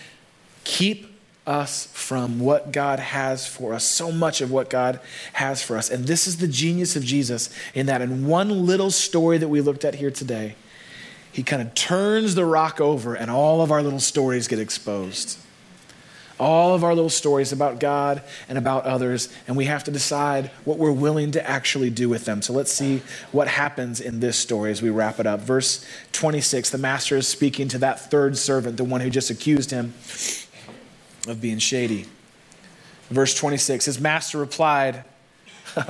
keep 0.63 1.11
us 1.45 1.87
from 1.93 2.39
what 2.39 2.71
God 2.71 2.99
has 2.99 3.47
for 3.47 3.73
us, 3.73 3.83
so 3.83 4.11
much 4.11 4.41
of 4.41 4.51
what 4.51 4.69
God 4.69 4.99
has 5.33 5.61
for 5.61 5.77
us. 5.77 5.89
And 5.89 6.05
this 6.05 6.27
is 6.27 6.37
the 6.37 6.47
genius 6.47 6.95
of 6.95 7.03
Jesus 7.03 7.49
in 7.73 7.87
that 7.87 8.01
in 8.01 8.27
one 8.27 8.65
little 8.65 8.91
story 8.91 9.37
that 9.37 9.47
we 9.47 9.61
looked 9.61 9.85
at 9.85 9.95
here 9.95 10.11
today, 10.11 10.55
he 11.31 11.43
kind 11.43 11.61
of 11.61 11.73
turns 11.73 12.35
the 12.35 12.45
rock 12.45 12.81
over 12.81 13.15
and 13.15 13.31
all 13.31 13.61
of 13.61 13.71
our 13.71 13.81
little 13.81 13.99
stories 13.99 14.47
get 14.47 14.59
exposed. 14.59 15.37
All 16.39 16.73
of 16.73 16.83
our 16.83 16.95
little 16.95 17.09
stories 17.09 17.51
about 17.51 17.79
God 17.79 18.23
and 18.49 18.57
about 18.57 18.85
others, 18.85 19.31
and 19.47 19.55
we 19.55 19.65
have 19.65 19.83
to 19.83 19.91
decide 19.91 20.47
what 20.65 20.79
we're 20.79 20.91
willing 20.91 21.31
to 21.33 21.47
actually 21.47 21.91
do 21.91 22.09
with 22.09 22.25
them. 22.25 22.41
So 22.41 22.51
let's 22.51 22.73
see 22.73 23.03
what 23.31 23.47
happens 23.47 24.01
in 24.01 24.21
this 24.21 24.37
story 24.37 24.71
as 24.71 24.81
we 24.81 24.89
wrap 24.89 25.19
it 25.19 25.27
up. 25.27 25.41
Verse 25.41 25.85
26 26.13 26.71
the 26.71 26.79
master 26.79 27.15
is 27.15 27.27
speaking 27.27 27.67
to 27.69 27.77
that 27.77 28.09
third 28.09 28.37
servant, 28.37 28.77
the 28.77 28.83
one 28.83 29.01
who 29.01 29.11
just 29.11 29.29
accused 29.29 29.69
him 29.69 29.93
of 31.27 31.39
being 31.39 31.59
shady. 31.59 32.07
Verse 33.11 33.35
26 33.35 33.85
his 33.85 33.99
master 33.99 34.39
replied, 34.39 35.03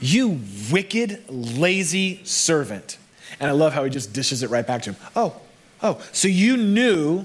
You 0.00 0.40
wicked, 0.72 1.22
lazy 1.28 2.24
servant. 2.24 2.98
And 3.40 3.50
I 3.50 3.52
love 3.52 3.72
how 3.72 3.84
he 3.84 3.90
just 3.90 4.12
dishes 4.12 4.42
it 4.42 4.50
right 4.50 4.66
back 4.66 4.82
to 4.82 4.92
him. 4.92 5.00
Oh, 5.14 5.36
oh, 5.82 6.00
so 6.12 6.28
you 6.28 6.56
knew 6.56 7.24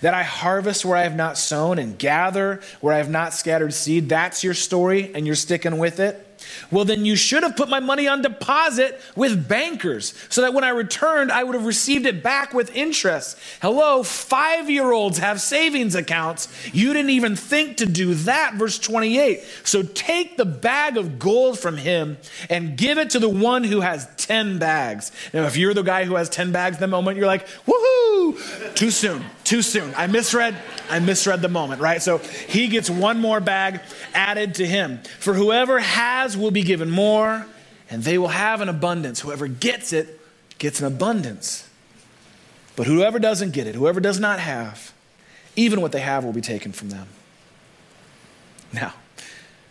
that 0.00 0.14
I 0.14 0.22
harvest 0.22 0.84
where 0.84 0.96
I 0.96 1.02
have 1.02 1.14
not 1.14 1.38
sown 1.38 1.78
and 1.78 1.98
gather 1.98 2.60
where 2.80 2.94
I 2.94 2.98
have 2.98 3.10
not 3.10 3.34
scattered 3.34 3.74
seed. 3.74 4.08
That's 4.08 4.42
your 4.42 4.54
story, 4.54 5.14
and 5.14 5.26
you're 5.26 5.36
sticking 5.36 5.78
with 5.78 6.00
it. 6.00 6.23
Well, 6.70 6.84
then 6.84 7.04
you 7.04 7.16
should 7.16 7.42
have 7.42 7.56
put 7.56 7.68
my 7.68 7.80
money 7.80 8.08
on 8.08 8.22
deposit 8.22 9.00
with 9.16 9.48
bankers 9.48 10.14
so 10.28 10.40
that 10.42 10.54
when 10.54 10.64
I 10.64 10.70
returned, 10.70 11.30
I 11.30 11.44
would 11.44 11.54
have 11.54 11.66
received 11.66 12.06
it 12.06 12.22
back 12.22 12.54
with 12.54 12.74
interest. 12.74 13.38
Hello, 13.60 14.02
five 14.02 14.70
year 14.70 14.92
olds 14.92 15.18
have 15.18 15.40
savings 15.40 15.94
accounts. 15.94 16.48
You 16.72 16.92
didn't 16.92 17.10
even 17.10 17.36
think 17.36 17.78
to 17.78 17.86
do 17.86 18.14
that. 18.14 18.54
Verse 18.54 18.78
28. 18.78 19.44
So 19.64 19.82
take 19.82 20.36
the 20.36 20.44
bag 20.44 20.96
of 20.96 21.18
gold 21.18 21.58
from 21.58 21.76
him 21.76 22.18
and 22.50 22.76
give 22.76 22.98
it 22.98 23.10
to 23.10 23.18
the 23.18 23.28
one 23.28 23.64
who 23.64 23.80
has 23.80 24.08
10 24.16 24.58
bags. 24.58 25.12
Now, 25.32 25.44
if 25.46 25.56
you're 25.56 25.74
the 25.74 25.82
guy 25.82 26.04
who 26.04 26.14
has 26.16 26.28
10 26.28 26.52
bags 26.52 26.78
the 26.78 26.86
moment, 26.86 27.16
you're 27.16 27.26
like, 27.26 27.46
woohoo! 27.66 28.03
Too 28.74 28.90
soon, 28.90 29.24
too 29.44 29.62
soon. 29.62 29.94
I 29.96 30.06
misread, 30.06 30.56
I 30.90 30.98
misread 30.98 31.42
the 31.42 31.48
moment, 31.48 31.80
right? 31.80 32.02
So 32.02 32.18
he 32.18 32.68
gets 32.68 32.90
one 32.90 33.20
more 33.20 33.40
bag 33.40 33.80
added 34.12 34.54
to 34.56 34.66
him. 34.66 35.00
For 35.20 35.34
whoever 35.34 35.78
has 35.78 36.36
will 36.36 36.50
be 36.50 36.62
given 36.62 36.90
more, 36.90 37.46
and 37.90 38.02
they 38.02 38.18
will 38.18 38.28
have 38.28 38.60
an 38.60 38.68
abundance. 38.68 39.20
Whoever 39.20 39.46
gets 39.46 39.92
it 39.92 40.20
gets 40.58 40.80
an 40.80 40.86
abundance. 40.86 41.68
But 42.76 42.86
whoever 42.86 43.18
doesn't 43.18 43.52
get 43.52 43.66
it, 43.66 43.74
whoever 43.74 44.00
does 44.00 44.18
not 44.18 44.40
have, 44.40 44.92
even 45.56 45.80
what 45.80 45.92
they 45.92 46.00
have 46.00 46.24
will 46.24 46.32
be 46.32 46.40
taken 46.40 46.72
from 46.72 46.90
them. 46.90 47.06
Now, 48.72 48.94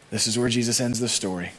this 0.10 0.28
is 0.28 0.40
where 0.40 0.48
Jesus 0.48 0.80
ends 0.80 1.00
the 1.00 1.10
story. 1.10 1.52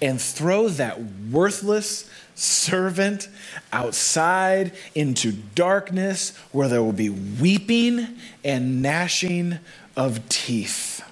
And 0.00 0.20
throw 0.20 0.68
that 0.68 1.00
worthless 1.30 2.08
servant 2.34 3.28
outside 3.72 4.72
into 4.94 5.32
darkness 5.32 6.36
where 6.52 6.68
there 6.68 6.82
will 6.82 6.92
be 6.92 7.08
weeping 7.08 8.06
and 8.44 8.82
gnashing 8.82 9.58
of 9.96 10.28
teeth. 10.28 11.02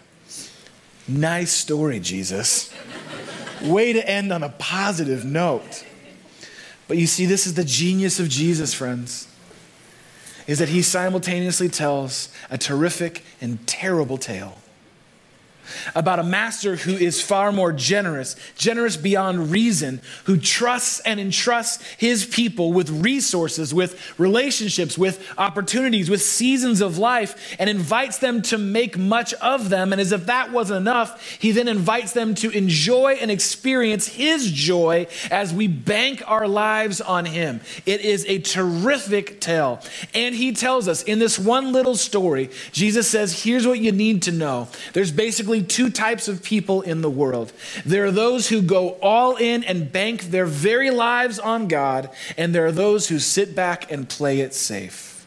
Nice 1.08 1.52
story, 1.52 1.98
Jesus. 1.98 2.72
Way 3.62 3.94
to 3.94 4.08
end 4.08 4.32
on 4.32 4.42
a 4.42 4.50
positive 4.50 5.24
note. 5.24 5.84
But 6.86 6.98
you 6.98 7.06
see, 7.06 7.24
this 7.24 7.46
is 7.46 7.54
the 7.54 7.64
genius 7.64 8.20
of 8.20 8.28
Jesus, 8.28 8.74
friends, 8.74 9.26
is 10.46 10.58
that 10.58 10.68
he 10.68 10.82
simultaneously 10.82 11.70
tells 11.70 12.28
a 12.50 12.58
terrific 12.58 13.24
and 13.40 13.66
terrible 13.66 14.18
tale 14.18 14.58
about 15.94 16.18
a 16.18 16.24
master 16.24 16.76
who 16.76 16.92
is 16.92 17.20
far 17.20 17.52
more 17.52 17.72
generous, 17.72 18.36
generous 18.56 18.96
beyond 18.96 19.50
reason, 19.50 20.00
who 20.24 20.36
trusts 20.36 21.00
and 21.00 21.20
entrusts 21.20 21.82
his 21.98 22.24
people 22.24 22.72
with 22.72 22.90
resources, 22.90 23.72
with 23.72 24.00
relationships, 24.18 24.96
with 24.96 25.24
opportunities, 25.38 26.10
with 26.10 26.22
seasons 26.22 26.80
of 26.80 26.98
life, 26.98 27.56
and 27.58 27.70
invites 27.70 28.18
them 28.18 28.42
to 28.42 28.58
make 28.58 28.98
much 28.98 29.34
of 29.34 29.68
them. 29.68 29.92
And 29.92 30.00
as 30.00 30.12
if 30.12 30.26
that 30.26 30.52
wasn't 30.52 30.80
enough, 30.80 31.38
he 31.38 31.52
then 31.52 31.68
invites 31.68 32.12
them 32.12 32.34
to 32.36 32.50
enjoy 32.50 33.18
and 33.20 33.30
experience 33.30 34.08
his 34.08 34.50
joy 34.50 35.06
as 35.30 35.52
we 35.52 35.66
bank 35.66 36.22
our 36.26 36.48
lives 36.48 37.00
on 37.00 37.24
him. 37.24 37.60
It 37.86 38.00
is 38.00 38.24
a 38.26 38.38
terrific 38.38 39.40
tale. 39.40 39.80
And 40.14 40.34
he 40.34 40.52
tells 40.52 40.88
us 40.88 41.02
in 41.02 41.18
this 41.18 41.38
one 41.38 41.72
little 41.72 41.96
story, 41.96 42.50
Jesus 42.72 43.08
says, 43.08 43.42
Here's 43.42 43.66
what 43.66 43.78
you 43.78 43.92
need 43.92 44.22
to 44.22 44.32
know. 44.32 44.68
There's 44.92 45.12
basically 45.12 45.53
two 45.62 45.90
types 45.90 46.28
of 46.28 46.42
people 46.42 46.82
in 46.82 47.00
the 47.00 47.10
world. 47.10 47.52
There 47.84 48.04
are 48.04 48.10
those 48.10 48.48
who 48.48 48.62
go 48.62 48.90
all 49.02 49.36
in 49.36 49.64
and 49.64 49.90
bank 49.90 50.24
their 50.24 50.46
very 50.46 50.90
lives 50.90 51.38
on 51.38 51.68
God, 51.68 52.10
and 52.36 52.54
there 52.54 52.66
are 52.66 52.72
those 52.72 53.08
who 53.08 53.18
sit 53.18 53.54
back 53.54 53.90
and 53.90 54.08
play 54.08 54.40
it 54.40 54.54
safe. 54.54 55.26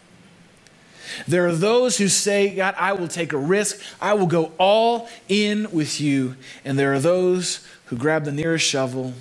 There 1.27 1.47
are 1.47 1.55
those 1.55 1.97
who 1.97 2.09
say, 2.09 2.55
God, 2.55 2.75
I 2.77 2.93
will 2.93 3.07
take 3.07 3.33
a 3.33 3.37
risk. 3.37 3.81
I 4.01 4.13
will 4.13 4.27
go 4.27 4.51
all 4.57 5.09
in 5.27 5.71
with 5.71 5.99
you. 6.01 6.35
And 6.65 6.77
there 6.77 6.93
are 6.93 6.99
those 6.99 7.65
who 7.85 7.97
grab 7.97 8.25
the 8.25 8.31
nearest 8.31 8.65
shovel 8.65 9.13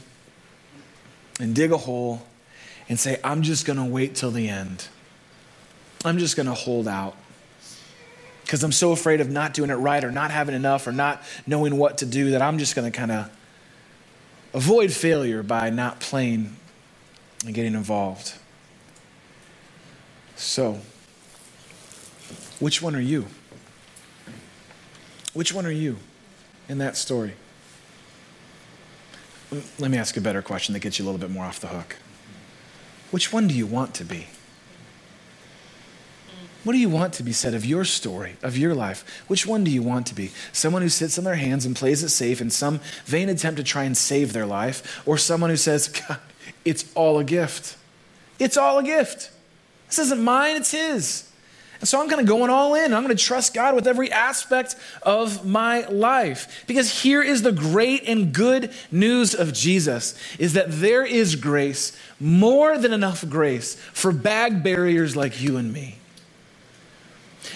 and 1.40 1.54
dig 1.54 1.72
a 1.72 1.78
hole 1.78 2.26
and 2.88 2.98
say, 2.98 3.18
I'm 3.22 3.42
just 3.42 3.64
going 3.64 3.78
to 3.78 3.84
wait 3.84 4.14
till 4.14 4.30
the 4.30 4.48
end. 4.48 4.88
I'm 6.04 6.18
just 6.18 6.36
going 6.36 6.46
to 6.46 6.54
hold 6.54 6.86
out 6.86 7.16
because 8.46 8.62
I'm 8.62 8.70
so 8.70 8.92
afraid 8.92 9.20
of 9.20 9.28
not 9.28 9.54
doing 9.54 9.70
it 9.70 9.74
right 9.74 10.04
or 10.04 10.12
not 10.12 10.30
having 10.30 10.54
enough 10.54 10.86
or 10.86 10.92
not 10.92 11.20
knowing 11.48 11.76
what 11.76 11.98
to 11.98 12.06
do 12.06 12.30
that 12.30 12.40
I'm 12.40 12.58
just 12.58 12.76
going 12.76 12.90
to 12.90 12.96
kind 12.96 13.10
of 13.10 13.28
avoid 14.54 14.92
failure 14.92 15.42
by 15.42 15.68
not 15.70 15.98
playing 15.98 16.54
and 17.44 17.52
getting 17.52 17.74
involved. 17.74 18.34
So, 20.36 20.78
which 22.60 22.80
one 22.80 22.94
are 22.94 23.00
you? 23.00 23.26
Which 25.34 25.52
one 25.52 25.66
are 25.66 25.70
you 25.72 25.96
in 26.68 26.78
that 26.78 26.96
story? 26.96 27.32
Let 29.80 29.90
me 29.90 29.98
ask 29.98 30.16
a 30.16 30.20
better 30.20 30.40
question 30.40 30.72
that 30.74 30.80
gets 30.80 31.00
you 31.00 31.04
a 31.04 31.06
little 31.06 31.20
bit 31.20 31.30
more 31.30 31.44
off 31.44 31.58
the 31.58 31.68
hook. 31.68 31.96
Which 33.10 33.32
one 33.32 33.48
do 33.48 33.54
you 33.54 33.66
want 33.66 33.92
to 33.94 34.04
be? 34.04 34.28
What 36.66 36.72
do 36.72 36.80
you 36.80 36.88
want 36.88 37.12
to 37.12 37.22
be 37.22 37.30
said 37.30 37.54
of 37.54 37.64
your 37.64 37.84
story, 37.84 38.34
of 38.42 38.58
your 38.58 38.74
life? 38.74 39.22
Which 39.28 39.46
one 39.46 39.62
do 39.62 39.70
you 39.70 39.84
want 39.84 40.08
to 40.08 40.16
be? 40.16 40.32
Someone 40.50 40.82
who 40.82 40.88
sits 40.88 41.16
on 41.16 41.22
their 41.22 41.36
hands 41.36 41.64
and 41.64 41.76
plays 41.76 42.02
it 42.02 42.08
safe 42.08 42.40
in 42.40 42.50
some 42.50 42.80
vain 43.04 43.28
attempt 43.28 43.58
to 43.58 43.62
try 43.62 43.84
and 43.84 43.96
save 43.96 44.32
their 44.32 44.46
life, 44.46 45.00
or 45.06 45.16
someone 45.16 45.50
who 45.50 45.56
says, 45.56 45.86
God, 45.86 46.18
it's 46.64 46.92
all 46.96 47.20
a 47.20 47.24
gift. 47.24 47.76
It's 48.40 48.56
all 48.56 48.78
a 48.78 48.82
gift. 48.82 49.30
This 49.86 50.00
isn't 50.00 50.20
mine, 50.20 50.56
it's 50.56 50.72
His. 50.72 51.30
And 51.78 51.88
so 51.88 52.02
I'm 52.02 52.08
kind 52.08 52.20
of 52.20 52.26
going 52.26 52.50
all 52.50 52.74
in. 52.74 52.92
I'm 52.92 53.04
going 53.04 53.16
to 53.16 53.24
trust 53.24 53.54
God 53.54 53.76
with 53.76 53.86
every 53.86 54.10
aspect 54.10 54.74
of 55.02 55.46
my 55.46 55.86
life. 55.86 56.64
Because 56.66 57.02
here 57.02 57.22
is 57.22 57.42
the 57.42 57.52
great 57.52 58.08
and 58.08 58.32
good 58.32 58.72
news 58.90 59.36
of 59.36 59.52
Jesus 59.52 60.18
is 60.36 60.54
that 60.54 60.66
there 60.68 61.06
is 61.06 61.36
grace, 61.36 61.96
more 62.18 62.76
than 62.76 62.92
enough 62.92 63.24
grace 63.28 63.76
for 63.92 64.10
bag 64.10 64.64
barriers 64.64 65.14
like 65.14 65.40
you 65.40 65.58
and 65.58 65.72
me. 65.72 65.98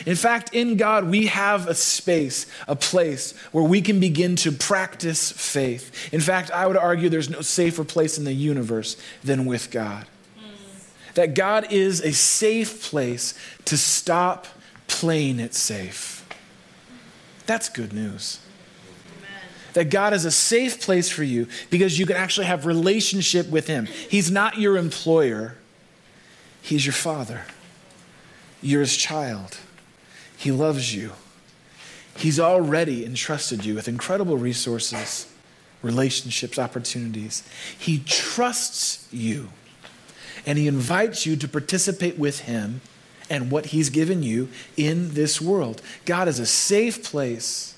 In 0.07 0.17
fact, 0.17 0.55
in 0.55 0.77
God, 0.77 1.09
we 1.09 1.27
have 1.27 1.67
a 1.67 1.75
space, 1.75 2.47
a 2.69 2.77
place 2.77 3.33
where 3.53 3.65
we 3.65 3.81
can 3.81 4.01
begin 4.01 4.37
to 4.37 4.53
practice 4.53 5.33
faith. 5.33 6.13
In 6.13 6.21
fact, 6.21 6.51
I 6.51 6.67
would 6.67 6.77
argue 6.77 7.09
there's 7.09 7.31
no 7.31 7.41
safer 7.41 7.85
place 7.85 8.19
in 8.19 8.25
the 8.25 8.33
universe 8.33 8.97
than 9.23 9.47
with 9.47 9.71
God. 9.71 10.07
Mm. 10.39 11.15
That 11.15 11.35
God 11.35 11.73
is 11.73 12.01
a 12.01 12.13
safe 12.13 12.83
place 12.83 13.35
to 13.67 13.77
stop 13.77 14.47
playing 14.87 15.41
it 15.41 15.55
safe. 15.55 16.27
That's 17.47 17.69
good 17.69 17.93
news. 17.93 18.41
That 19.73 19.91
God 19.91 20.13
is 20.13 20.25
a 20.25 20.31
safe 20.31 20.81
place 20.81 21.09
for 21.09 21.23
you 21.23 21.47
because 21.71 21.99
you 21.99 22.07
can 22.07 22.17
actually 22.17 22.47
have 22.47 22.67
relationship 22.67 23.49
with 23.49 23.67
him. 23.67 23.87
He's 23.87 24.31
not 24.31 24.59
your 24.59 24.77
employer. 24.77 25.57
He's 26.61 26.85
your 26.85 26.93
father. 26.93 27.43
You're 28.63 28.81
his 28.81 28.97
child. 28.97 29.59
He 30.41 30.51
loves 30.51 30.95
you. 30.95 31.13
He's 32.17 32.41
already 32.41 33.05
entrusted 33.05 33.63
you 33.63 33.75
with 33.75 33.89
incredible 33.89 34.39
resources, 34.39 35.31
relationships, 35.83 36.59
opportunities. 36.59 37.47
He 37.79 37.99
trusts 37.99 39.07
you, 39.13 39.51
and 40.47 40.57
He 40.57 40.67
invites 40.67 41.27
you 41.27 41.37
to 41.37 41.47
participate 41.47 42.19
with 42.19 42.41
Him 42.41 42.81
and 43.29 43.51
what 43.51 43.67
He's 43.67 43.91
given 43.91 44.23
you 44.23 44.49
in 44.79 45.13
this 45.13 45.43
world. 45.43 45.83
God 46.07 46.27
is 46.27 46.39
a 46.39 46.47
safe 46.47 47.05
place 47.05 47.77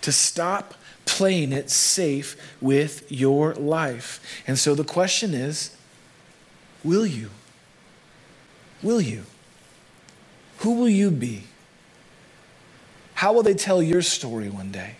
to 0.00 0.12
stop 0.12 0.72
playing 1.04 1.52
it 1.52 1.68
safe 1.68 2.56
with 2.62 3.04
your 3.12 3.52
life. 3.52 4.42
And 4.46 4.58
so 4.58 4.74
the 4.74 4.82
question 4.82 5.34
is 5.34 5.76
will 6.82 7.04
you? 7.04 7.28
Will 8.82 9.02
you? 9.02 9.24
Who 10.60 10.76
will 10.76 10.88
you 10.88 11.10
be? 11.10 11.44
How 13.20 13.34
will 13.34 13.42
they 13.42 13.52
tell 13.52 13.82
your 13.82 14.00
story 14.00 14.48
one 14.48 14.72
day? 14.72 14.92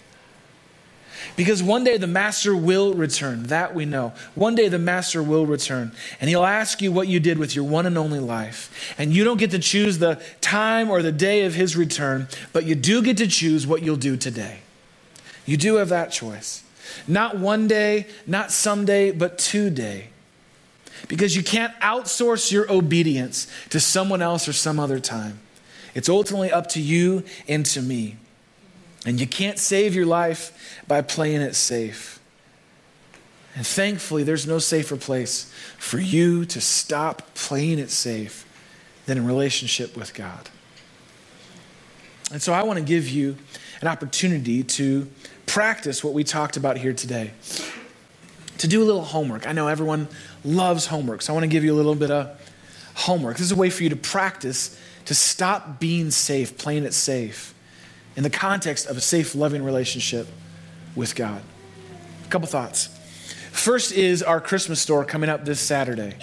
Because 1.36 1.62
one 1.62 1.84
day 1.84 1.96
the 1.96 2.06
master 2.06 2.54
will 2.54 2.92
return. 2.92 3.44
That 3.44 3.74
we 3.74 3.86
know. 3.86 4.12
One 4.34 4.54
day 4.54 4.68
the 4.68 4.78
master 4.78 5.22
will 5.22 5.46
return. 5.46 5.92
And 6.20 6.28
he'll 6.28 6.44
ask 6.44 6.82
you 6.82 6.92
what 6.92 7.08
you 7.08 7.18
did 7.18 7.38
with 7.38 7.56
your 7.56 7.64
one 7.64 7.86
and 7.86 7.96
only 7.96 8.18
life. 8.18 8.94
And 8.98 9.10
you 9.14 9.24
don't 9.24 9.38
get 9.38 9.52
to 9.52 9.58
choose 9.58 10.00
the 10.00 10.22
time 10.42 10.90
or 10.90 11.00
the 11.00 11.12
day 11.12 11.46
of 11.46 11.54
his 11.54 11.78
return, 11.78 12.28
but 12.52 12.64
you 12.64 12.74
do 12.74 13.00
get 13.00 13.16
to 13.16 13.26
choose 13.26 13.66
what 13.66 13.82
you'll 13.82 13.96
do 13.96 14.18
today. 14.18 14.58
You 15.46 15.56
do 15.56 15.76
have 15.76 15.88
that 15.88 16.12
choice. 16.12 16.62
Not 17.08 17.38
one 17.38 17.68
day, 17.68 18.06
not 18.26 18.52
someday, 18.52 19.12
but 19.12 19.38
today. 19.38 20.08
Because 21.08 21.34
you 21.34 21.42
can't 21.42 21.72
outsource 21.80 22.52
your 22.52 22.70
obedience 22.70 23.46
to 23.70 23.80
someone 23.80 24.20
else 24.20 24.46
or 24.46 24.52
some 24.52 24.78
other 24.78 25.00
time. 25.00 25.40
It's 25.94 26.08
ultimately 26.08 26.50
up 26.52 26.68
to 26.70 26.80
you 26.80 27.24
and 27.48 27.64
to 27.66 27.82
me. 27.82 28.16
And 29.06 29.20
you 29.20 29.26
can't 29.26 29.58
save 29.58 29.94
your 29.94 30.06
life 30.06 30.82
by 30.86 31.02
playing 31.02 31.40
it 31.40 31.54
safe. 31.54 32.20
And 33.56 33.66
thankfully, 33.66 34.22
there's 34.22 34.46
no 34.46 34.58
safer 34.58 34.96
place 34.96 35.52
for 35.78 35.98
you 35.98 36.44
to 36.46 36.60
stop 36.60 37.34
playing 37.34 37.78
it 37.78 37.90
safe 37.90 38.46
than 39.06 39.18
in 39.18 39.26
relationship 39.26 39.96
with 39.96 40.14
God. 40.14 40.48
And 42.32 42.40
so 42.40 42.52
I 42.52 42.62
want 42.62 42.78
to 42.78 42.84
give 42.84 43.08
you 43.08 43.36
an 43.80 43.88
opportunity 43.88 44.62
to 44.62 45.10
practice 45.46 46.04
what 46.04 46.14
we 46.14 46.22
talked 46.22 46.56
about 46.56 46.78
here 46.78 46.92
today. 46.92 47.32
To 48.58 48.68
do 48.68 48.82
a 48.82 48.84
little 48.84 49.02
homework. 49.02 49.48
I 49.48 49.52
know 49.52 49.66
everyone 49.66 50.06
loves 50.44 50.86
homework, 50.86 51.22
so 51.22 51.32
I 51.32 51.34
want 51.34 51.44
to 51.44 51.48
give 51.48 51.64
you 51.64 51.72
a 51.72 51.76
little 51.76 51.94
bit 51.94 52.10
of 52.10 52.38
homework. 52.94 53.38
This 53.38 53.46
is 53.46 53.52
a 53.52 53.56
way 53.56 53.70
for 53.70 53.82
you 53.82 53.88
to 53.88 53.96
practice 53.96 54.78
to 55.06 55.14
stop 55.14 55.80
being 55.80 56.10
safe, 56.10 56.56
playing 56.58 56.84
it 56.84 56.94
safe, 56.94 57.54
in 58.16 58.22
the 58.22 58.30
context 58.30 58.86
of 58.86 58.96
a 58.96 59.00
safe, 59.00 59.34
loving 59.34 59.62
relationship 59.62 60.28
with 60.94 61.14
God. 61.14 61.42
A 62.24 62.28
couple 62.28 62.48
thoughts. 62.48 62.88
First 63.52 63.92
is 63.92 64.22
our 64.22 64.40
Christmas 64.40 64.80
store 64.80 65.04
coming 65.04 65.28
up 65.28 65.44
this 65.44 65.60
Saturday. 65.60 66.16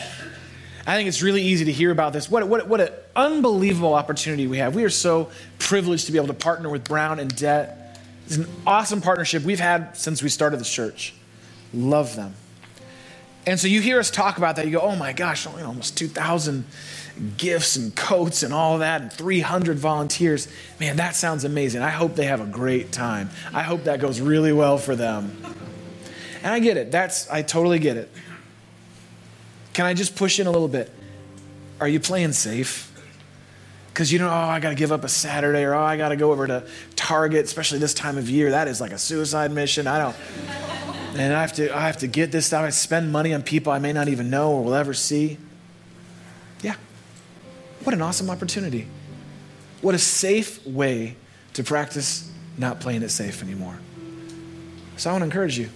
I 0.86 0.96
think 0.96 1.10
it's 1.10 1.22
really 1.22 1.44
easy 1.44 1.66
to 1.66 1.72
hear 1.72 1.92
about 1.92 2.14
this. 2.14 2.32
What, 2.32 2.48
what, 2.48 2.68
what 2.68 2.80
an 2.80 2.90
unbelievable 3.16 3.94
opportunity 3.94 4.48
we 4.48 4.60
have. 4.60 4.74
We 4.74 4.86
are 4.86 4.90
so 4.90 5.30
privileged 5.60 6.06
to 6.06 6.14
be 6.14 6.18
able 6.18 6.28
to 6.28 6.34
partner 6.34 6.70
with 6.70 6.86
Brown 6.86 7.20
and 7.20 7.36
Debt. 7.36 8.00
It's 8.26 8.38
an 8.38 8.48
awesome 8.66 9.02
partnership 9.02 9.44
we've 9.44 9.60
had 9.60 9.98
since 9.98 10.24
we 10.24 10.30
started 10.30 10.62
the 10.62 10.66
church. 10.66 11.14
Love 11.74 12.16
them. 12.16 12.34
And 13.46 13.60
so 13.60 13.68
you 13.68 13.82
hear 13.82 14.00
us 14.00 14.10
talk 14.12 14.38
about 14.38 14.56
that, 14.58 14.66
you 14.66 14.72
go, 14.72 14.82
oh 14.82 14.96
my 14.96 15.14
gosh, 15.14 15.46
almost 15.46 15.98
2,000 15.98 16.66
gifts 17.38 17.76
and 17.76 17.96
coats 17.96 18.44
and 18.44 18.54
all 18.54 18.80
that, 18.80 19.02
and 19.02 19.12
300 19.12 19.78
volunteers. 19.78 20.48
Man, 20.80 20.98
that 20.98 21.16
sounds 21.16 21.44
amazing. 21.44 21.82
I 21.82 21.90
hope 21.90 22.16
they 22.16 22.26
have 22.26 22.42
a 22.42 22.46
great 22.46 22.92
time. 22.92 23.30
I 23.54 23.64
hope 23.64 23.86
that 23.86 24.00
goes 24.00 24.22
really 24.22 24.54
well 24.54 24.78
for 24.78 24.96
them. 24.96 25.36
And 26.44 26.54
I 26.54 26.60
get 26.60 26.78
it. 26.78 26.92
That's 26.92 27.30
I 27.30 27.42
totally 27.42 27.80
get 27.80 27.98
it. 27.98 28.12
Can 29.74 29.86
I 29.86 29.94
just 29.94 30.16
push 30.16 30.40
in 30.40 30.48
a 30.48 30.52
little 30.52 30.68
bit? 30.68 30.92
Are 31.80 31.88
you 31.88 32.00
playing 32.00 32.34
safe? 32.34 32.92
Because 33.90 34.12
you 34.12 34.20
know, 34.20 34.30
oh, 34.30 34.32
I 34.32 34.60
got 34.60 34.70
to 34.70 34.76
give 34.76 34.92
up 34.92 35.04
a 35.04 35.10
Saturday, 35.10 35.64
or 35.64 35.74
oh, 35.74 35.84
I 35.84 35.98
got 35.98 36.10
to 36.10 36.16
go 36.16 36.32
over 36.32 36.46
to 36.46 36.68
Target, 36.96 37.46
especially 37.46 37.80
this 37.80 37.94
time 37.94 38.18
of 38.18 38.30
year. 38.30 38.52
That 38.52 38.68
is 38.68 38.80
like 38.80 38.92
a 38.92 38.98
suicide 38.98 39.52
mission. 39.52 39.88
I 39.88 39.98
don't. 39.98 40.16
And 41.16 41.34
I 41.34 41.42
have 41.42 41.54
to, 41.54 41.76
I 41.76 41.82
have 41.82 41.98
to 41.98 42.08
get 42.08 42.32
this 42.32 42.46
stuff. 42.46 42.64
I 42.64 42.70
spend 42.70 43.12
money 43.12 43.34
on 43.34 43.42
people 43.42 43.72
I 43.72 43.80
may 43.80 43.94
not 43.94 44.08
even 44.08 44.30
know 44.30 44.52
or 44.52 44.64
will 44.64 44.76
ever 44.76 44.94
see. 44.94 45.40
Yeah. 46.62 46.76
What 47.88 47.94
an 47.94 48.02
awesome 48.02 48.30
opportunity. 48.30 48.86
What 49.80 49.96
a 49.96 49.98
safe 49.98 50.68
way 50.68 51.16
to 51.54 51.64
practice 51.64 52.30
not 52.58 52.82
playing 52.82 53.02
it 53.02 53.08
safe 53.08 53.42
anymore. 53.42 53.80
So 54.98 55.10
I 55.10 55.14
want 55.14 55.22
to 55.22 55.26
encourage 55.28 55.58
you. 55.58 55.70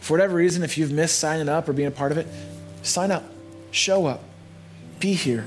For 0.00 0.14
whatever 0.14 0.36
reason, 0.36 0.62
if 0.62 0.78
you've 0.78 0.92
missed 0.92 1.18
signing 1.18 1.50
up 1.50 1.68
or 1.68 1.74
being 1.74 1.88
a 1.88 1.90
part 1.90 2.10
of 2.10 2.16
it, 2.16 2.26
sign 2.80 3.10
up, 3.10 3.22
show 3.70 4.06
up, 4.06 4.24
be 4.98 5.12
here, 5.12 5.46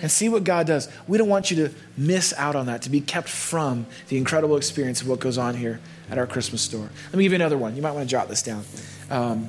and 0.00 0.10
see 0.10 0.30
what 0.30 0.42
God 0.44 0.66
does. 0.66 0.88
We 1.06 1.18
don't 1.18 1.28
want 1.28 1.50
you 1.50 1.68
to 1.68 1.74
miss 1.98 2.32
out 2.38 2.56
on 2.56 2.64
that, 2.64 2.80
to 2.82 2.88
be 2.88 3.02
kept 3.02 3.28
from 3.28 3.84
the 4.08 4.16
incredible 4.16 4.56
experience 4.56 5.02
of 5.02 5.08
what 5.08 5.20
goes 5.20 5.36
on 5.36 5.54
here 5.54 5.80
at 6.08 6.16
our 6.16 6.26
Christmas 6.26 6.62
store. 6.62 6.88
Let 7.10 7.14
me 7.18 7.24
give 7.24 7.32
you 7.32 7.36
another 7.36 7.58
one. 7.58 7.76
You 7.76 7.82
might 7.82 7.92
want 7.92 8.08
to 8.08 8.10
jot 8.10 8.26
this 8.30 8.42
down. 8.42 8.64
Um, 9.10 9.48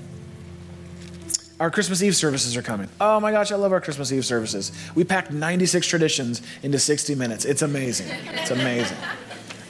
our 1.60 1.70
Christmas 1.70 2.02
Eve 2.02 2.16
services 2.16 2.58
are 2.58 2.62
coming. 2.62 2.90
Oh 3.00 3.20
my 3.20 3.32
gosh, 3.32 3.52
I 3.52 3.56
love 3.56 3.72
our 3.72 3.82
Christmas 3.82 4.12
Eve 4.12 4.26
services. 4.26 4.72
We 4.96 5.04
packed 5.04 5.32
96 5.32 5.86
traditions 5.88 6.42
into 6.64 6.80
60 6.80 7.16
minutes. 7.16 7.46
It's 7.46 7.62
amazing. 7.62 8.08
It's 8.34 8.52
amazing. 8.52 8.98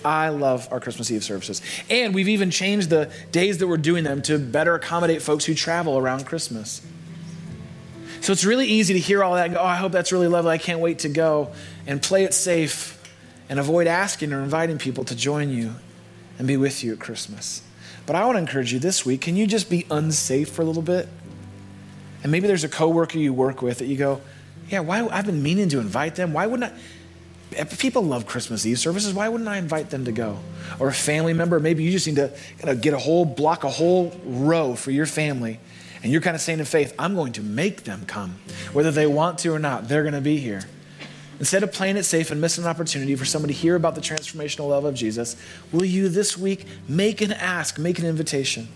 I 0.06 0.30
love 0.30 0.68
our 0.72 0.80
Christmas 0.80 1.12
Eve 1.12 1.24
services. 1.24 1.62
And 1.90 2.14
we've 2.14 2.30
even 2.30 2.52
changed 2.52 2.90
the 2.90 3.12
days 3.32 3.60
that 3.60 3.68
we're 3.68 3.78
doing 3.78 4.04
them 4.04 4.22
to 4.24 4.38
better 4.38 4.76
accommodate 4.76 5.22
folks 5.22 5.46
who 5.46 5.54
travel 5.54 5.98
around 5.98 6.26
Christmas. 6.26 6.86
So 8.22 8.32
it's 8.32 8.46
really 8.46 8.68
easy 8.68 8.94
to 8.94 9.00
hear 9.00 9.24
all 9.24 9.36
that 9.36 9.46
and 9.46 9.56
go, 9.56 9.62
oh, 9.62 9.66
I 9.66 9.76
hope 9.76 9.92
that's 9.92 10.12
really 10.12 10.28
lovely. 10.28 10.52
I 10.52 10.58
can't 10.58 10.80
wait 10.80 11.00
to 11.00 11.10
go 11.10 11.52
and 11.86 12.02
play 12.02 12.24
it 12.24 12.34
safe 12.34 13.02
and 13.50 13.60
avoid 13.60 13.88
asking 13.88 14.32
or 14.32 14.42
inviting 14.42 14.78
people 14.78 15.04
to 15.06 15.16
join 15.16 15.50
you 15.50 15.76
and 16.40 16.48
be 16.48 16.58
with 16.58 16.84
you 16.84 16.94
at 16.94 17.00
Christmas. 17.00 17.62
But 18.06 18.16
I 18.16 18.26
want 18.26 18.36
to 18.36 18.40
encourage 18.40 18.74
you 18.74 18.80
this 18.80 19.06
week 19.06 19.22
can 19.22 19.36
you 19.36 19.48
just 19.48 19.70
be 19.70 19.86
unsafe 19.92 20.50
for 20.50 20.62
a 20.62 20.66
little 20.66 20.82
bit? 20.82 21.08
And 22.24 22.32
maybe 22.32 22.48
there's 22.48 22.64
a 22.64 22.70
coworker 22.70 23.18
you 23.18 23.34
work 23.34 23.62
with 23.62 23.80
that 23.80 23.86
you 23.86 23.98
go, 23.98 24.22
yeah, 24.70 24.80
why 24.80 25.06
I've 25.08 25.26
been 25.26 25.44
meaning 25.44 25.70
to 25.70 25.80
invite 25.80 26.16
them. 26.16 26.34
Why 26.34 26.48
wouldn't 26.48 26.72
I? 26.72 26.78
If 27.60 27.78
people 27.80 28.02
love 28.02 28.26
Christmas 28.26 28.66
Eve 28.66 28.80
services, 28.80 29.14
why 29.14 29.30
wouldn't 29.30 29.48
I 29.48 29.58
invite 29.58 29.92
them 29.92 30.06
to 30.06 30.12
go? 30.12 30.40
Or 30.80 30.88
a 30.88 30.94
family 30.94 31.34
member, 31.34 31.60
maybe 31.60 31.84
you 31.84 31.92
just 31.92 32.08
need 32.08 32.16
to 32.16 32.34
kind 32.58 32.70
of 32.70 32.82
get 32.82 32.94
a 32.94 32.98
whole 32.98 33.26
block, 33.26 33.64
a 33.64 33.70
whole 33.70 34.18
row 34.26 34.74
for 34.74 34.90
your 34.90 35.06
family. 35.06 35.60
And 36.02 36.12
you're 36.12 36.22
kind 36.22 36.36
of 36.36 36.42
saying 36.42 36.60
in 36.60 36.66
faith, 36.66 36.96
I'm 36.98 37.14
going 37.14 37.34
to 37.34 37.44
make 37.44 37.84
them 37.84 38.06
come. 38.08 38.36
Whether 38.72 38.90
they 38.90 39.06
want 39.06 39.38
to 39.40 39.54
or 39.54 39.60
not, 39.60 39.88
they're 39.88 40.02
going 40.02 40.16
to 40.16 40.22
be 40.22 40.38
here. 40.38 40.64
Instead 41.40 41.62
of 41.62 41.72
playing 41.72 41.98
it 41.98 42.04
safe 42.04 42.32
and 42.32 42.42
missing 42.42 42.64
an 42.64 42.70
opportunity 42.70 43.16
for 43.16 43.26
somebody 43.26 43.54
to 43.54 43.60
hear 43.60 43.76
about 43.76 43.96
the 43.96 44.02
transformational 44.02 44.70
love 44.70 44.86
of 44.86 44.96
Jesus, 44.96 45.36
will 45.72 45.86
you 45.86 46.10
this 46.10 46.38
week 46.38 46.66
make 46.88 47.22
an 47.22 47.32
ask, 47.34 47.78
make 47.78 48.00
an 48.00 48.06
invitation? 48.06 48.68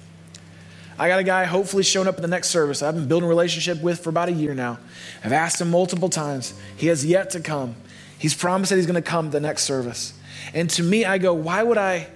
I 0.99 1.07
got 1.07 1.19
a 1.19 1.23
guy 1.23 1.45
hopefully 1.45 1.83
showing 1.83 2.07
up 2.07 2.15
in 2.15 2.21
the 2.23 2.27
next 2.27 2.49
service 2.49 2.81
I've 2.81 2.95
been 2.95 3.07
building 3.07 3.25
a 3.25 3.29
relationship 3.29 3.81
with 3.81 3.99
for 3.99 4.09
about 4.09 4.29
a 4.29 4.31
year 4.31 4.55
now. 4.55 4.79
I've 5.23 5.31
asked 5.31 5.61
him 5.61 5.69
multiple 5.69 6.09
times. 6.09 6.53
He 6.75 6.87
has 6.87 7.05
yet 7.05 7.29
to 7.31 7.39
come. 7.39 7.75
He's 8.17 8.33
promised 8.33 8.71
that 8.71 8.77
he's 8.77 8.87
going 8.87 8.95
to 8.95 9.01
come 9.01 9.29
the 9.29 9.39
next 9.39 9.63
service. 9.63 10.13
And 10.53 10.69
to 10.71 10.83
me, 10.83 11.05
I 11.05 11.19
go, 11.19 11.33
why 11.33 11.61
would 11.61 11.77
I, 11.77 12.07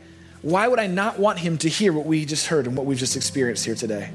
why 0.42 0.68
would 0.68 0.80
I 0.80 0.88
not 0.88 1.20
want 1.20 1.40
him 1.40 1.58
to 1.60 1.70
hear 1.70 1.94
what 1.94 2.08
we 2.08 2.26
just 2.26 2.48
heard 2.48 2.66
and 2.66 2.76
what 2.76 2.88
we've 2.88 2.98
just 2.98 3.16
experienced 3.16 3.66
here 3.66 3.76
today? 3.76 4.12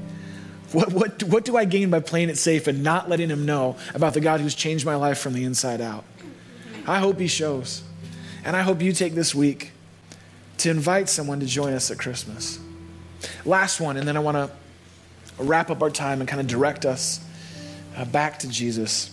What, 0.73 0.91
what, 0.91 1.23
what 1.23 1.45
do 1.45 1.55
I 1.55 1.63
gain 1.63 1.89
by 1.89 2.01
playing 2.01 2.29
it 2.29 2.37
safe 2.37 2.67
and 2.67 2.83
not 2.83 3.07
letting 3.07 3.29
him 3.29 3.45
know 3.45 3.77
about 3.93 4.13
the 4.13 4.19
God 4.19 4.41
who's 4.41 4.53
changed 4.53 4.85
my 4.85 4.95
life 4.95 5.17
from 5.17 5.31
the 5.33 5.45
inside 5.45 5.79
out? 5.79 6.03
I 6.85 6.99
hope 6.99 7.19
he 7.19 7.27
shows. 7.27 7.83
And 8.43 8.55
I 8.55 8.63
hope 8.63 8.81
you 8.81 8.91
take 8.91 9.13
this 9.13 9.33
week 9.33 9.71
to 10.57 10.69
invite 10.69 11.07
someone 11.07 11.39
to 11.39 11.45
join 11.45 11.73
us 11.73 11.89
at 11.89 11.99
Christmas. 11.99 12.59
Last 13.45 13.79
one, 13.79 13.97
and 13.97 14.07
then 14.07 14.17
I 14.17 14.19
want 14.19 14.37
to 14.37 15.43
wrap 15.43 15.69
up 15.69 15.81
our 15.81 15.89
time 15.89 16.19
and 16.19 16.27
kind 16.27 16.41
of 16.41 16.47
direct 16.47 16.85
us 16.85 17.23
uh, 17.95 18.05
back 18.05 18.39
to 18.39 18.49
Jesus. 18.49 19.11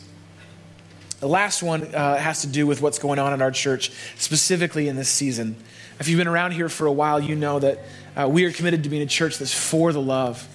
The 1.21 1.29
last 1.29 1.63
one 1.63 1.95
uh, 1.95 2.17
has 2.17 2.43
to 2.43 2.49
do 2.49 2.67
with 2.67 2.83
what's 2.83 2.99
going 2.99 3.19
on 3.19 3.33
in 3.33 3.41
our 3.41 3.51
church, 3.51 3.91
specifically 4.17 4.89
in 4.89 4.97
this 4.97 5.09
season. 5.09 5.57
If 5.99 6.09
you've 6.09 6.19
been 6.19 6.29
around 6.29 6.53
here 6.53 6.69
for 6.69 6.87
a 6.87 6.93
while, 6.93 7.21
you 7.21 7.37
know 7.37 7.59
that 7.61 7.79
uh, 8.17 8.29
we 8.29 8.45
are 8.45 8.53
committed 8.53 8.83
to 8.83 8.89
being 8.89 9.03
a 9.03 9.07
church 9.07 9.39
that's 9.39 9.55
for 9.55 9.93
the 9.93 10.01
love. 10.01 10.49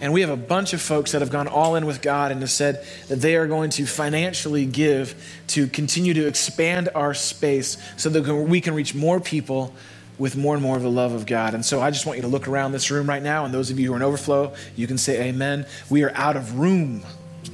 And 0.00 0.12
we 0.12 0.22
have 0.22 0.30
a 0.30 0.36
bunch 0.36 0.72
of 0.72 0.80
folks 0.80 1.12
that 1.12 1.20
have 1.20 1.30
gone 1.30 1.46
all 1.46 1.76
in 1.76 1.84
with 1.84 2.00
God 2.00 2.32
and 2.32 2.40
have 2.40 2.50
said 2.50 2.84
that 3.08 3.16
they 3.16 3.36
are 3.36 3.46
going 3.46 3.70
to 3.70 3.86
financially 3.86 4.64
give 4.64 5.40
to 5.48 5.66
continue 5.66 6.14
to 6.14 6.26
expand 6.26 6.88
our 6.94 7.12
space 7.12 7.76
so 7.96 8.08
that 8.08 8.34
we 8.34 8.62
can 8.62 8.74
reach 8.74 8.94
more 8.94 9.20
people 9.20 9.74
with 10.20 10.36
more 10.36 10.52
and 10.54 10.62
more 10.62 10.76
of 10.76 10.82
the 10.82 10.90
love 10.90 11.12
of 11.12 11.24
God. 11.24 11.54
And 11.54 11.64
so 11.64 11.80
I 11.80 11.90
just 11.90 12.04
want 12.04 12.18
you 12.18 12.22
to 12.22 12.28
look 12.28 12.46
around 12.46 12.72
this 12.72 12.90
room 12.90 13.08
right 13.08 13.22
now, 13.22 13.46
and 13.46 13.54
those 13.54 13.70
of 13.70 13.80
you 13.80 13.86
who 13.86 13.94
are 13.94 13.96
in 13.96 14.02
overflow, 14.02 14.52
you 14.76 14.86
can 14.86 14.98
say 14.98 15.28
amen. 15.28 15.64
We 15.88 16.04
are 16.04 16.12
out 16.14 16.36
of 16.36 16.58
room 16.58 17.02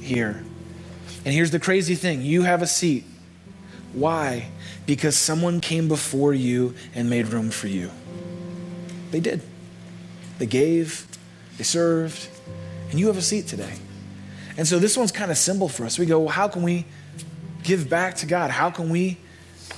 here. 0.01 0.43
And 1.23 1.33
here's 1.33 1.49
the 1.49 1.61
crazy 1.61 1.95
thing 1.95 2.21
you 2.21 2.43
have 2.43 2.61
a 2.61 2.67
seat. 2.67 3.05
Why? 3.93 4.49
Because 4.85 5.15
someone 5.15 5.61
came 5.61 5.87
before 5.87 6.33
you 6.33 6.75
and 6.93 7.09
made 7.09 7.29
room 7.29 7.51
for 7.51 7.67
you. 7.69 7.89
They 9.11 9.21
did. 9.21 9.41
They 10.37 10.45
gave, 10.45 11.07
they 11.57 11.63
served, 11.63 12.27
and 12.91 12.99
you 12.99 13.07
have 13.07 13.17
a 13.17 13.21
seat 13.21 13.47
today. 13.47 13.75
And 14.57 14.67
so 14.67 14.77
this 14.77 14.97
one's 14.97 15.13
kind 15.13 15.31
of 15.31 15.37
simple 15.37 15.69
for 15.69 15.85
us. 15.85 15.97
We 15.97 16.05
go, 16.05 16.19
well, 16.19 16.29
how 16.29 16.49
can 16.49 16.63
we 16.63 16.85
give 17.63 17.89
back 17.89 18.15
to 18.17 18.25
God? 18.25 18.51
How 18.51 18.69
can 18.69 18.89
we 18.89 19.17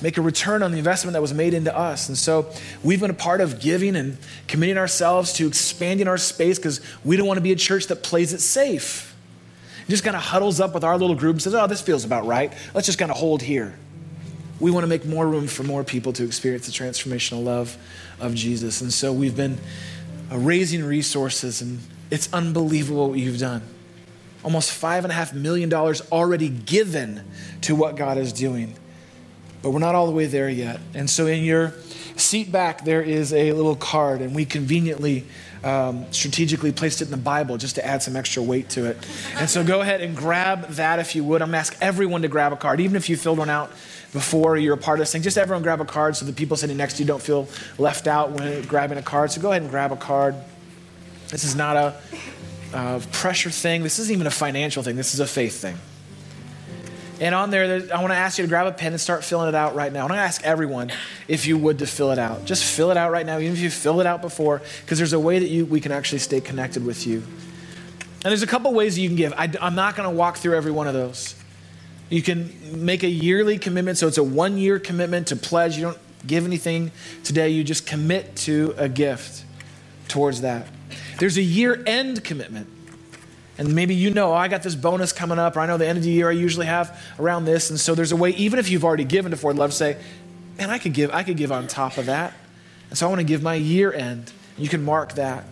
make 0.01 0.17
a 0.17 0.21
return 0.21 0.63
on 0.63 0.71
the 0.71 0.77
investment 0.77 1.13
that 1.13 1.21
was 1.21 1.33
made 1.33 1.53
into 1.53 1.75
us. 1.75 2.07
And 2.07 2.17
so 2.17 2.51
we've 2.83 2.99
been 2.99 3.11
a 3.11 3.13
part 3.13 3.41
of 3.41 3.59
giving 3.59 3.95
and 3.95 4.17
committing 4.47 4.77
ourselves 4.77 5.33
to 5.33 5.47
expanding 5.47 6.07
our 6.07 6.17
space 6.17 6.57
because 6.57 6.81
we 7.03 7.17
don't 7.17 7.27
want 7.27 7.37
to 7.37 7.41
be 7.41 7.51
a 7.51 7.57
church 7.57 7.87
that 7.87 8.03
plays 8.03 8.33
it 8.33 8.39
safe. 8.39 9.15
It 9.87 9.89
just 9.89 10.03
kind 10.03 10.15
of 10.15 10.21
huddles 10.21 10.59
up 10.59 10.73
with 10.73 10.83
our 10.83 10.97
little 10.97 11.15
group 11.15 11.33
and 11.33 11.41
says, 11.41 11.53
oh, 11.55 11.67
this 11.67 11.81
feels 11.81 12.05
about 12.05 12.25
right. 12.25 12.53
Let's 12.73 12.85
just 12.85 12.99
kind 12.99 13.11
of 13.11 13.17
hold 13.17 13.41
here. 13.41 13.77
We 14.59 14.71
want 14.71 14.83
to 14.83 14.87
make 14.87 15.05
more 15.05 15.27
room 15.27 15.47
for 15.47 15.63
more 15.63 15.83
people 15.83 16.13
to 16.13 16.23
experience 16.25 16.65
the 16.65 16.71
transformational 16.71 17.43
love 17.43 17.77
of 18.19 18.35
Jesus. 18.35 18.81
And 18.81 18.93
so 18.93 19.11
we've 19.11 19.35
been 19.35 19.57
uh, 20.31 20.37
raising 20.37 20.83
resources, 20.83 21.61
and 21.61 21.79
it's 22.11 22.31
unbelievable 22.33 23.09
what 23.09 23.19
you've 23.19 23.39
done. 23.39 23.61
Almost 24.43 24.79
$5.5 24.81 25.33
million 25.33 25.73
already 25.73 26.49
given 26.49 27.23
to 27.61 27.75
what 27.75 27.95
God 27.95 28.17
is 28.17 28.31
doing. 28.31 28.75
But 29.61 29.71
we're 29.71 29.79
not 29.79 29.95
all 29.95 30.05
the 30.05 30.13
way 30.13 30.25
there 30.25 30.49
yet. 30.49 30.79
And 30.93 31.09
so 31.09 31.27
in 31.27 31.43
your 31.43 31.73
seat 32.15 32.51
back, 32.51 32.85
there 32.85 33.01
is 33.01 33.33
a 33.33 33.51
little 33.51 33.75
card, 33.75 34.21
and 34.21 34.33
we 34.35 34.45
conveniently 34.45 35.25
um, 35.63 36.05
strategically 36.11 36.71
placed 36.71 37.01
it 37.01 37.05
in 37.05 37.11
the 37.11 37.17
Bible 37.17 37.57
just 37.57 37.75
to 37.75 37.85
add 37.85 38.01
some 38.01 38.15
extra 38.15 38.41
weight 38.41 38.69
to 38.69 38.85
it. 38.85 38.97
And 39.35 39.49
so 39.49 39.63
go 39.63 39.81
ahead 39.81 40.01
and 40.01 40.15
grab 40.15 40.69
that 40.69 40.99
if 40.99 41.15
you 41.15 41.23
would. 41.25 41.41
I'm 41.41 41.49
going 41.49 41.53
to 41.53 41.59
ask 41.59 41.77
everyone 41.81 42.21
to 42.21 42.27
grab 42.27 42.53
a 42.53 42.55
card, 42.55 42.79
even 42.79 42.95
if 42.95 43.09
you 43.09 43.17
filled 43.17 43.39
one 43.39 43.49
out 43.49 43.69
before 44.13 44.57
you're 44.57 44.75
a 44.75 44.77
part 44.77 44.99
of 44.99 45.01
this 45.01 45.11
thing. 45.11 45.21
Just 45.21 45.37
everyone 45.37 45.63
grab 45.63 45.81
a 45.81 45.85
card 45.85 46.15
so 46.15 46.25
the 46.25 46.33
people 46.33 46.57
sitting 46.57 46.77
next 46.77 46.95
to 46.95 47.03
you 47.03 47.07
don't 47.07 47.21
feel 47.21 47.47
left 47.77 48.07
out 48.07 48.31
when 48.31 48.61
grabbing 48.63 48.97
a 48.97 49.01
card. 49.01 49.31
So 49.31 49.41
go 49.41 49.51
ahead 49.51 49.61
and 49.61 49.71
grab 49.71 49.91
a 49.91 49.97
card. 49.97 50.35
This 51.27 51.43
is 51.43 51.55
not 51.55 51.75
a, 51.75 51.95
a 52.73 53.01
pressure 53.11 53.51
thing. 53.51 53.83
This 53.83 53.99
isn't 53.99 54.13
even 54.13 54.27
a 54.27 54.31
financial 54.31 54.81
thing. 54.81 54.95
This 54.95 55.13
is 55.13 55.19
a 55.19 55.27
faith 55.27 55.61
thing. 55.61 55.75
And 57.19 57.35
on 57.35 57.49
there, 57.49 57.65
I 57.93 57.99
want 57.99 58.11
to 58.11 58.17
ask 58.17 58.37
you 58.37 58.45
to 58.45 58.47
grab 58.47 58.67
a 58.67 58.71
pen 58.71 58.93
and 58.93 59.01
start 59.01 59.25
filling 59.25 59.49
it 59.49 59.55
out 59.55 59.75
right 59.75 59.91
now. 59.91 59.99
I 59.99 60.03
want 60.03 60.13
to 60.13 60.19
ask 60.19 60.41
everyone 60.43 60.91
if 61.27 61.45
you 61.47 61.57
would 61.57 61.79
to 61.79 61.87
fill 61.87 62.11
it 62.11 62.19
out. 62.19 62.45
Just 62.45 62.63
fill 62.63 62.91
it 62.91 62.97
out 62.97 63.11
right 63.11 63.25
now, 63.25 63.39
even 63.39 63.53
if 63.53 63.59
you 63.59 63.69
filled 63.69 63.99
it 63.99 64.05
out 64.05 64.21
before, 64.21 64.61
because 64.81 64.97
there's 64.97 65.13
a 65.13 65.19
way 65.19 65.39
that 65.39 65.49
you, 65.49 65.65
we 65.65 65.81
can 65.81 65.91
actually 65.91 66.19
stay 66.19 66.39
connected 66.39 66.85
with 66.85 67.05
you. 67.05 67.17
And 67.17 68.31
there's 68.31 68.43
a 68.43 68.47
couple 68.47 68.73
ways 68.73 68.97
you 68.97 69.09
can 69.09 69.17
give. 69.17 69.33
I, 69.33 69.51
I'm 69.61 69.75
not 69.75 69.95
going 69.95 70.09
to 70.09 70.15
walk 70.15 70.37
through 70.37 70.55
every 70.55 70.71
one 70.71 70.87
of 70.87 70.93
those. 70.93 71.35
You 72.09 72.21
can 72.21 72.85
make 72.85 73.03
a 73.03 73.09
yearly 73.09 73.57
commitment, 73.57 73.97
so 73.97 74.07
it's 74.07 74.17
a 74.17 74.23
one 74.23 74.57
year 74.57 74.79
commitment 74.79 75.27
to 75.27 75.35
pledge. 75.35 75.75
You 75.77 75.83
don't 75.83 75.99
give 76.25 76.45
anything 76.45 76.91
today, 77.23 77.49
you 77.49 77.63
just 77.63 77.85
commit 77.85 78.35
to 78.35 78.73
a 78.77 78.89
gift 78.89 79.45
towards 80.07 80.41
that. 80.41 80.67
There's 81.17 81.37
a 81.37 81.41
year 81.41 81.81
end 81.85 82.23
commitment. 82.23 82.67
And 83.59 83.75
maybe 83.75 83.93
you 83.93 84.11
know, 84.11 84.31
oh, 84.31 84.35
I 84.35 84.47
got 84.47 84.63
this 84.63 84.73
bonus 84.73 85.11
coming 85.11 85.37
up, 85.37 85.57
or 85.57 85.59
I 85.59 85.67
know 85.67 85.77
the 85.77 85.85
end 85.85 85.97
of 85.97 86.03
the 86.05 86.09
year 86.09 86.29
I 86.29 86.31
usually 86.31 86.65
have 86.65 86.97
around 87.19 87.43
this. 87.43 87.69
And 87.69 87.77
so 87.77 87.93
there's 87.93 88.13
a 88.13 88.15
way, 88.15 88.29
even 88.31 88.57
if 88.57 88.69
you've 88.69 88.85
already 88.85 89.03
given 89.03 89.31
to 89.31 89.37
Ford 89.37 89.57
Love, 89.57 89.73
say, 89.73 89.97
man, 90.57 90.69
I 90.69 90.77
could 90.77 90.93
give, 90.93 91.11
I 91.11 91.23
could 91.23 91.35
give 91.35 91.51
on 91.51 91.67
top 91.67 91.97
of 91.97 92.05
that. 92.05 92.33
And 92.89 92.97
so 92.97 93.05
I 93.05 93.09
want 93.09 93.19
to 93.19 93.25
give 93.25 93.43
my 93.43 93.55
year 93.55 93.91
end. 93.91 94.31
You 94.57 94.69
can 94.69 94.81
mark 94.81 95.15
that. 95.15 95.43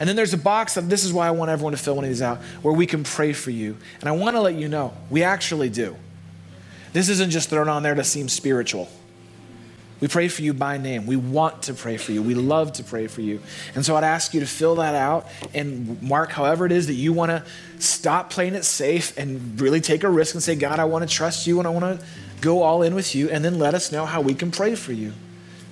And 0.00 0.08
then 0.08 0.16
there's 0.16 0.34
a 0.34 0.38
box 0.38 0.74
that 0.74 0.90
this 0.90 1.04
is 1.04 1.12
why 1.12 1.28
I 1.28 1.30
want 1.30 1.52
everyone 1.52 1.74
to 1.74 1.78
fill 1.78 1.94
one 1.94 2.04
of 2.04 2.10
these 2.10 2.22
out, 2.22 2.38
where 2.62 2.74
we 2.74 2.86
can 2.86 3.04
pray 3.04 3.32
for 3.32 3.52
you. 3.52 3.76
And 4.00 4.08
I 4.08 4.12
want 4.12 4.34
to 4.34 4.40
let 4.40 4.56
you 4.56 4.66
know, 4.66 4.92
we 5.08 5.22
actually 5.22 5.70
do. 5.70 5.94
This 6.92 7.08
isn't 7.08 7.30
just 7.30 7.50
thrown 7.50 7.68
on 7.68 7.84
there 7.84 7.94
to 7.94 8.02
seem 8.02 8.28
spiritual. 8.28 8.88
We 10.00 10.06
pray 10.06 10.28
for 10.28 10.42
you 10.42 10.54
by 10.54 10.78
name. 10.78 11.06
We 11.06 11.16
want 11.16 11.64
to 11.64 11.74
pray 11.74 11.96
for 11.96 12.12
you. 12.12 12.22
We 12.22 12.34
love 12.34 12.72
to 12.74 12.84
pray 12.84 13.08
for 13.08 13.20
you. 13.20 13.40
And 13.74 13.84
so 13.84 13.96
I'd 13.96 14.04
ask 14.04 14.32
you 14.32 14.40
to 14.40 14.46
fill 14.46 14.76
that 14.76 14.94
out 14.94 15.26
and 15.54 16.00
mark 16.02 16.30
however 16.30 16.66
it 16.66 16.72
is 16.72 16.86
that 16.86 16.94
you 16.94 17.12
want 17.12 17.30
to 17.30 17.44
stop 17.78 18.30
playing 18.30 18.54
it 18.54 18.64
safe 18.64 19.16
and 19.18 19.60
really 19.60 19.80
take 19.80 20.04
a 20.04 20.08
risk 20.08 20.34
and 20.34 20.42
say, 20.42 20.54
God, 20.54 20.78
I 20.78 20.84
want 20.84 21.08
to 21.08 21.12
trust 21.12 21.46
you 21.46 21.58
and 21.58 21.66
I 21.66 21.70
want 21.70 22.00
to 22.00 22.06
go 22.40 22.62
all 22.62 22.82
in 22.82 22.94
with 22.94 23.14
you. 23.14 23.28
And 23.28 23.44
then 23.44 23.58
let 23.58 23.74
us 23.74 23.90
know 23.90 24.06
how 24.06 24.20
we 24.20 24.34
can 24.34 24.52
pray 24.52 24.76
for 24.76 24.92
you. 24.92 25.12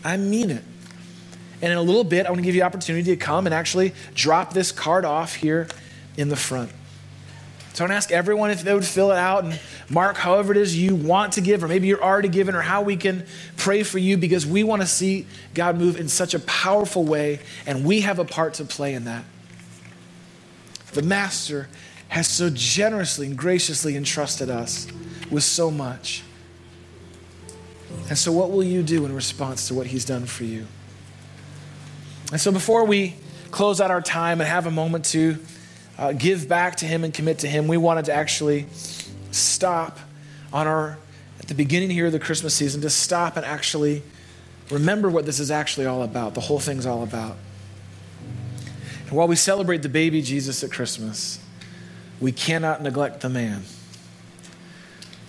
I 0.04 0.16
mean 0.16 0.50
it. 0.50 0.64
And 1.62 1.72
in 1.72 1.78
a 1.78 1.82
little 1.82 2.04
bit, 2.04 2.26
I 2.26 2.30
want 2.30 2.40
to 2.40 2.44
give 2.44 2.54
you 2.54 2.62
opportunity 2.62 3.04
to 3.10 3.16
come 3.16 3.46
and 3.46 3.54
actually 3.54 3.94
drop 4.14 4.52
this 4.52 4.72
card 4.72 5.04
off 5.04 5.36
here 5.36 5.68
in 6.16 6.28
the 6.28 6.36
front. 6.36 6.70
To 7.76 7.84
ask 7.84 8.10
everyone 8.10 8.50
if 8.50 8.62
they 8.62 8.72
would 8.72 8.86
fill 8.86 9.12
it 9.12 9.18
out 9.18 9.44
and 9.44 9.60
mark 9.90 10.16
however 10.16 10.50
it 10.50 10.56
is 10.56 10.74
you 10.74 10.94
want 10.94 11.34
to 11.34 11.42
give, 11.42 11.62
or 11.62 11.68
maybe 11.68 11.86
you're 11.86 12.02
already 12.02 12.30
given, 12.30 12.54
or 12.54 12.62
how 12.62 12.80
we 12.80 12.96
can 12.96 13.26
pray 13.58 13.82
for 13.82 13.98
you 13.98 14.16
because 14.16 14.46
we 14.46 14.64
want 14.64 14.80
to 14.80 14.88
see 14.88 15.26
God 15.52 15.76
move 15.76 16.00
in 16.00 16.08
such 16.08 16.32
a 16.32 16.38
powerful 16.40 17.04
way, 17.04 17.38
and 17.66 17.84
we 17.84 18.00
have 18.00 18.18
a 18.18 18.24
part 18.24 18.54
to 18.54 18.64
play 18.64 18.94
in 18.94 19.04
that. 19.04 19.24
The 20.94 21.02
Master 21.02 21.68
has 22.08 22.26
so 22.26 22.48
generously 22.48 23.26
and 23.26 23.36
graciously 23.36 23.94
entrusted 23.94 24.48
us 24.48 24.86
with 25.30 25.44
so 25.44 25.70
much. 25.70 26.22
And 28.08 28.16
so, 28.16 28.32
what 28.32 28.50
will 28.50 28.64
you 28.64 28.82
do 28.82 29.04
in 29.04 29.14
response 29.14 29.68
to 29.68 29.74
what 29.74 29.88
He's 29.88 30.06
done 30.06 30.24
for 30.24 30.44
you? 30.44 30.66
And 32.32 32.40
so, 32.40 32.50
before 32.50 32.86
we 32.86 33.16
close 33.50 33.82
out 33.82 33.90
our 33.90 34.00
time 34.00 34.40
and 34.40 34.48
have 34.48 34.64
a 34.64 34.70
moment 34.70 35.04
to 35.06 35.36
uh, 35.98 36.12
give 36.12 36.48
back 36.48 36.76
to 36.76 36.86
Him 36.86 37.04
and 37.04 37.12
commit 37.12 37.38
to 37.40 37.48
Him, 37.48 37.68
we 37.68 37.76
wanted 37.76 38.06
to 38.06 38.14
actually 38.14 38.66
stop 39.30 39.98
on 40.52 40.66
our, 40.66 40.98
at 41.40 41.48
the 41.48 41.54
beginning 41.54 41.90
here 41.90 42.06
of 42.06 42.12
the 42.12 42.18
Christmas 42.18 42.54
season, 42.54 42.80
to 42.82 42.90
stop 42.90 43.36
and 43.36 43.44
actually 43.44 44.02
remember 44.70 45.08
what 45.08 45.26
this 45.26 45.40
is 45.40 45.50
actually 45.50 45.86
all 45.86 46.02
about, 46.02 46.34
the 46.34 46.40
whole 46.40 46.60
thing's 46.60 46.86
all 46.86 47.02
about. 47.02 47.36
And 49.06 49.12
while 49.12 49.28
we 49.28 49.36
celebrate 49.36 49.82
the 49.82 49.88
baby 49.88 50.22
Jesus 50.22 50.64
at 50.64 50.70
Christmas, 50.70 51.38
we 52.20 52.32
cannot 52.32 52.82
neglect 52.82 53.20
the 53.20 53.28
man 53.28 53.62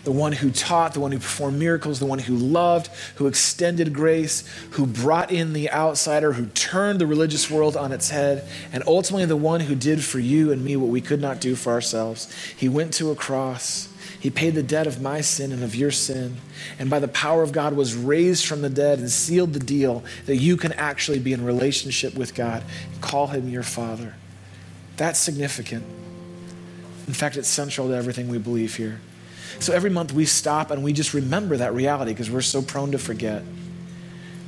the 0.04 0.12
one 0.12 0.32
who 0.32 0.52
taught, 0.52 0.93
the 0.93 1.00
one 1.00 1.12
who 1.12 1.20
performed 1.20 1.60
miracles, 1.60 2.00
the 2.00 2.06
one 2.06 2.20
who 2.20 2.36
loved, 2.36 2.88
who 3.16 3.28
extended 3.28 3.93
grace, 3.93 4.48
who 4.72 4.86
brought 4.86 5.32
in 5.32 5.54
the 5.54 5.70
outsider, 5.72 6.34
who 6.34 6.45
turned 6.48 7.00
the 7.00 7.08
religious 7.08 7.50
world 7.50 7.76
on 7.76 7.91
its 7.91 8.10
head, 8.10 8.48
and 8.72 8.84
ultimately 8.88 9.26
the 9.26 9.36
one 9.36 9.60
who 9.60 9.76
did 9.76 10.04
for 10.04 10.20
you 10.20 10.52
and 10.52 10.64
me 10.64 10.78
what 10.78 10.89
we 10.89 11.02
could 11.02 11.20
not 11.20 11.41
do 11.41 11.56
for 11.56 11.74
ourselves. 11.74 12.34
He 12.56 12.70
went 12.70 12.93
to 12.93 13.12
a 13.12 13.16
cross. 13.16 13.89
He 14.20 14.30
paid 14.30 14.56
the 14.56 14.64
debt 14.64 14.88
of 14.88 15.02
my 15.02 15.22
sin 15.22 15.52
and 15.52 15.64
of 15.64 15.76
your 15.76 15.91
sin, 15.91 16.38
and 16.80 16.89
by 16.89 17.00
the 17.00 17.08
power 17.08 17.43
of 17.43 17.52
God 17.52 17.74
was 17.74 17.95
raised 17.95 18.45
from 18.45 18.62
the 18.62 18.70
dead 18.70 19.00
and 19.00 19.12
sealed 19.12 19.54
the 19.54 19.60
deal 19.60 20.04
that 20.26 20.38
you 20.38 20.58
can 20.58 20.74
actually 20.74 21.20
be 21.20 21.34
in 21.34 21.43
relationship 21.43 22.16
with 22.16 22.34
God 22.34 22.64
and 22.91 23.02
call 23.02 23.28
him 23.28 23.50
your 23.50 23.64
father. 23.64 24.16
That's 24.95 25.20
significant. 25.20 25.86
In 27.08 27.14
fact, 27.14 27.38
it's 27.38 27.48
central 27.48 27.89
to 27.89 27.93
everything 27.95 28.28
we 28.28 28.38
believe 28.38 28.76
here. 28.76 29.00
So 29.60 29.74
every 29.74 29.89
month 29.89 30.14
we 30.14 30.26
stop 30.26 30.72
and 30.72 30.84
we 30.84 30.93
just 30.93 31.14
remember 31.14 31.58
that 31.58 31.74
reality 31.74 32.12
because 32.12 32.30
we're 32.30 32.41
so 32.41 32.62
prone 32.62 32.91
to 32.91 32.98
forget. 32.98 33.43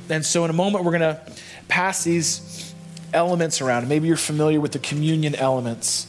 And 0.08 0.24
so 0.24 0.44
in 0.44 0.50
a 0.50 0.54
moment, 0.54 0.84
we're 0.84 0.98
going 0.98 1.14
to 1.14 1.20
pass 1.68 2.04
these 2.04 2.74
elements 3.12 3.60
around. 3.60 3.88
Maybe 3.88 4.08
you're 4.08 4.16
familiar 4.16 4.60
with 4.60 4.72
the 4.72 4.78
communion 4.78 5.34
elements, 5.34 6.06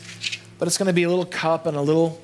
but 0.59 0.67
it's 0.67 0.77
going 0.77 0.87
to 0.87 0.93
be 0.93 1.03
a 1.03 1.09
little 1.09 1.25
cup 1.25 1.65
and 1.65 1.77
a 1.77 1.81
little 1.81 2.19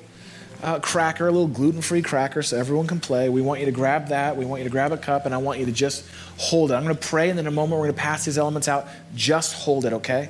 uh, 0.62 0.80
cracker, 0.80 1.28
a 1.28 1.30
little 1.30 1.48
gluten 1.48 1.80
free 1.80 2.02
cracker 2.02 2.42
so 2.42 2.56
everyone 2.56 2.86
can 2.86 3.00
play. 3.00 3.28
We 3.28 3.40
want 3.40 3.60
you 3.60 3.66
to 3.66 3.72
grab 3.72 4.08
that. 4.08 4.36
We 4.36 4.44
want 4.44 4.60
you 4.60 4.64
to 4.64 4.70
grab 4.70 4.92
a 4.92 4.96
cup, 4.96 5.24
and 5.24 5.34
I 5.34 5.38
want 5.38 5.60
you 5.60 5.66
to 5.66 5.72
just 5.72 6.04
hold 6.36 6.70
it. 6.70 6.74
I'm 6.74 6.82
going 6.82 6.96
to 6.96 7.08
pray, 7.08 7.28
and 7.30 7.38
then 7.38 7.46
in 7.46 7.52
a 7.52 7.54
moment, 7.54 7.80
we're 7.80 7.86
going 7.86 7.96
to 7.96 8.00
pass 8.00 8.24
these 8.24 8.38
elements 8.38 8.66
out. 8.66 8.88
Just 9.14 9.54
hold 9.54 9.84
it, 9.84 9.92
okay? 9.94 10.28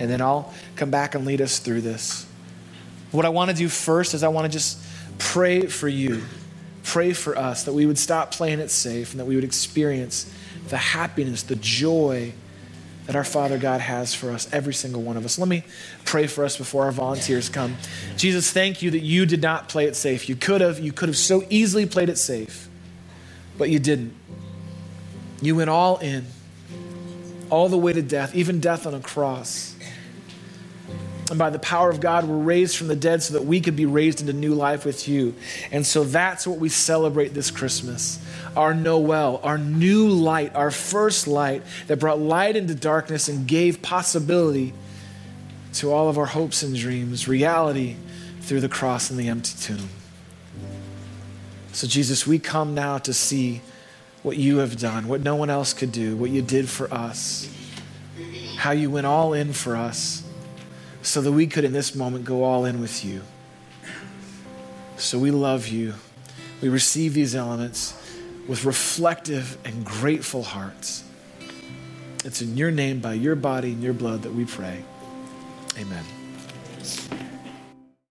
And 0.00 0.10
then 0.10 0.20
I'll 0.20 0.52
come 0.76 0.90
back 0.90 1.14
and 1.14 1.24
lead 1.24 1.40
us 1.40 1.58
through 1.58 1.82
this. 1.82 2.26
What 3.12 3.24
I 3.24 3.28
want 3.28 3.50
to 3.50 3.56
do 3.56 3.68
first 3.68 4.14
is 4.14 4.22
I 4.22 4.28
want 4.28 4.46
to 4.46 4.52
just 4.52 4.82
pray 5.22 5.66
for 5.66 5.88
you, 5.88 6.22
pray 6.82 7.12
for 7.12 7.38
us 7.38 7.64
that 7.64 7.72
we 7.72 7.86
would 7.86 7.98
stop 7.98 8.32
playing 8.32 8.58
it 8.58 8.70
safe 8.70 9.12
and 9.12 9.20
that 9.20 9.24
we 9.24 9.36
would 9.36 9.44
experience 9.44 10.30
the 10.68 10.76
happiness, 10.76 11.44
the 11.44 11.56
joy 11.56 12.32
that 13.06 13.16
our 13.16 13.24
Father 13.24 13.56
God 13.56 13.80
has 13.80 14.14
for 14.14 14.30
us, 14.30 14.52
every 14.52 14.74
single 14.74 15.00
one 15.00 15.16
of 15.16 15.24
us. 15.24 15.38
Let 15.38 15.48
me 15.48 15.64
pray 16.04 16.26
for 16.26 16.44
us 16.44 16.56
before 16.56 16.84
our 16.84 16.92
volunteers 16.92 17.48
come. 17.48 17.76
Jesus, 18.16 18.50
thank 18.50 18.82
you 18.82 18.90
that 18.90 19.00
you 19.00 19.24
did 19.24 19.40
not 19.40 19.68
play 19.68 19.86
it 19.86 19.96
safe. 19.96 20.28
You 20.28 20.36
could 20.36 20.60
have, 20.60 20.80
you 20.80 20.92
could 20.92 21.08
have 21.08 21.16
so 21.16 21.44
easily 21.48 21.86
played 21.86 22.08
it 22.08 22.18
safe, 22.18 22.68
but 23.56 23.70
you 23.70 23.78
didn't. 23.78 24.14
You 25.40 25.56
went 25.56 25.70
all 25.70 25.98
in, 25.98 26.26
all 27.48 27.68
the 27.68 27.78
way 27.78 27.92
to 27.92 28.02
death, 28.02 28.34
even 28.34 28.60
death 28.60 28.86
on 28.86 28.94
a 28.94 29.00
cross 29.00 29.71
and 31.32 31.38
by 31.38 31.48
the 31.48 31.58
power 31.58 31.88
of 31.88 31.98
God, 31.98 32.28
we're 32.28 32.36
raised 32.36 32.76
from 32.76 32.88
the 32.88 32.94
dead 32.94 33.22
so 33.22 33.32
that 33.32 33.46
we 33.46 33.62
could 33.62 33.74
be 33.74 33.86
raised 33.86 34.20
into 34.20 34.34
new 34.34 34.52
life 34.52 34.84
with 34.84 35.08
you. 35.08 35.34
And 35.70 35.86
so 35.86 36.04
that's 36.04 36.46
what 36.46 36.58
we 36.58 36.68
celebrate 36.68 37.32
this 37.32 37.50
Christmas 37.50 38.22
our 38.54 38.74
Noel, 38.74 39.40
our 39.42 39.56
new 39.56 40.08
light, 40.08 40.54
our 40.54 40.70
first 40.70 41.26
light 41.26 41.62
that 41.86 41.98
brought 41.98 42.20
light 42.20 42.54
into 42.54 42.74
darkness 42.74 43.30
and 43.30 43.48
gave 43.48 43.80
possibility 43.80 44.74
to 45.72 45.90
all 45.90 46.10
of 46.10 46.18
our 46.18 46.26
hopes 46.26 46.62
and 46.62 46.76
dreams, 46.76 47.26
reality 47.26 47.96
through 48.42 48.60
the 48.60 48.68
cross 48.68 49.08
and 49.08 49.18
the 49.18 49.28
empty 49.28 49.54
tomb. 49.58 49.88
So, 51.72 51.86
Jesus, 51.86 52.26
we 52.26 52.40
come 52.40 52.74
now 52.74 52.98
to 52.98 53.14
see 53.14 53.62
what 54.22 54.36
you 54.36 54.58
have 54.58 54.78
done, 54.78 55.08
what 55.08 55.22
no 55.22 55.36
one 55.36 55.48
else 55.48 55.72
could 55.72 55.92
do, 55.92 56.14
what 56.14 56.28
you 56.28 56.42
did 56.42 56.68
for 56.68 56.92
us, 56.92 57.50
how 58.58 58.72
you 58.72 58.90
went 58.90 59.06
all 59.06 59.32
in 59.32 59.54
for 59.54 59.76
us 59.76 60.21
so 61.02 61.20
that 61.20 61.32
we 61.32 61.46
could, 61.46 61.64
in 61.64 61.72
this 61.72 61.94
moment, 61.94 62.24
go 62.24 62.44
all 62.44 62.64
in 62.64 62.80
with 62.80 63.04
you. 63.04 63.22
So 64.96 65.18
we 65.18 65.30
love 65.30 65.68
you. 65.68 65.94
We 66.60 66.68
receive 66.68 67.12
these 67.14 67.34
elements 67.34 67.94
with 68.46 68.64
reflective 68.64 69.58
and 69.64 69.84
grateful 69.84 70.44
hearts. 70.44 71.04
It's 72.24 72.40
in 72.40 72.56
your 72.56 72.70
name, 72.70 73.00
by 73.00 73.14
your 73.14 73.34
body 73.34 73.72
and 73.72 73.82
your 73.82 73.94
blood 73.94 74.22
that 74.22 74.32
we 74.32 74.44
pray. 74.44 74.84
Amen. 75.76 76.04